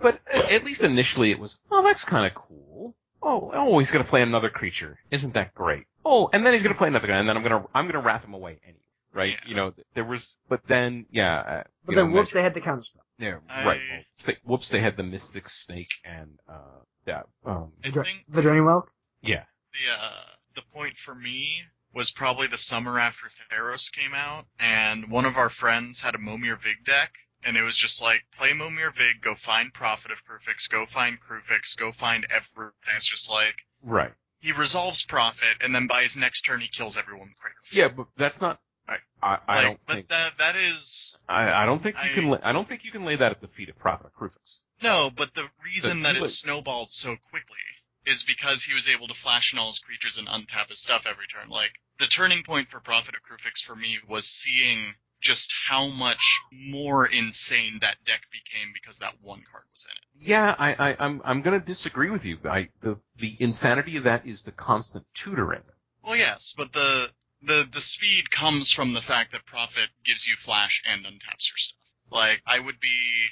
[0.00, 2.94] but at least initially it was, oh, that's kind of cool.
[3.28, 4.98] Oh, oh, he's gonna play another creature.
[5.10, 5.84] Isn't that great?
[6.04, 8.22] Oh, and then he's gonna play another guy, and then I'm gonna I'm gonna wrath
[8.24, 8.78] him away anyway,
[9.12, 9.30] right?
[9.30, 9.48] Yeah.
[9.48, 12.60] You know, there was, but then yeah, uh, But then know, whoops, they had the
[12.60, 13.02] counterspell.
[13.18, 13.80] Yeah, I- right.
[13.90, 18.42] Well, they, whoops, they had the Mystic Snake and uh that um Dra- think the
[18.42, 18.86] Draining Whelk?
[19.22, 19.44] yeah.
[19.72, 20.24] the uh,
[20.54, 21.62] the point for me
[21.94, 26.18] was probably the summer after Theros came out, and one of our friends had a
[26.18, 27.10] Momir Vig deck,
[27.46, 31.18] and it was just like play Momir Vig, go find Prophet of Kruphix, go find
[31.20, 32.74] Kruphix, go find everything.
[32.96, 34.12] It's just like Right.
[34.40, 37.32] he resolves Prophet, and then by his next turn he kills everyone.
[37.72, 41.62] Yeah, but that's not I I, I like, don't but think that that is I,
[41.62, 43.40] I don't think you I- can la- I don't think you can lay that at
[43.40, 44.60] the feet of Prophet of Kruphix.
[44.82, 47.62] no, but the reason that it snowballed so quickly
[48.06, 51.02] is because he was able to flash in all his creatures and untap his stuff
[51.10, 51.48] every turn.
[51.50, 56.40] Like the turning point for Prophet of Kruphix for me was seeing just how much
[56.52, 60.28] more insane that deck became because that one card was in it.
[60.28, 62.38] Yeah, I, I, I'm I'm gonna disagree with you.
[62.44, 65.62] I the the insanity of that is the constant tutoring.
[66.04, 67.06] Well, yes, but the
[67.42, 71.56] the the speed comes from the fact that Prophet gives you flash and untaps your
[71.56, 71.78] stuff.
[72.10, 73.28] Like I would be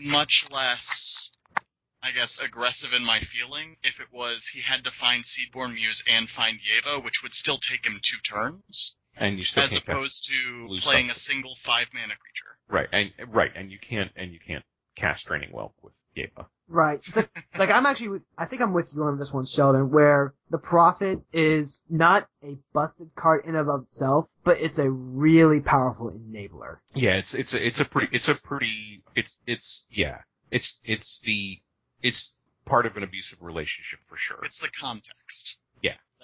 [0.00, 1.36] much less,
[2.02, 6.02] I guess, aggressive in my feeling if it was he had to find Seedborn Muse
[6.08, 9.84] and find Yeva, which would still take him two turns, And you still as can't
[9.84, 12.58] cast- opposed to lose playing a single five mana creature.
[12.68, 14.64] right and right and you can't and you can't
[14.96, 16.46] cast Draining Whelk with Yeva.
[16.68, 17.00] Right.
[17.14, 20.34] But, like, I'm actually with, I think I'm with you on this one, Sheldon, where
[20.50, 25.60] the Prophet is not a busted card in and of itself, but it's a really
[25.60, 26.78] powerful enabler.
[26.94, 30.18] Yeah, it's it's a, it's a pretty it's a pretty it's it's yeah
[30.50, 31.58] it's it's the
[32.02, 32.34] it's
[32.66, 34.40] part of an abusive relationship for sure.
[34.44, 35.57] It's the context.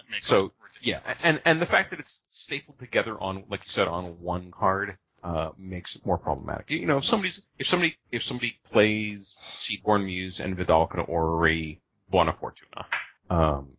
[0.06, 0.52] That makes So,
[0.82, 4.50] Yeah, and and the fact that it's stapled together on, like you said, on one
[4.50, 6.70] card, uh, makes it more problematic.
[6.70, 12.36] You know, if somebody's if somebody if somebody plays Seedborn Muse and Vedalken Orrery, Buona
[12.38, 12.86] Fortuna.
[13.30, 13.76] Um,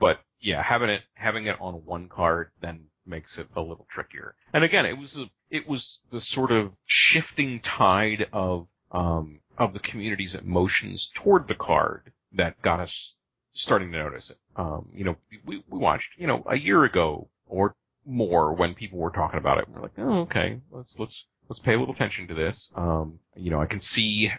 [0.00, 4.34] but yeah, having it having it on one card then makes it a little trickier.
[4.52, 9.72] And again, it was a, it was the sort of shifting tide of um of
[9.72, 13.14] the community's emotions toward the card that got us
[13.52, 14.36] starting to notice it.
[14.56, 15.16] Um, you know,
[15.46, 17.74] we, we watched, you know, a year ago or
[18.04, 19.68] more when people were talking about it.
[19.68, 22.72] We're like, oh, okay, let's let's let's pay a little attention to this.
[22.76, 24.30] Um, you know, I can see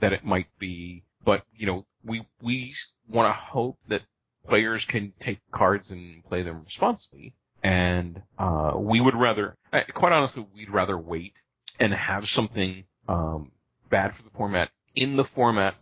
[0.00, 2.74] that it might be, but you know, we we
[3.08, 4.02] want to hope that
[4.48, 7.34] players can take cards and play them responsibly.
[7.62, 9.54] And uh, we would rather,
[9.92, 11.34] quite honestly, we'd rather wait
[11.78, 13.52] and have something um,
[13.90, 15.74] bad for the format in the format,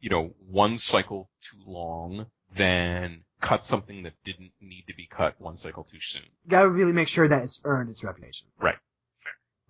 [0.00, 5.34] you know, one cycle too long than cut something that didn't need to be cut
[5.38, 6.22] one cycle too soon.
[6.48, 8.48] Gotta really make sure that it's earned its reputation.
[8.60, 8.76] Right.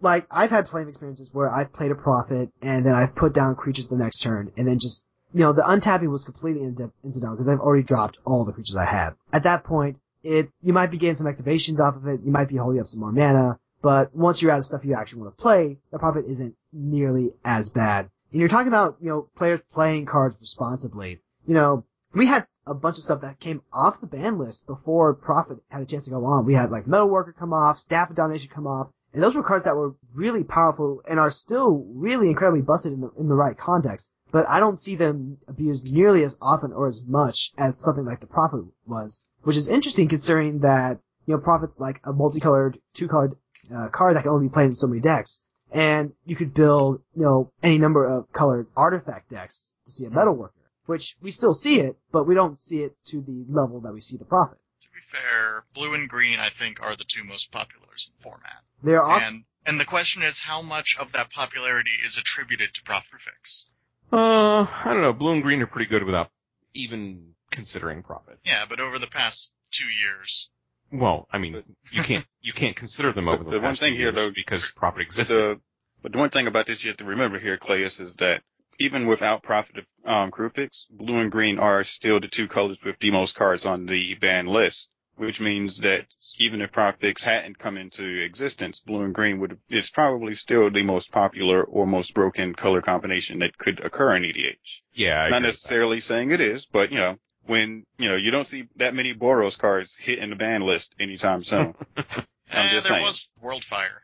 [0.00, 3.54] Like, I've had playing experiences where I've played a prophet and then I've put down
[3.54, 5.02] creatures the next turn and then just,
[5.34, 8.86] you know, the untapping was completely incidental because I've already dropped all the creatures I
[8.86, 9.10] had.
[9.32, 12.48] At that point, it, you might be getting some activations off of it, you might
[12.48, 15.36] be holding up some more mana, but once you're out of stuff you actually want
[15.36, 18.10] to play, the prophet isn't nearly as bad.
[18.32, 21.20] And you're talking about, you know, players playing cards responsibly.
[21.46, 21.84] You know,
[22.14, 25.82] we had a bunch of stuff that came off the ban list before Prophet had
[25.82, 26.46] a chance to go on.
[26.46, 29.64] We had like Metalworker come off, Staff of Domination come off, and those were cards
[29.64, 33.56] that were really powerful and are still really incredibly busted in the in the right
[33.56, 34.10] context.
[34.32, 38.20] But I don't see them abused nearly as often or as much as something like
[38.20, 43.34] the Prophet was, which is interesting considering that you know Prophet's like a multicolored, two-colored
[43.74, 47.00] uh, card that can only be played in so many decks, and you could build
[47.14, 50.50] you know any number of colored artifact decks to see a Metalworker
[50.90, 54.00] which we still see it, but we don't see it to the level that we
[54.00, 54.58] see the Prophet.
[54.82, 58.22] To be fair, blue and green, I think, are the two most popular in the
[58.24, 58.64] format.
[58.82, 62.80] They're also, And and the question is, how much of that popularity is attributed to
[62.82, 63.66] Prophetfix?
[64.12, 65.12] Uh, I don't know.
[65.12, 66.30] Blue and green are pretty good without
[66.74, 68.40] even considering Prophet.
[68.44, 70.50] Yeah, but over the past two years,
[70.92, 71.62] Well, I mean,
[71.92, 75.02] you can't you can't consider them over the, The one thing here, though, because Prophet
[75.02, 75.28] existed.
[75.34, 75.60] the
[76.02, 78.42] but the one thing about this you have to remember here, Clayus, is that
[78.78, 82.96] even without Prophet of um, Kruphix, blue and green are still the two colors with
[83.00, 84.88] the most cards on the ban list.
[85.16, 86.06] Which means that
[86.38, 90.82] even if Profix hadn't come into existence, blue and green would is probably still the
[90.82, 94.54] most popular or most broken color combination that could occur in EDH.
[94.94, 97.16] yeah, I Not necessarily saying it is, but you know,
[97.50, 100.94] when you know you don't see that many Boros cards hit in the ban list
[100.98, 101.74] anytime soon.
[101.96, 103.02] I'm eh, just there saying.
[103.02, 103.98] was Worldfire.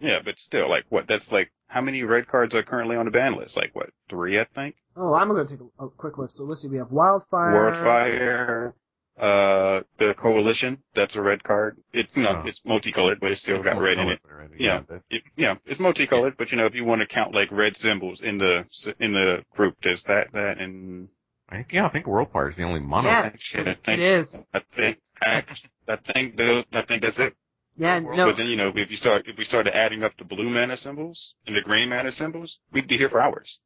[0.00, 1.06] Yeah, but still, like, what?
[1.08, 3.56] That's like how many red cards are currently on the ban list?
[3.56, 3.90] Like what?
[4.08, 4.74] Three, I think.
[4.96, 6.30] oh, I'm gonna take a, a quick look.
[6.30, 7.52] So let's see, we have Wildfire.
[7.54, 8.72] Worldfire,
[9.18, 10.82] uh, the Coalition.
[10.94, 11.76] That's a red card.
[11.92, 12.48] It's you know, Oh.
[12.48, 14.20] it's multicolored, but it's still It's got red in it.
[14.24, 14.80] multicolored, Yeah.
[14.88, 15.22] that- it.
[15.36, 18.38] Yeah, it's multicolored, but you know, if you want to count like red symbols in
[18.38, 18.64] the
[19.00, 21.08] in the group, there's that, that, and
[21.50, 23.08] I think, yeah, I think Worldfire is the only mono.
[23.08, 24.42] Yeah, actually, I think is.
[24.54, 25.44] I think I,
[25.88, 27.34] I think the, I think that's it.
[27.76, 30.12] Yeah, World- no, But then you know, if you start if we started adding up
[30.18, 33.58] the blue mana symbols and the green mana symbols, we'd be here for hours.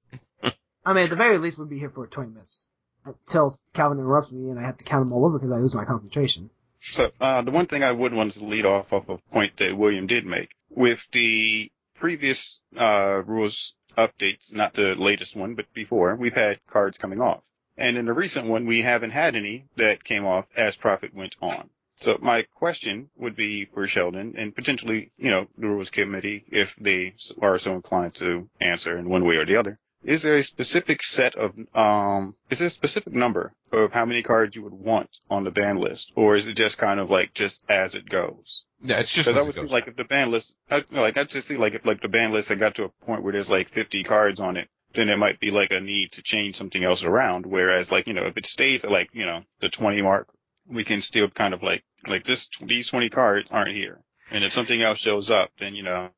[0.87, 2.69] I mean, at the very least, we'd be here for 20 minutes.
[3.05, 5.75] Until Calvin interrupts me and I have to count them all over because I lose
[5.75, 6.51] my concentration.
[6.93, 9.77] So uh, the one thing I would want to lead off of a point that
[9.77, 16.17] William did make with the previous uh, rules updates, not the latest one, but before
[16.17, 17.43] we've had cards coming off,
[17.77, 21.35] and in the recent one we haven't had any that came off as Prophet went
[21.41, 21.71] on.
[21.97, 26.69] So my question would be for Sheldon and potentially, you know, the rules committee if
[26.81, 29.79] they are so inclined to answer in one way or the other.
[30.03, 34.23] Is there a specific set of, um, is there a specific number of how many
[34.23, 36.13] cards you would want on the ban list?
[36.15, 38.65] Or is it just kind of like just as it goes?
[38.83, 41.01] Yeah, it's just Because I would see like if the ban list, I, you know,
[41.01, 43.23] like I just see like if like the ban list had got to a point
[43.23, 46.23] where there's like 50 cards on it, then it might be like a need to
[46.23, 47.47] change something else around.
[47.47, 50.29] Whereas like, you know, if it stays at like, you know, the 20 mark,
[50.69, 54.01] we can still kind of like, like this, these 20 cards aren't here.
[54.31, 56.11] And if something else shows up, then, you know,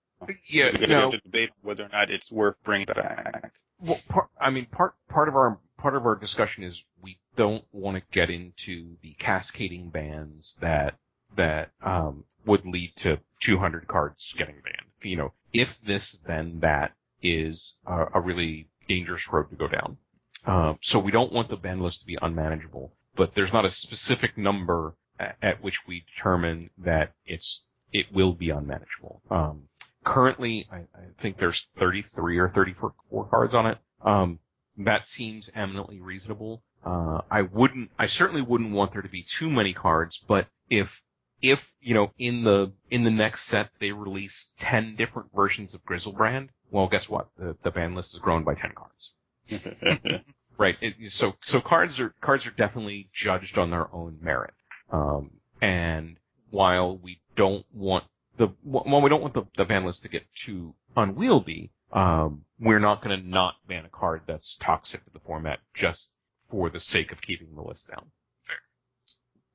[0.49, 3.53] yeah, we're no, to debate whether or not it's worth bringing back.
[3.81, 7.65] well, part, I mean, part part of our part of our discussion is we don't
[7.73, 10.95] want to get into the cascading bans that
[11.37, 14.91] that um, would lead to 200 cards getting banned.
[15.03, 19.97] You know, if this then that is a, a really dangerous road to go down.
[20.47, 23.71] Um, so we don't want the ban list to be unmanageable, but there's not a
[23.71, 29.23] specific number at, at which we determine that it's it will be unmanageable.
[29.31, 29.69] Um,
[30.05, 32.93] currently, I, I think there's 33 or 34
[33.29, 33.79] cards on it.
[34.05, 34.39] Um,
[34.79, 36.63] that seems eminently reasonable.
[36.85, 40.89] Uh, I wouldn't, I certainly wouldn't want there to be too many cards, but if,
[41.43, 45.85] if, you know, in the, in the next set they release 10 different versions of
[45.85, 47.29] Griselbrand, well, guess what?
[47.39, 49.13] The, the ban list has grown by 10 cards.
[50.59, 50.77] Right.
[50.81, 54.55] It, so so cards are cards are definitely judged on their own merit.
[54.91, 56.17] Um, and
[56.51, 58.05] while we don't want
[58.39, 62.79] the while we don't want the, the ban list to get too unwieldy, um, we're
[62.79, 66.15] not going to not ban a card that's toxic to the format just
[66.51, 68.07] for the sake of keeping the list down.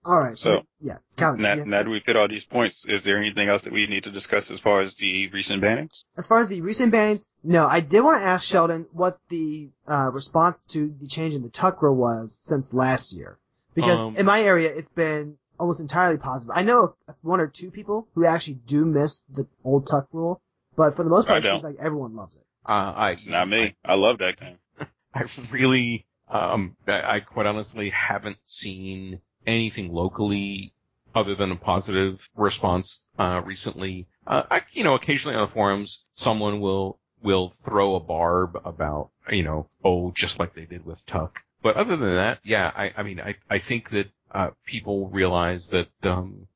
[0.04, 0.38] All right.
[0.38, 1.42] So, So- yeah, Calvin.
[1.42, 1.64] Now, yeah.
[1.64, 4.12] now that we've hit all these points, is there anything else that we need to
[4.12, 6.04] discuss as far as the recent bannings?
[6.18, 9.70] As far as the recent bannings, no, I did want to ask Sheldon what the
[9.88, 13.38] uh, response to the change in the tuck rule was since last year.
[13.76, 16.52] Because Um, in my area, it's been almost entirely positive.
[16.56, 20.42] I know one or two people who actually do miss the old tuck rule,
[20.76, 22.42] but for the most part, it seems like everyone loves it.
[22.68, 23.76] Uh, I Not me.
[23.86, 24.58] I love that game.
[25.14, 30.74] I really, um, I, I quite honestly haven't seen anything locally
[31.14, 34.08] other than a positive response uh, recently.
[34.26, 39.10] Uh, I, you know, occasionally on the forums, someone will will throw a barb about,
[39.30, 41.40] you know, oh, just like they did with Tuck.
[41.62, 45.70] But other than that, yeah, I, I mean, I, I think that uh, people realize
[45.72, 46.48] that um,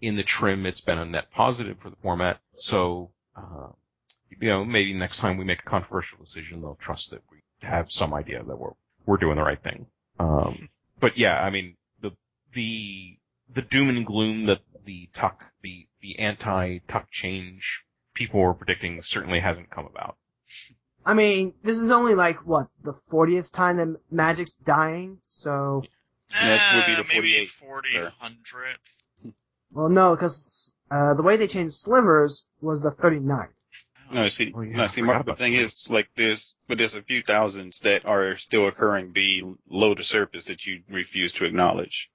[0.00, 2.40] in the trim, it's been a net positive for the format.
[2.58, 3.68] So, uh,
[4.40, 7.86] you know, maybe next time we make a controversial decision, they'll trust that we have
[7.88, 8.74] some idea that we're
[9.06, 9.86] we're doing the right thing.
[10.20, 10.68] Um,
[11.00, 11.76] but yeah, I mean,
[12.54, 13.18] the
[13.54, 17.84] the the doom and gloom that the tuck the the anti tuck change
[18.14, 20.16] people were predicting certainly hasn't come about.
[21.04, 25.82] I mean, this is only like, what, the 40th time that Magic's dying, so,
[26.30, 28.02] That would be the maybe 48, 40, sir.
[28.20, 29.34] 100.
[29.72, 33.48] well, no, because, uh, the way they changed slivers was the 39th.
[34.12, 35.62] No, see, Oh, yeah, no, see, forgot Mark, the about thing that.
[35.64, 40.44] is, like, there's, but there's a few thousands that are still occurring below the surface
[40.44, 42.10] that you refuse to acknowledge.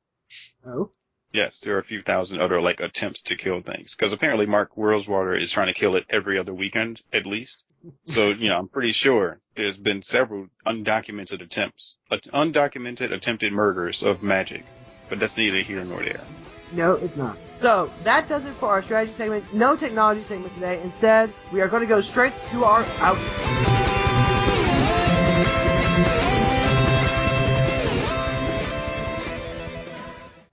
[0.65, 0.91] Oh?
[1.33, 3.95] Yes, there are a few thousand other, like, attempts to kill things.
[3.97, 7.63] Because apparently Mark Rosewater is trying to kill it every other weekend, at least.
[8.05, 14.01] So, you know, I'm pretty sure there's been several undocumented attempts, uh, undocumented attempted murders
[14.03, 14.63] of magic.
[15.09, 16.25] But that's neither here nor there.
[16.73, 17.37] No, it's not.
[17.55, 19.53] So, that does it for our strategy segment.
[19.53, 20.81] No technology segment today.
[20.81, 23.76] Instead, we are going to go straight to our outs.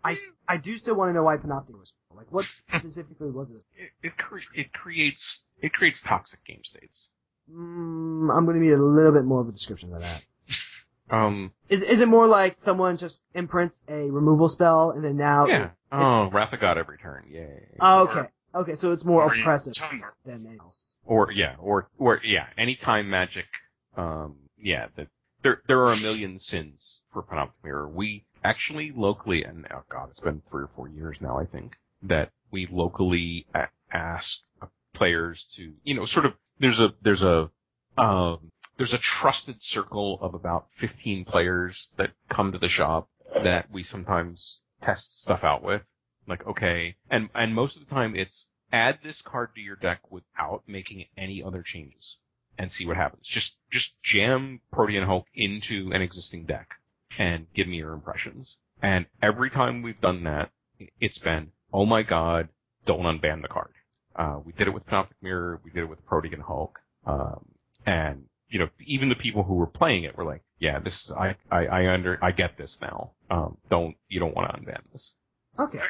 [0.05, 0.17] I,
[0.47, 1.95] I do still want to know why Panoptic was.
[2.15, 3.65] Like, what specifically was it?
[3.77, 7.11] It it, cre- it creates it creates toxic game states.
[7.51, 10.23] Mm, I'm going to need a little bit more of a description of that.
[11.11, 15.47] Um, Is, is it more like someone just imprints a removal spell and then now?
[15.47, 15.71] yeah.
[15.93, 17.27] Oh, Wrath of God every turn.
[17.29, 17.77] Yay.
[17.79, 18.29] Oh, okay.
[18.55, 19.75] Okay, so it's more oppressive
[20.25, 20.97] than anything else.
[21.05, 23.45] Or yeah, or or yeah, anytime magic.
[23.99, 25.09] Um, yeah, that
[25.43, 27.89] there there are a million sins for Panoptic Mirror.
[27.91, 31.77] We actually locally, and oh god, it's been three or four years now, I think,
[32.03, 34.39] that we locally a- ask
[34.93, 36.35] players to, you know, sort of.
[36.61, 37.51] There's a there's a
[37.99, 43.09] um, there's a trusted circle of about 15 players that come to the shop
[43.43, 45.83] that we sometimes test stuff out with.
[46.29, 50.01] Like, okay, and and most of the time it's add this card to your deck
[50.11, 52.19] without making any other changes
[52.59, 53.27] and see what happens.
[53.29, 56.69] Just just jam Protean Hulk into an existing deck
[57.19, 58.57] and give me your impressions.
[58.83, 60.51] And every time we've done that,
[61.01, 62.49] it's been, oh my god,
[62.87, 63.71] don't unban the card.
[64.17, 67.45] Uh, we did it with Panoptic Mirror, we did it with Protean Hulk, um,
[67.87, 71.13] and you know, even the people who were playing it were like, yeah, this is,
[71.19, 73.11] I, I, I under, I get this now.
[73.31, 75.15] Um, don't, you don't want to unban this.
[75.59, 75.81] Okay.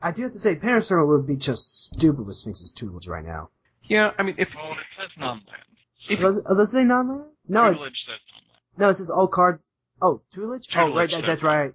[0.00, 1.62] I do have to say, Paranormal would be just
[1.92, 3.50] stupid with Sphinx's tutelage right now.
[3.82, 5.46] Yeah, I mean, if, Well, it says non-land.
[6.08, 7.24] if, Does, oh, does it say non-land?
[7.48, 8.60] No, it, Tutelage says non-land.
[8.78, 9.58] no, it says all cards.
[10.00, 10.68] Oh, tutelage?
[10.76, 11.72] oh, right, that, that's right.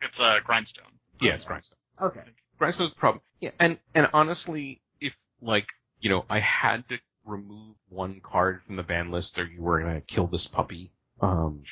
[0.00, 0.84] It's uh, grindstone.
[1.20, 1.78] yeah, it's Grindstone.
[2.00, 2.20] Okay.
[2.58, 3.22] Grindstone's the problem.
[3.40, 5.12] Yeah, and, and honestly, if,
[5.42, 5.66] like,
[6.00, 9.80] you know, I had to remove one card from the ban list or you were
[9.80, 11.62] gonna kill this puppy, um,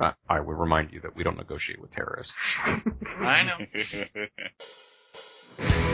[0.00, 2.32] I, I would remind you that we don't negotiate with terrorists.
[3.20, 3.58] I know.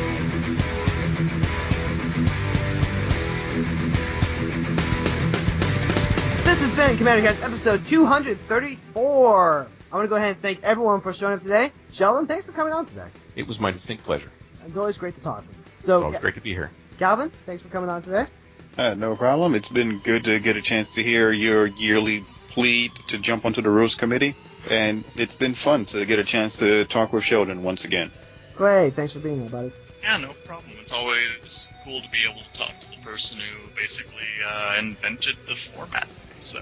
[6.62, 9.66] has been Commander Cast episode 234.
[9.90, 11.72] I want to go ahead and thank everyone for showing up today.
[11.92, 13.08] Sheldon, thanks for coming on today.
[13.34, 14.30] It was my distinct pleasure.
[14.64, 15.62] It's always great to talk with you.
[15.74, 16.70] It's So, always great to be here.
[17.00, 18.26] Calvin, thanks for coming on today.
[18.78, 19.56] Uh, no problem.
[19.56, 22.24] It's been good to get a chance to hear your yearly
[22.54, 24.36] plea to jump onto the rules committee,
[24.70, 28.12] and it's been fun to get a chance to talk with Sheldon once again.
[28.56, 29.72] Great, thanks for being here, buddy.
[30.00, 30.70] Yeah, no problem.
[30.80, 35.34] It's always cool to be able to talk to the person who basically uh, invented
[35.48, 36.06] the format.
[36.42, 36.58] So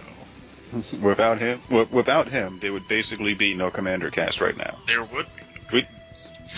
[1.02, 4.78] without him, w- without him, there would basically be no Commander Cast right now.
[4.86, 5.43] there would be.
[5.73, 5.86] We,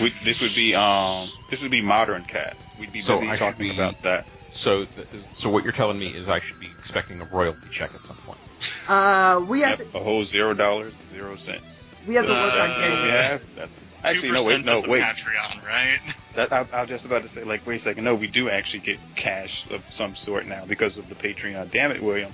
[0.00, 2.66] we, this would be um, this would be modern cast.
[2.80, 4.24] We'd be So busy I talking be- about that.
[4.50, 7.90] So, th- so what you're telling me is I should be expecting a royalty check
[7.94, 8.38] at some point.
[8.86, 11.86] Uh, we have Yep, to, a whole zero dollars, zero cents.
[12.06, 13.40] we have to work Uh, on That's we getting have.
[13.56, 13.72] That's
[14.04, 15.02] actually no 2% wait no of the wait.
[15.02, 15.98] Patreon, right?
[16.36, 18.48] That, I, I was just about to say like wait a second no we do
[18.48, 21.70] actually get cash of some sort now because of the Patreon.
[21.72, 22.32] Damn it, William.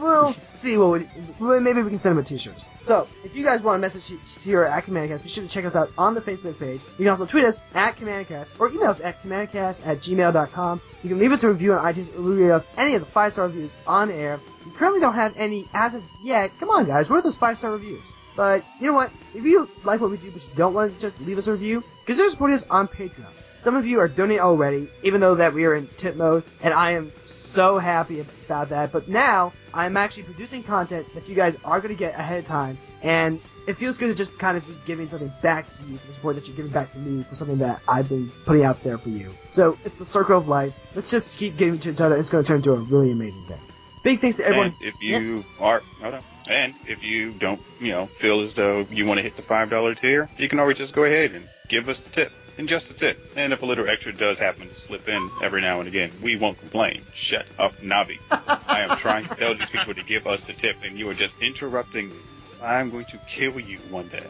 [0.00, 1.00] We'll see what
[1.40, 2.68] we, maybe we can send them a t-shirts.
[2.82, 4.02] So, if you guys want to message
[4.42, 6.80] here at CommandCast, be sure to check us out on the Facebook page.
[6.98, 10.80] You can also tweet us at CommandCast or email us at CommandCast at gmail.com.
[11.02, 13.46] You can leave us a review on iTunes or review of any of the five-star
[13.46, 14.40] reviews on air.
[14.64, 16.50] We currently don't have any as of yet.
[16.58, 18.02] Come on, guys, where are those five-star reviews?
[18.36, 19.10] But, you know what?
[19.32, 21.52] If you like what we do, but you don't want to just leave us a
[21.52, 23.30] review, consider supporting us on Patreon.
[23.64, 26.74] Some of you are donating already, even though that we are in tip mode, and
[26.74, 28.92] I am so happy about that.
[28.92, 32.44] But now, I'm actually producing content that you guys are going to get ahead of
[32.44, 35.96] time, and it feels good to just kind of be giving something back to you
[35.96, 38.64] for the support that you're giving back to me for something that I've been putting
[38.64, 39.32] out there for you.
[39.50, 40.74] So, it's the circle of life.
[40.94, 42.18] Let's just keep giving to each other.
[42.18, 43.60] It's going to turn into a really amazing thing.
[44.04, 44.76] Big thanks to everyone.
[44.82, 46.24] And if you are, hold on.
[46.50, 49.70] And if you don't, you know, feel as though you want to hit the five
[49.70, 52.30] dollar tier, you can always just go ahead and give us a tip.
[52.56, 53.18] And just a tip.
[53.36, 56.36] And if a little extra does happen to slip in every now and again, we
[56.36, 57.02] won't complain.
[57.14, 58.18] Shut up, Navi.
[58.30, 61.14] I am trying to tell these people to give us the tip, and you are
[61.14, 62.12] just interrupting.
[62.62, 64.26] I'm going to kill you one day.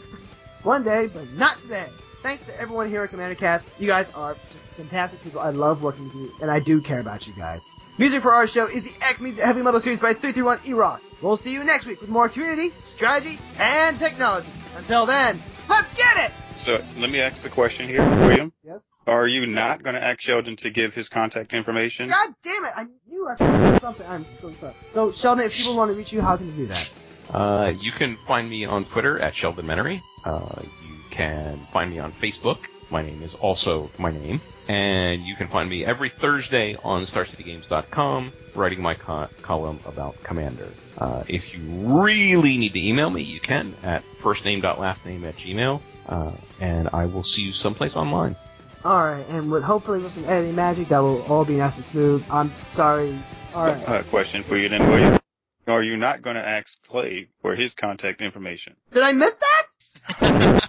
[0.62, 1.88] One day, but not today.
[2.22, 3.66] Thanks to everyone here at Commander Cast.
[3.78, 5.40] You guys are just fantastic people.
[5.40, 7.68] I love working with you, and I do care about you guys.
[7.98, 11.02] Music for our show is the X Meets Heavy Metal series by 331 E-Rock.
[11.22, 14.48] We'll see you next week with more community, strategy, and technology.
[14.74, 16.43] Until then, let's get it!
[16.58, 18.52] So let me ask the question here, William.
[18.64, 18.80] Yes?
[19.06, 22.08] Are you not going to ask Sheldon to give his contact information?
[22.08, 22.72] God damn it!
[22.74, 24.06] I knew I forgot something.
[24.06, 24.74] I'm so sorry.
[24.92, 26.86] So, Sheldon, if people want to reach you, how can they do that?
[27.28, 30.00] Uh, you can find me on Twitter at Sheldon Menery.
[30.24, 32.58] Uh, you can find me on Facebook.
[32.90, 34.40] My name is also my name.
[34.68, 40.70] And you can find me every Thursday on StarCityGames.com writing my co- column about Commander.
[40.96, 41.60] Uh, if you
[42.02, 45.82] really need to email me, you can at firstname.lastname at gmail.
[46.06, 48.36] Uh, and I will see you someplace online.
[48.84, 52.22] Alright, and with hopefully with some editing magic, that will all be nice and smooth.
[52.30, 53.18] I'm sorry.
[53.54, 53.88] Alright.
[53.88, 55.18] Uh, question for you then, William.
[55.66, 58.76] Are you not going to ask Clay for his contact information?
[58.92, 60.62] Did I miss that?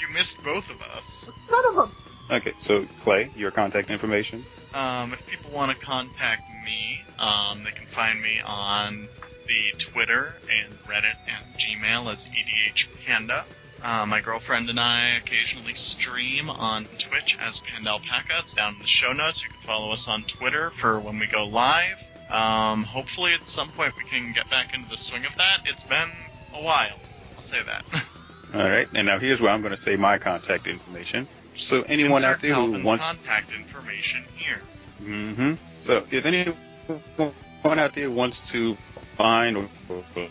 [0.00, 1.30] you missed both of us.
[1.48, 2.34] Son of a...
[2.34, 4.44] Okay, so Clay, your contact information.
[4.74, 9.08] Um, if people want to contact me, um, they can find me on
[9.46, 13.44] the Twitter and Reddit and Gmail as EDHPanda.
[13.86, 18.42] Uh, my girlfriend and I occasionally stream on Twitch as Pandalpaca.
[18.42, 19.44] It's down in the show notes.
[19.46, 21.94] You can follow us on Twitter for when we go live.
[22.28, 25.60] Um, hopefully at some point we can get back into the swing of that.
[25.66, 26.10] It's been
[26.52, 26.98] a while.
[27.36, 27.84] I'll say that.
[28.58, 31.28] All right, and now here's where I'm going to say my contact information.
[31.54, 34.62] So anyone Insert out there who Calvin's wants contact information here.
[35.00, 35.52] Mm-hmm.
[35.78, 38.74] So if anyone out there wants to
[39.16, 39.68] find or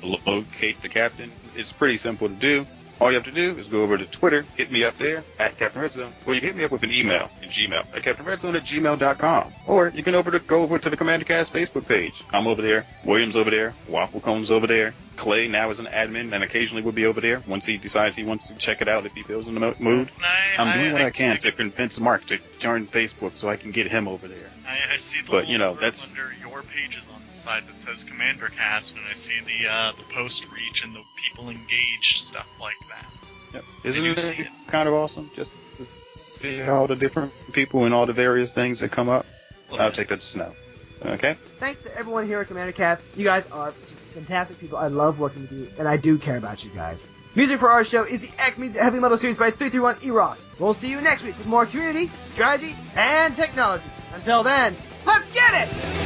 [0.04, 2.66] locate the captain, it's pretty simple to do.
[3.00, 5.58] All you have to do is go over to Twitter, hit me up there at
[5.58, 8.04] Captain Red Zone, or you can hit me up with an email in Gmail at
[8.04, 9.54] CaptainRedZone at gmail.com.
[9.68, 12.14] Or you can over to go over to the Commander Cast Facebook page.
[12.32, 16.34] I'm over there, William's over there, Waffle Combs over there, Clay now is an admin
[16.34, 19.06] and occasionally will be over there once he decides he wants to check it out
[19.06, 20.12] if he feels in the mood.
[20.22, 23.58] I, I'm doing what I can I, to convince Mark to join Facebook so I
[23.58, 24.50] can get him over there.
[24.68, 27.80] I, I see the But, you know, that's- under your pages on the side that
[27.80, 32.18] says Commander Cast, and I see the uh, the post reach and the people engaged
[32.28, 32.85] stuff like that.
[33.54, 33.64] Yep.
[33.86, 35.32] Isn't it kind of awesome?
[35.36, 39.26] Just to see all the different people and all the various things that come up.
[39.72, 40.54] I'll take that to snow.
[41.06, 41.36] Okay?
[41.60, 43.04] Thanks to everyone here at Commander Cast.
[43.16, 44.78] You guys are just fantastic people.
[44.78, 47.08] I love working with you, and I do care about you guys.
[47.36, 50.38] Music for our show is the X Meets Heavy Metal series by 331 E-Rock.
[50.60, 53.86] We'll see you next week with more community, strategy, and technology.
[54.14, 56.05] Until then, let's get it!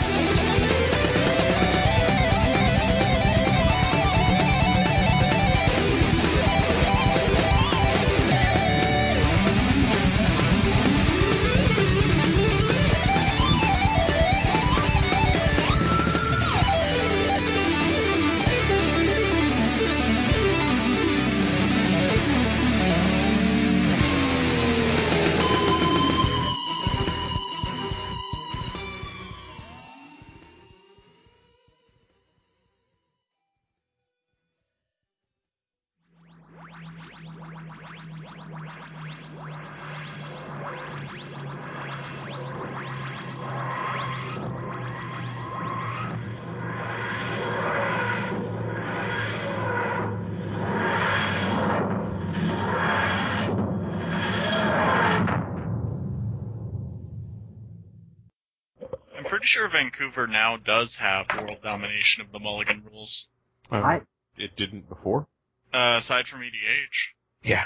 [59.69, 63.27] Vancouver now does have world domination of the Mulligan rules,
[63.71, 64.01] Uh, I-
[64.37, 65.27] It didn't before.
[65.73, 67.13] uh, aside from EDH.
[67.43, 67.65] Yeah.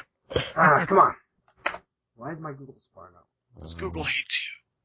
[0.55, 1.15] Ah, come on.
[2.15, 3.27] Why is my Google Spark up?
[3.55, 4.43] Because Um, Google hates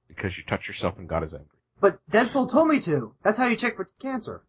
[0.09, 0.15] you.
[0.15, 1.59] Because you touched yourself and God is angry.
[1.81, 3.15] But Deadpool told me to.
[3.23, 4.43] That's how you check for cancer.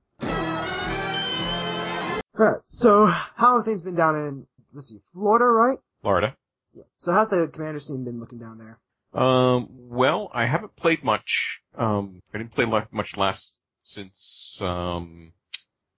[2.40, 5.80] Alright, so how have things been down in, let's see, Florida, right?
[6.02, 6.36] Florida.
[6.74, 6.84] Yeah.
[6.98, 8.80] So how's the commander scene been looking down there?
[9.22, 11.60] Um, well, I haven't played much.
[11.80, 13.54] Um, I didn't play much last
[13.84, 15.32] since um,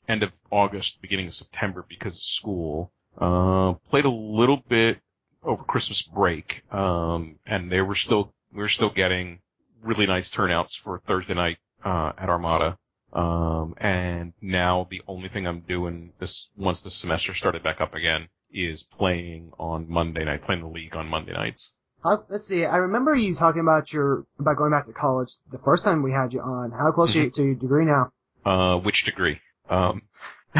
[0.07, 2.91] end of August, beginning of September because of school.
[3.19, 4.99] Uh, played a little bit
[5.43, 9.39] over Christmas break, um, and they were still we were still getting
[9.81, 12.77] really nice turnouts for Thursday night uh, at Armada.
[13.11, 17.93] Um, and now the only thing I'm doing this once the semester started back up
[17.93, 21.73] again is playing on Monday night, playing the league on Monday nights.
[22.03, 25.59] How, let's see, I remember you talking about your, about going back to college the
[25.59, 26.71] first time we had you on.
[26.71, 28.11] How close are you to your degree now?
[28.43, 29.39] Uh, which degree?
[29.69, 30.01] Um,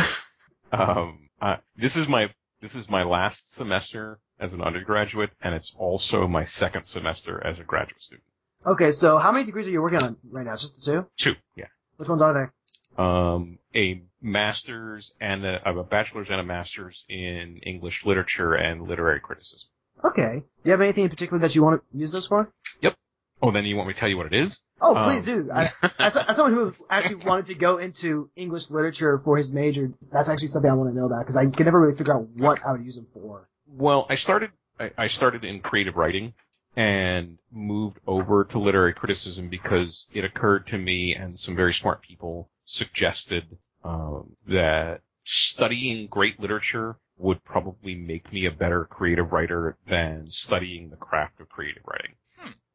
[0.72, 2.28] um, uh, this is my
[2.62, 7.58] this is my last semester as an undergraduate, and it's also my second semester as
[7.58, 8.24] a graduate student.
[8.68, 10.54] Okay, so how many degrees are you working on right now?
[10.54, 11.06] Just the two?
[11.20, 11.66] Two, yeah.
[11.98, 13.04] Which ones are they?
[13.04, 19.20] Um, a master's and a, a bachelor's and a master's in English literature and literary
[19.20, 19.71] criticism.
[20.04, 20.40] Okay.
[20.40, 22.52] Do you have anything in particular that you want to use those for?
[22.82, 22.96] Yep.
[23.42, 24.60] Oh, then you want me to tell you what it is?
[24.80, 25.50] Oh, Um, please do.
[25.54, 29.92] I, as, as someone who actually wanted to go into English literature for his major,
[30.12, 32.28] that's actually something I want to know about because I could never really figure out
[32.36, 33.48] what I would use them for.
[33.68, 36.34] Well, I started I, I started in creative writing
[36.76, 42.02] and moved over to literary criticism because it occurred to me and some very smart
[42.02, 49.78] people suggested um, that studying great literature would probably make me a better creative writer
[49.90, 52.16] than studying the craft of creative writing.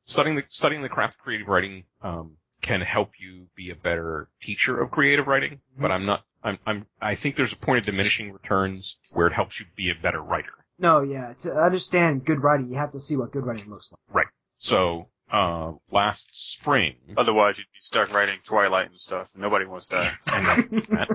[0.06, 4.28] Studying the studying the craft of creative writing um, can help you be a better
[4.40, 6.24] teacher of creative writing, but I'm not.
[6.44, 6.86] I'm, I'm.
[7.02, 10.20] I think there's a point of diminishing returns where it helps you be a better
[10.23, 10.52] writer.
[10.78, 13.98] No, yeah, to understand good writing, you have to see what good writing looks like.
[14.14, 14.27] Right.
[14.55, 16.28] So, uh, last
[16.60, 19.28] spring, Otherwise, you'd be stuck writing Twilight and stuff.
[19.35, 20.14] Nobody wants that.
[20.27, 21.09] I know, Matt.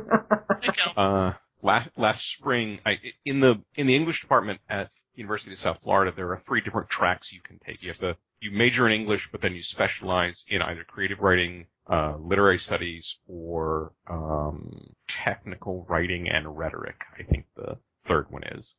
[0.61, 0.93] Hey, Cal.
[1.27, 5.79] uh, last, last spring, I, in the, in the English department at University of South
[5.83, 7.81] Florida, there are three different tracks you can take.
[7.81, 11.65] You have to, you major in English, but then you specialize in either creative writing,
[11.87, 17.77] uh, literary studies, or, um, technical writing and rhetoric, I think the
[18.07, 18.75] third one is.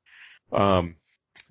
[0.52, 0.96] Um,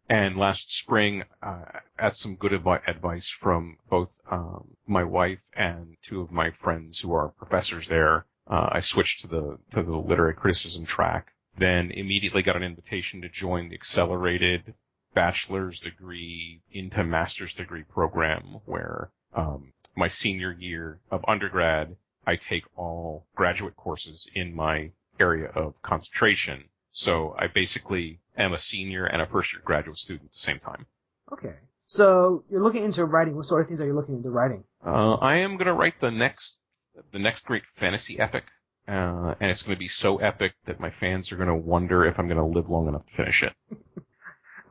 [0.09, 1.63] and last spring, uh,
[1.97, 6.99] at some good advi- advice from both um, my wife and two of my friends
[6.99, 11.27] who are professors there, uh, I switched to the to the literary criticism track.
[11.57, 14.73] Then immediately got an invitation to join the accelerated
[15.13, 21.95] bachelor's degree into master's degree program, where um, my senior year of undergrad,
[22.25, 26.65] I take all graduate courses in my area of concentration.
[26.93, 30.59] So I basically am a senior and a first year graduate student at the same
[30.59, 30.85] time.
[31.31, 31.55] Okay.
[31.85, 33.35] So you're looking into writing.
[33.35, 34.63] What sort of things are you looking into writing?
[34.85, 36.57] Uh, I am going to write the next,
[37.11, 38.43] the next great fantasy epic,
[38.87, 42.05] uh, and it's going to be so epic that my fans are going to wonder
[42.05, 43.53] if I'm going to live long enough to finish it.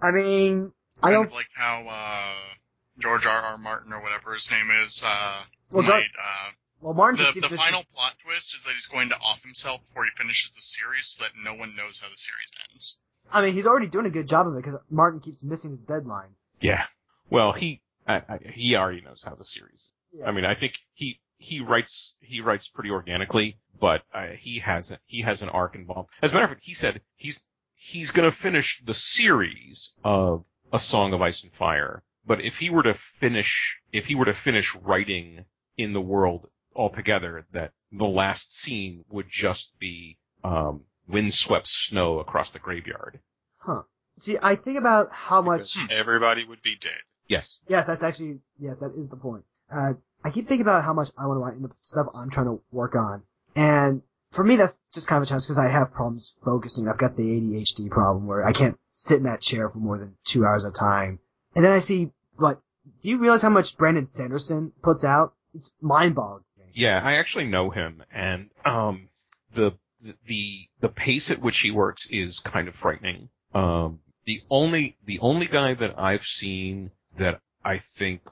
[0.02, 0.72] I mean,
[1.02, 1.26] I don't.
[1.26, 2.54] of like how uh,
[2.98, 3.42] George R.
[3.42, 3.58] R.
[3.58, 5.42] Martin or whatever his name is uh,
[5.72, 5.88] Well, might.
[5.88, 8.88] George- Uh, Well, Martin the just keeps the this- final plot twist is that he's
[8.90, 12.08] going to off himself before he finishes the series, so that no one knows how
[12.08, 12.98] the series ends.
[13.32, 15.82] I mean, he's already doing a good job of it because Martin keeps missing his
[15.84, 16.40] deadlines.
[16.60, 16.84] Yeah.
[17.30, 19.86] Well, he, I, I, he already knows how the series.
[20.12, 20.24] Yeah.
[20.26, 24.90] I mean, I think he, he writes, he writes pretty organically, but uh, he has,
[24.90, 26.10] a, he has an arc involved.
[26.22, 27.40] As a matter of fact, he said he's,
[27.74, 32.02] he's going to finish the series of A Song of Ice and Fire.
[32.26, 33.50] But if he were to finish,
[33.90, 35.46] if he were to finish writing
[35.78, 42.52] in the world altogether, that the last scene would just be um, windswept snow across
[42.52, 43.18] the graveyard.
[43.56, 43.82] Huh.
[44.18, 45.62] See, I think about how much.
[45.90, 47.00] Everybody would be dead.
[47.28, 47.60] Yes.
[47.66, 49.44] Yes, that's actually yes, that is the point.
[49.74, 49.94] Uh,
[50.24, 52.46] I keep thinking about how much I want to write in the stuff I'm trying
[52.46, 53.22] to work on,
[53.56, 54.02] and
[54.32, 56.88] for me, that's just kind of a challenge because I have problems focusing.
[56.88, 60.14] I've got the ADHD problem where I can't sit in that chair for more than
[60.32, 61.18] two hours at a time.
[61.54, 62.58] And then I see, like,
[63.02, 65.34] do you realize how much Brandon Sanderson puts out?
[65.54, 66.44] It's mind-boggling.
[66.72, 69.08] Yeah, I actually know him, and um,
[69.54, 69.72] the
[70.28, 73.28] the the pace at which he works is kind of frightening.
[73.52, 78.22] Um, the only the only guy that I've seen that I think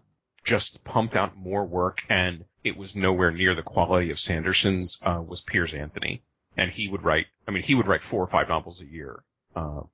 [0.49, 5.23] just pumped out more work and it was nowhere near the quality of Sanderson's uh,
[5.27, 6.23] was Piers Anthony,
[6.57, 7.27] and he would write.
[7.47, 9.23] I mean, he would write four or five novels a year.
[9.55, 9.89] Um,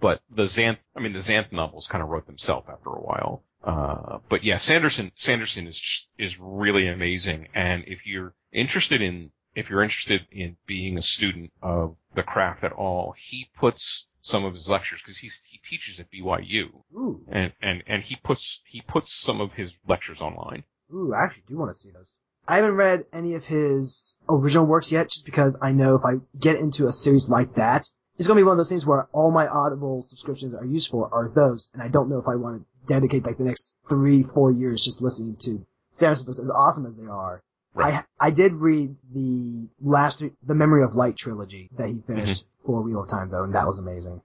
[0.00, 3.42] but the Xanth, I mean, the Xanth novels kind of wrote themselves after a while.
[3.64, 7.48] Uh, but yeah, Sanderson, Sanderson is just, is really amazing.
[7.54, 12.62] And if you're interested in, if you're interested in being a student of the craft
[12.62, 16.66] at all, he puts some of his lectures, cause he's, he teaches at BYU.
[16.94, 20.64] Ooh, And, and, and he puts, he puts some of his lectures online.
[20.92, 22.18] ooh, I actually do want to see those.
[22.46, 26.14] I haven't read any of his original works yet, just because I know if I
[26.38, 27.86] get into a series like that,
[28.16, 31.12] it's gonna be one of those things where all my Audible subscriptions are used for
[31.12, 34.24] are those, and I don't know if I want to dedicate like the next three,
[34.34, 37.42] four years just listening to Sanderson books, as awesome as they are.
[37.74, 38.04] Right.
[38.20, 42.82] I I did read the last the Memory of Light trilogy that he finished for
[42.82, 44.20] Wheel of Time though, and that was amazing.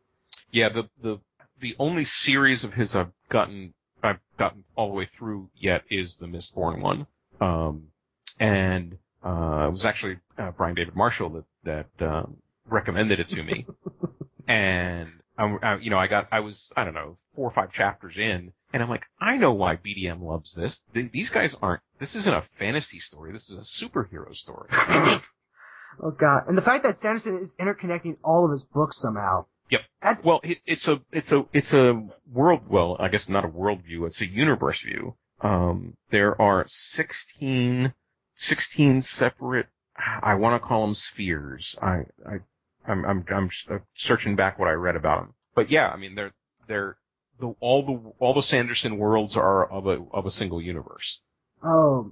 [0.52, 1.20] Yeah, the the
[1.60, 6.18] the only series of his I've gotten I've gotten all the way through yet is
[6.20, 7.08] the Mistborn one.
[7.40, 7.88] Um,
[8.40, 11.30] and uh, it was actually uh, Brian David Marshall
[11.64, 12.38] that that um,
[12.68, 13.66] recommended it to me.
[14.48, 17.72] and I, I, you know, I got I was I don't know four or five
[17.72, 20.82] chapters in, and I'm like, I know why BDM loves this.
[20.94, 21.82] Th- These guys aren't.
[22.04, 23.32] This isn't a fantasy story.
[23.32, 24.68] This is a superhero story.
[26.02, 29.46] Oh god, and the fact that Sanderson is interconnecting all of his books somehow.
[29.70, 29.82] Yep.
[30.02, 32.62] That, Well, it, it's a it's a it's a world.
[32.68, 34.06] Well, I guess not a world view.
[34.06, 35.16] It's a universe view.
[35.42, 37.94] Um, there are 16,
[38.34, 39.68] 16 separate.
[39.96, 41.78] I want to call them spheres.
[41.80, 42.40] I I
[42.88, 43.50] I'm I'm I'm
[43.94, 45.36] searching back what I read about them.
[45.54, 46.34] But yeah, I mean they're
[46.68, 46.98] they're
[47.40, 51.22] the all the all the Sanderson worlds are of a of a single universe.
[51.64, 52.12] Oh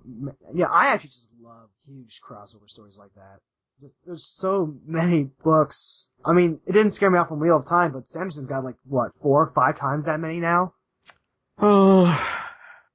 [0.54, 3.40] yeah, I actually just love huge crossover stories like that.
[3.80, 6.10] Just there's so many books.
[6.24, 8.76] I mean, it didn't scare me off from Wheel of Time, but Sanderson's got like
[8.88, 10.74] what four or five times that many now.
[11.58, 12.16] Oh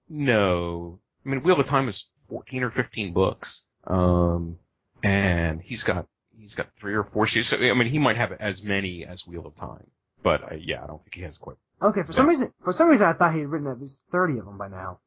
[0.09, 1.01] no.
[1.25, 3.67] I mean, Wheel of Time is fourteen or fifteen books.
[3.87, 4.59] Um,
[5.03, 6.07] and he's got
[6.39, 7.51] he's got three or four series.
[7.51, 9.87] So, I mean, he might have as many as Wheel of Time,
[10.23, 11.57] but uh, yeah, I don't think he has quite.
[11.83, 14.39] Okay, for some reason, for some reason, I thought he had written at least thirty
[14.39, 15.01] of them by now.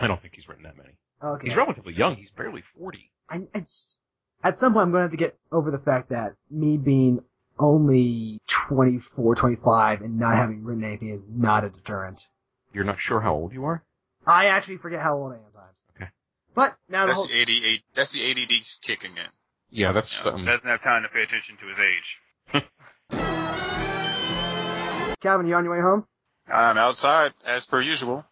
[0.00, 0.90] I don't think he's written that many.
[1.22, 2.16] Okay, He's relatively young.
[2.16, 3.10] He's barely forty.
[3.28, 3.98] I, I just,
[4.42, 7.20] at some point I'm going to have to get over the fact that me being
[7.58, 12.20] only 24, 25 and not having written anything is not a deterrent.
[12.72, 13.82] You're not sure how old you are?
[14.26, 15.76] I actually forget how old I am sometimes.
[15.96, 16.10] Okay.
[16.54, 17.82] But now the whole, the ADD.
[17.96, 18.50] That's the ADD
[18.86, 19.26] kicking in.
[19.70, 22.18] Yeah, that's Yeah, um, doesn't have time to pay attention to his age.
[25.20, 26.06] Calvin, you on your way home?
[26.52, 28.24] I'm outside as per usual.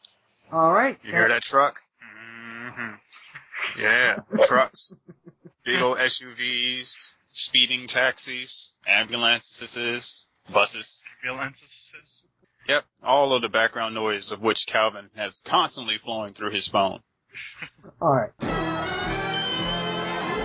[0.52, 0.98] Alright.
[1.02, 1.76] You hear that truck?
[2.02, 2.94] Mm-hmm.
[3.80, 4.92] Yeah, trucks,
[5.64, 6.88] big old SUVs,
[7.28, 11.02] speeding taxis, ambulances, buses.
[11.24, 12.28] Ambulances.
[12.68, 17.00] Yep, all of the background noise of which Calvin has constantly flowing through his phone.
[18.00, 18.30] Alright.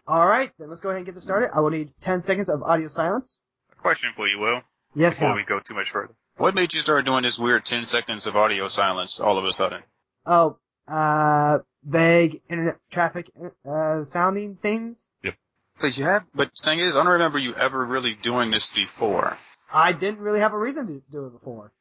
[0.08, 1.50] Alright, then let's go ahead and get this started.
[1.56, 3.40] I will need 10 seconds of audio silence.
[3.72, 4.62] A question for you, Will,
[4.96, 5.44] Yes, before Calvin.
[5.44, 6.14] we go too much further.
[6.38, 9.52] What made you start doing this weird 10 seconds of audio silence all of a
[9.54, 9.84] sudden?
[10.26, 10.58] Oh,
[10.88, 13.32] uh, vague internet traffic,
[13.68, 15.00] uh, sounding things?
[15.24, 15.36] Yep.
[15.76, 18.72] Because you have, but the thing is, I don't remember you ever really doing this
[18.76, 19.36] before.
[19.74, 21.72] I didn't really have a reason to do it before.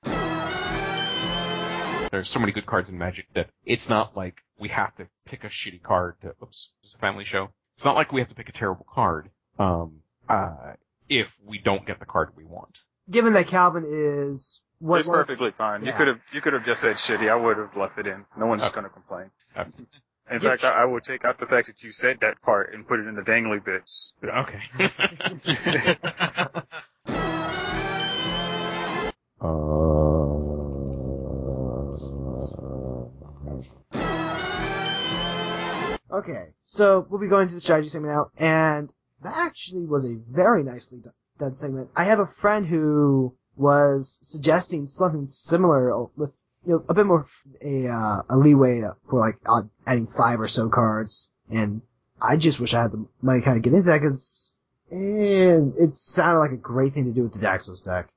[2.10, 5.44] there's so many good cards in Magic that it's not like we have to pick
[5.44, 6.28] a shitty card to.
[6.42, 7.50] Oops, it's a family show.
[7.76, 9.30] It's not like we have to pick a terrible card.
[9.58, 10.74] Um, uh,
[11.08, 12.78] if we don't get the card we want.
[13.10, 15.85] Given that Calvin is what, it's what- perfectly fine.
[15.85, 17.31] You could have, you could have just said shitty.
[17.31, 18.24] I would have left it in.
[18.36, 18.74] No one's Okay.
[18.74, 19.31] going to complain.
[19.57, 19.65] Uh,
[20.31, 20.51] In Yeah.
[20.51, 23.01] fact, I, I would take out the fact that you said that part and put
[23.01, 24.12] it in the dangly bits.
[24.24, 24.61] okay.
[36.12, 38.90] Okay, so we'll be going to the strategy segment now, and
[39.23, 41.89] that actually was a very nicely done, done segment.
[41.94, 46.35] I have a friend who was suggesting something similar with
[46.65, 47.27] you know a bit more
[47.62, 49.39] a uh, a leeway for like
[49.87, 51.82] adding five or so cards, and
[52.20, 54.55] I just wish I had the money to kind of get into that because
[54.91, 58.09] and it sounded like a great thing to do with the Daxos deck.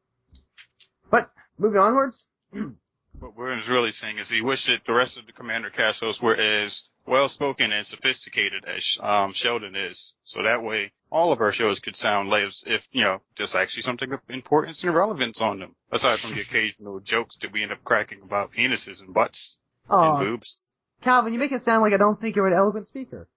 [1.11, 1.29] But
[1.59, 2.27] moving onwards,
[3.23, 6.35] What William's really saying is he wished that the rest of the Commander Castos were
[6.35, 10.15] as well spoken and sophisticated as um, Sheldon is.
[10.23, 13.83] So that way, all of our shows could sound like if, you know, there's actually
[13.83, 15.75] something of importance and relevance on them.
[15.91, 19.57] Aside from the occasional jokes that we end up cracking about penises and butts
[19.89, 20.71] and oh boobs.
[21.03, 23.27] Calvin, you make it sound like I don't think you're an eloquent speaker.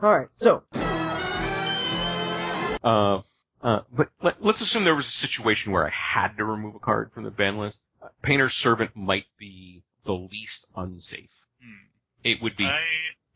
[0.00, 0.62] All right, so
[2.82, 3.20] Uh,
[3.62, 6.80] uh, but let, let's assume there was a situation where I had to remove a
[6.80, 7.80] card from the ban list.
[8.02, 11.30] Uh, Painter's Servant might be the least unsafe.
[11.62, 11.86] Hmm.
[12.24, 12.64] It would be.
[12.64, 12.82] I,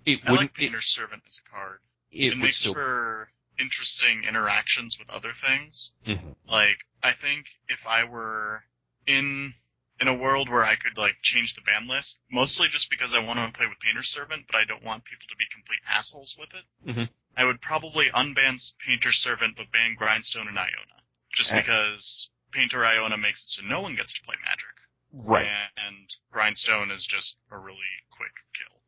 [0.04, 0.50] it I wouldn't.
[0.50, 1.78] like Painter's Servant as a card.
[2.12, 2.74] it, it It makes still.
[2.74, 5.92] for interesting interactions with other things.
[6.06, 6.36] Mhm.
[6.46, 8.64] Like, I think if I were
[9.06, 9.54] in
[9.98, 13.18] in a world where I could like change the ban list, mostly just because I
[13.18, 16.36] want to play with Painter's Servant, but I don't want people to be complete assholes
[16.38, 16.64] with it.
[16.86, 17.08] Mhm.
[17.34, 21.00] I would probably unban Painter's Servant but ban Grindstone and Iona,
[21.32, 21.60] just Eh.
[21.62, 24.76] because Painter Iona makes it so no one gets to play Magic,
[25.12, 25.48] Right.
[25.78, 27.88] and Grindstone is just a really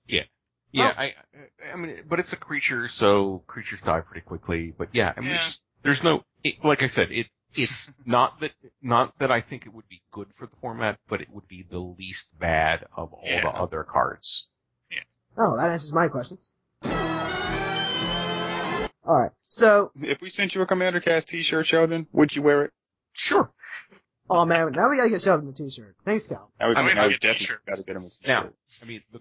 [0.08, 0.28] quick kill.
[0.72, 1.00] Yeah, oh.
[1.00, 4.74] I, I, I mean, but it's a creature, so creatures die pretty quickly.
[4.76, 5.48] But yeah, I mean, it's Yeah.
[5.48, 8.50] just, there's no, it, like I said, it it's not that
[8.82, 11.64] not that I think it would be good for the format, but it would be
[11.70, 13.42] the least bad of all Yeah.
[13.42, 14.48] the other cards.
[15.40, 16.52] Oh, that answers my questions.
[19.06, 22.72] Alright, so, If we sent you a Commander Cast T-shirt, Sheldon, would you wear it?
[23.14, 23.50] Sure.
[24.28, 25.96] oh man, now we gotta get Sheldon a t-shirt.
[26.04, 26.52] Thanks, Cal.
[26.60, 27.62] I would, I mean, I if would definitely t-shirts.
[27.66, 28.26] gotta get him a T-shirt.
[28.28, 28.48] Now,
[28.82, 29.20] I mean, the,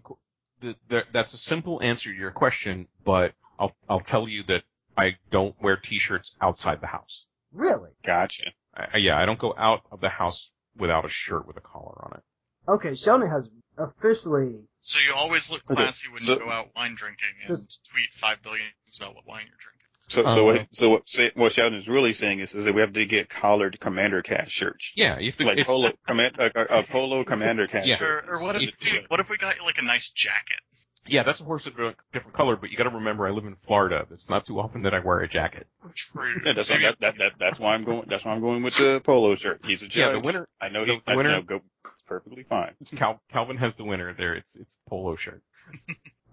[0.61, 4.43] qu- the, the that's a simple answer to your question, but I'll I'll tell you
[4.47, 4.63] that
[4.97, 7.25] I don't wear T-shirts outside the house.
[7.53, 7.89] Really?
[8.05, 8.43] Gotcha.
[8.75, 11.61] I, I- yeah, I don't go out of the house without a shirt with a
[11.61, 12.23] collar on it.
[12.69, 13.47] Okay, Sheldon has
[13.77, 17.47] officially, So you always look Okay, classy when so- you go out wine drinking and
[17.47, 19.76] Just- tweet five billion things about what wine you're drinking.
[20.09, 20.65] So, Uh, so what, uh-huh.
[20.73, 23.29] so what, say, what Sheldon is really saying is, is that we have to get
[23.29, 24.83] collared Commander Cast shirts.
[24.95, 26.45] Yeah, you have to, Like polo, command, a,
[26.77, 27.97] a, a polo Commander Cast Yeah.
[27.97, 28.25] shirt.
[28.29, 30.61] Or, or what if If- what if we got like a nice jacket?
[31.09, 33.45] yeah, that's a horse of a different color, but you got to remember I live
[33.45, 34.05] in Florida.
[34.11, 35.65] It's not too often that I wear a jacket.
[36.11, 36.35] True.
[36.45, 38.03] Yeah, that's, why, that, that, that, that's why I'm going.
[38.09, 39.61] That's why I'm going with the polo shirt.
[39.65, 39.95] He's a judge.
[39.95, 40.47] Yeah, the winner.
[40.61, 40.85] I know.
[40.85, 41.41] the- He, the winner- know.
[41.43, 41.61] Go
[42.07, 42.73] perfectly fine.
[42.97, 44.35] Cal, Calvin has the winner there.
[44.35, 45.41] It's it's the polo shirt.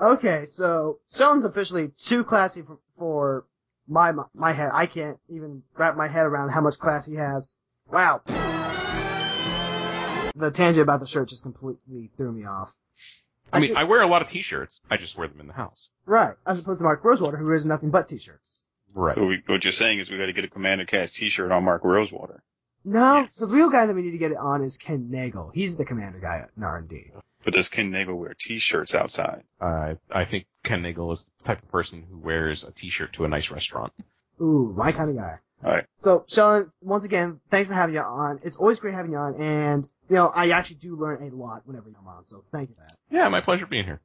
[0.01, 3.45] okay, so, Sheldon's officially too classy for, for
[3.89, 4.70] my, my head.
[4.73, 7.55] I can't even wrap my head around how much class he has.
[7.90, 8.23] Wow.
[10.36, 12.70] The tangent about the shirt just completely threw me off.
[13.52, 14.81] I mean, get- I wear a lot of T-shirts.
[14.90, 15.89] I just wear them in the house.
[16.06, 18.66] Right, as opposed to Mark Rosewater, who wears nothing but t-shirts.
[18.94, 19.15] Right.
[19.15, 21.65] So we, what you're saying is we got to get a Commander Cast T-shirt on
[21.65, 22.43] Mark Rosewater.
[22.85, 23.36] No, Yes.
[23.39, 25.51] the real guy that we need to get it on is Ken Nagle.
[25.55, 27.12] He's the commander guy in R&D.
[27.45, 29.43] But does Ken Nagle wear T-shirts outside?
[29.61, 33.25] I I think Ken Nagle is the type of person who wears a T-shirt to
[33.25, 33.93] a nice restaurant.
[34.41, 35.39] Ooh, my kind of guy.
[35.62, 35.85] All right.
[36.03, 38.41] So, Sean, once again, thanks for having you on.
[38.43, 41.62] It's always great having you on, and, you know, I actually do learn a lot
[41.65, 42.97] whenever you come on, so thank you for that.
[43.11, 44.01] Yeah, my pleasure being here.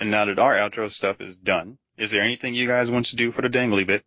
[0.00, 3.16] And now that our outro stuff is done, is there anything you guys want to
[3.16, 4.04] do for the dangly bit?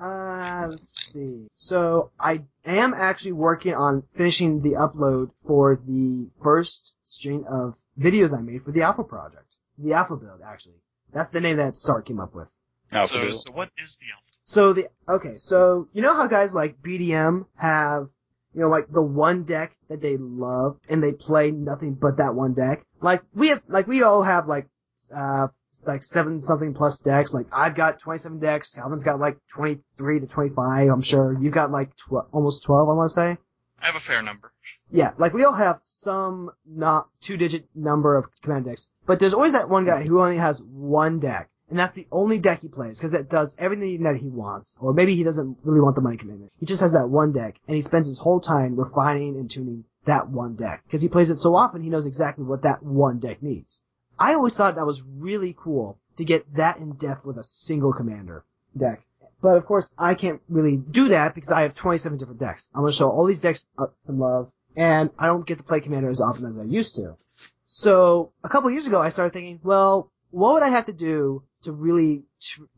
[0.00, 1.46] Uh, let's see.
[1.56, 8.36] So, I am actually working on finishing the upload for the first string of videos
[8.36, 9.56] I made for the Alpha project.
[9.78, 10.80] The Alpha build, actually.
[11.12, 12.48] That's the name that Stark came up with.
[12.92, 13.32] Alpha so Bill?
[13.34, 14.30] so what is the alpha?
[14.44, 18.08] So the okay, so you know how guys like BDM have
[18.54, 22.34] you know like the one deck that they love and they play nothing but that
[22.34, 22.84] one deck.
[23.00, 24.66] Like we have like we all have like
[25.14, 25.48] uh
[25.86, 27.32] like seven something plus decks.
[27.32, 28.74] Like I've got 27 decks.
[28.74, 30.88] Calvin's got like 23 to 25.
[30.88, 32.88] I'm sure you've got like tw- almost 12.
[32.88, 33.36] I want to say.
[33.82, 34.52] I have a fair number.
[34.90, 39.34] Yeah, like we all have some not two digit number of command decks, but there's
[39.34, 42.68] always that one guy who only has one deck, and that's the only deck he
[42.68, 46.02] plays because it does everything that he wants, or maybe he doesn't really want the
[46.02, 46.52] money commitment.
[46.58, 49.84] He just has that one deck, and he spends his whole time refining and tuning
[50.06, 53.20] that one deck because he plays it so often he knows exactly what that one
[53.20, 53.82] deck needs.
[54.20, 57.94] I always thought that was really cool to get that in depth with a single
[57.94, 58.44] commander
[58.76, 59.02] deck.
[59.40, 62.68] But of course, I can't really do that because I have 27 different decks.
[62.74, 63.64] I'm going to show all these decks
[64.00, 67.16] some love, and I don't get to play Commander as often as I used to.
[67.64, 71.42] So a couple years ago, I started thinking, well, what would I have to do
[71.62, 72.24] to really,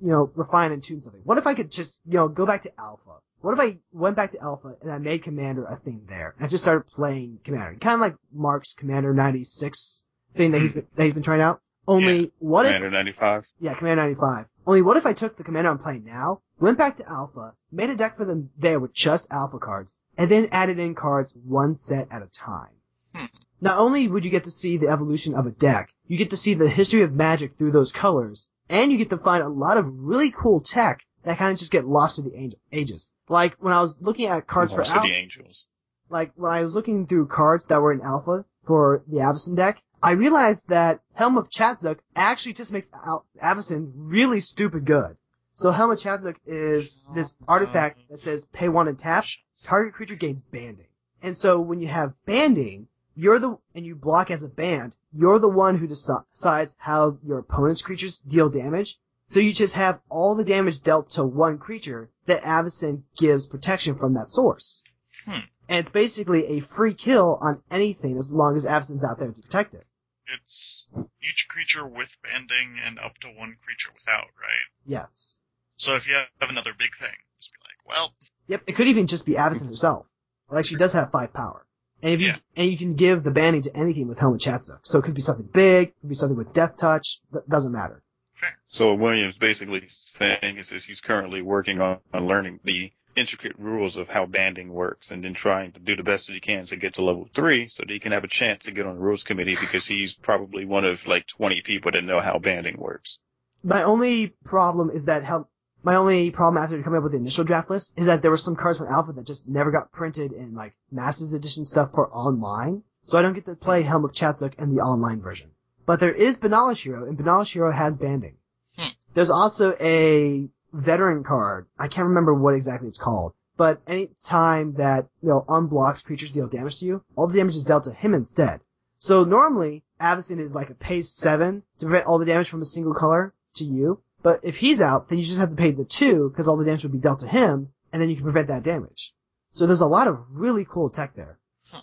[0.00, 1.22] you know, refine and tune something?
[1.24, 3.18] What if I could just, you know, go back to Alpha?
[3.40, 6.46] What if I went back to Alpha and I made Commander a thing there, and
[6.46, 10.04] I just started playing Commander, kind of like Mark's Commander 96
[10.36, 11.60] thing that he's been, that he's been trying out.
[11.86, 13.44] Only what if Commander 95.
[13.60, 14.46] yeah, Commander 95.
[14.66, 17.90] Only what if I took the commander I'm playing now, went back to Alpha, made
[17.90, 21.74] a deck for them there with just Alpha cards, and then added in cards one
[21.74, 22.70] set at a time?
[23.14, 23.24] Hmm.
[23.60, 26.36] Not only would you get to see the evolution of a deck, you get to
[26.36, 29.76] see the history of Magic through those colors, and you get to find a lot
[29.76, 33.10] of really cool tech that kind of just get lost in the age- ages.
[33.28, 35.66] Like when I was looking at cards for Varsity Alpha, Angels.
[36.10, 39.78] like when I was looking through cards that were in alpha for the Avacyn deck,
[40.02, 45.16] I realized that Helm of Chatzuk actually just makes Al- Avacyn really stupid good.
[45.54, 49.24] So Helm of Chatzuk is this artifact that says pay one and tap,
[49.64, 50.86] target creature gains banding.
[51.22, 55.38] And so when you have banding, you're the, and you block as a band, you're
[55.38, 58.98] the one who deci- decides how your opponent's creatures deal damage.
[59.30, 63.98] So you just have all the damage dealt to one creature that Avacyn gives protection
[63.98, 64.82] from that source.
[65.24, 65.40] Hmm.
[65.68, 69.40] And it's basically a free kill on anything as long as Avacyn's out there to
[69.40, 69.86] protect it.
[70.26, 70.88] It's
[71.22, 74.66] each creature with banding and up to one creature without, right?
[74.86, 75.38] Yes.
[75.76, 78.12] So if you have another big thing, just be like, well,
[78.48, 80.06] Yep, it could even just be Avacyn herself.
[80.50, 81.66] Like she does have five power.
[82.02, 82.38] And if you Yeah.
[82.56, 84.80] and you can give the banding to anything with Helm of Chatzuk.
[84.82, 87.72] So it could be something big, it could be something with Death Touch, that doesn't
[87.72, 88.02] matter.
[88.34, 88.58] fair.
[88.66, 93.58] So what William's basically saying is, is he's currently working on, on learning the intricate
[93.58, 96.66] rules of how banding works and then trying to do the best that he can
[96.66, 98.96] to get to level three so that he can have a chance to get on
[98.96, 102.76] the rules committee because he's probably one of like 20 people that know how banding
[102.78, 103.18] works.
[103.62, 105.48] My only problem is that Hel-
[105.84, 108.36] My only problem after coming up with the initial draft list is that there were
[108.36, 112.08] some cards from Alpha that just never got printed in like Masters Edition stuff for
[112.12, 115.50] online, so I don't get to play Helm of Chatzuk in the online version.
[115.84, 118.36] But there is Benalish Hero, and Benalish Hero has banding.
[118.76, 118.94] Hmm.
[119.14, 121.66] There's also a veteran card.
[121.78, 123.32] I can't remember what exactly it's called.
[123.56, 127.54] But any time that, you know, unblocked creatures deal damage to you, all the damage
[127.54, 128.60] is dealt to him instead.
[128.96, 132.66] So normally, Avacyn is like a pay 7 to prevent all the damage from a
[132.66, 134.00] single color to you.
[134.22, 136.64] But if he's out, then you just have to pay the 2 because all the
[136.64, 139.12] damage would be dealt to him, and then you can prevent that damage.
[139.50, 141.38] So there's a lot of really cool tech there.
[141.70, 141.82] Huh.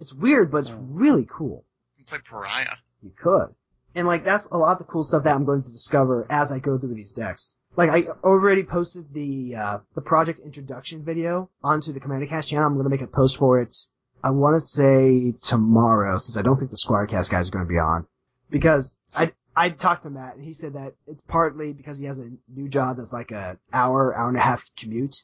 [0.00, 1.64] It's weird, but it's really cool.
[1.96, 2.76] You can play Pariah.
[3.00, 3.54] You could.
[3.94, 6.52] And like that's a lot of the cool stuff that I'm going to discover as
[6.52, 7.56] I go through these decks.
[7.76, 12.66] Like I already posted the uh, the project introduction video onto the Commander Cast channel.
[12.66, 13.74] I'm going to make a post for it.
[14.22, 17.68] I want to say tomorrow, since I don't think the Squirecast guys are going to
[17.68, 18.06] be on,
[18.50, 22.18] because I I talked to Matt and he said that it's partly because he has
[22.18, 25.14] a new job that's like a hour hour and a half commute.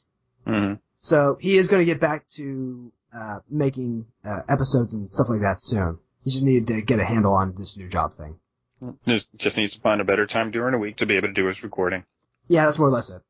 [0.45, 5.27] hmm So he is going to get back to uh, making uh, episodes and stuff
[5.29, 5.99] like that soon.
[6.23, 8.39] He just needed to get a handle on this new job thing.
[9.07, 11.33] Just, just needs to find a better time during the week to be able to
[11.33, 12.03] do his recording.
[12.47, 13.21] Yeah, that's more or less it.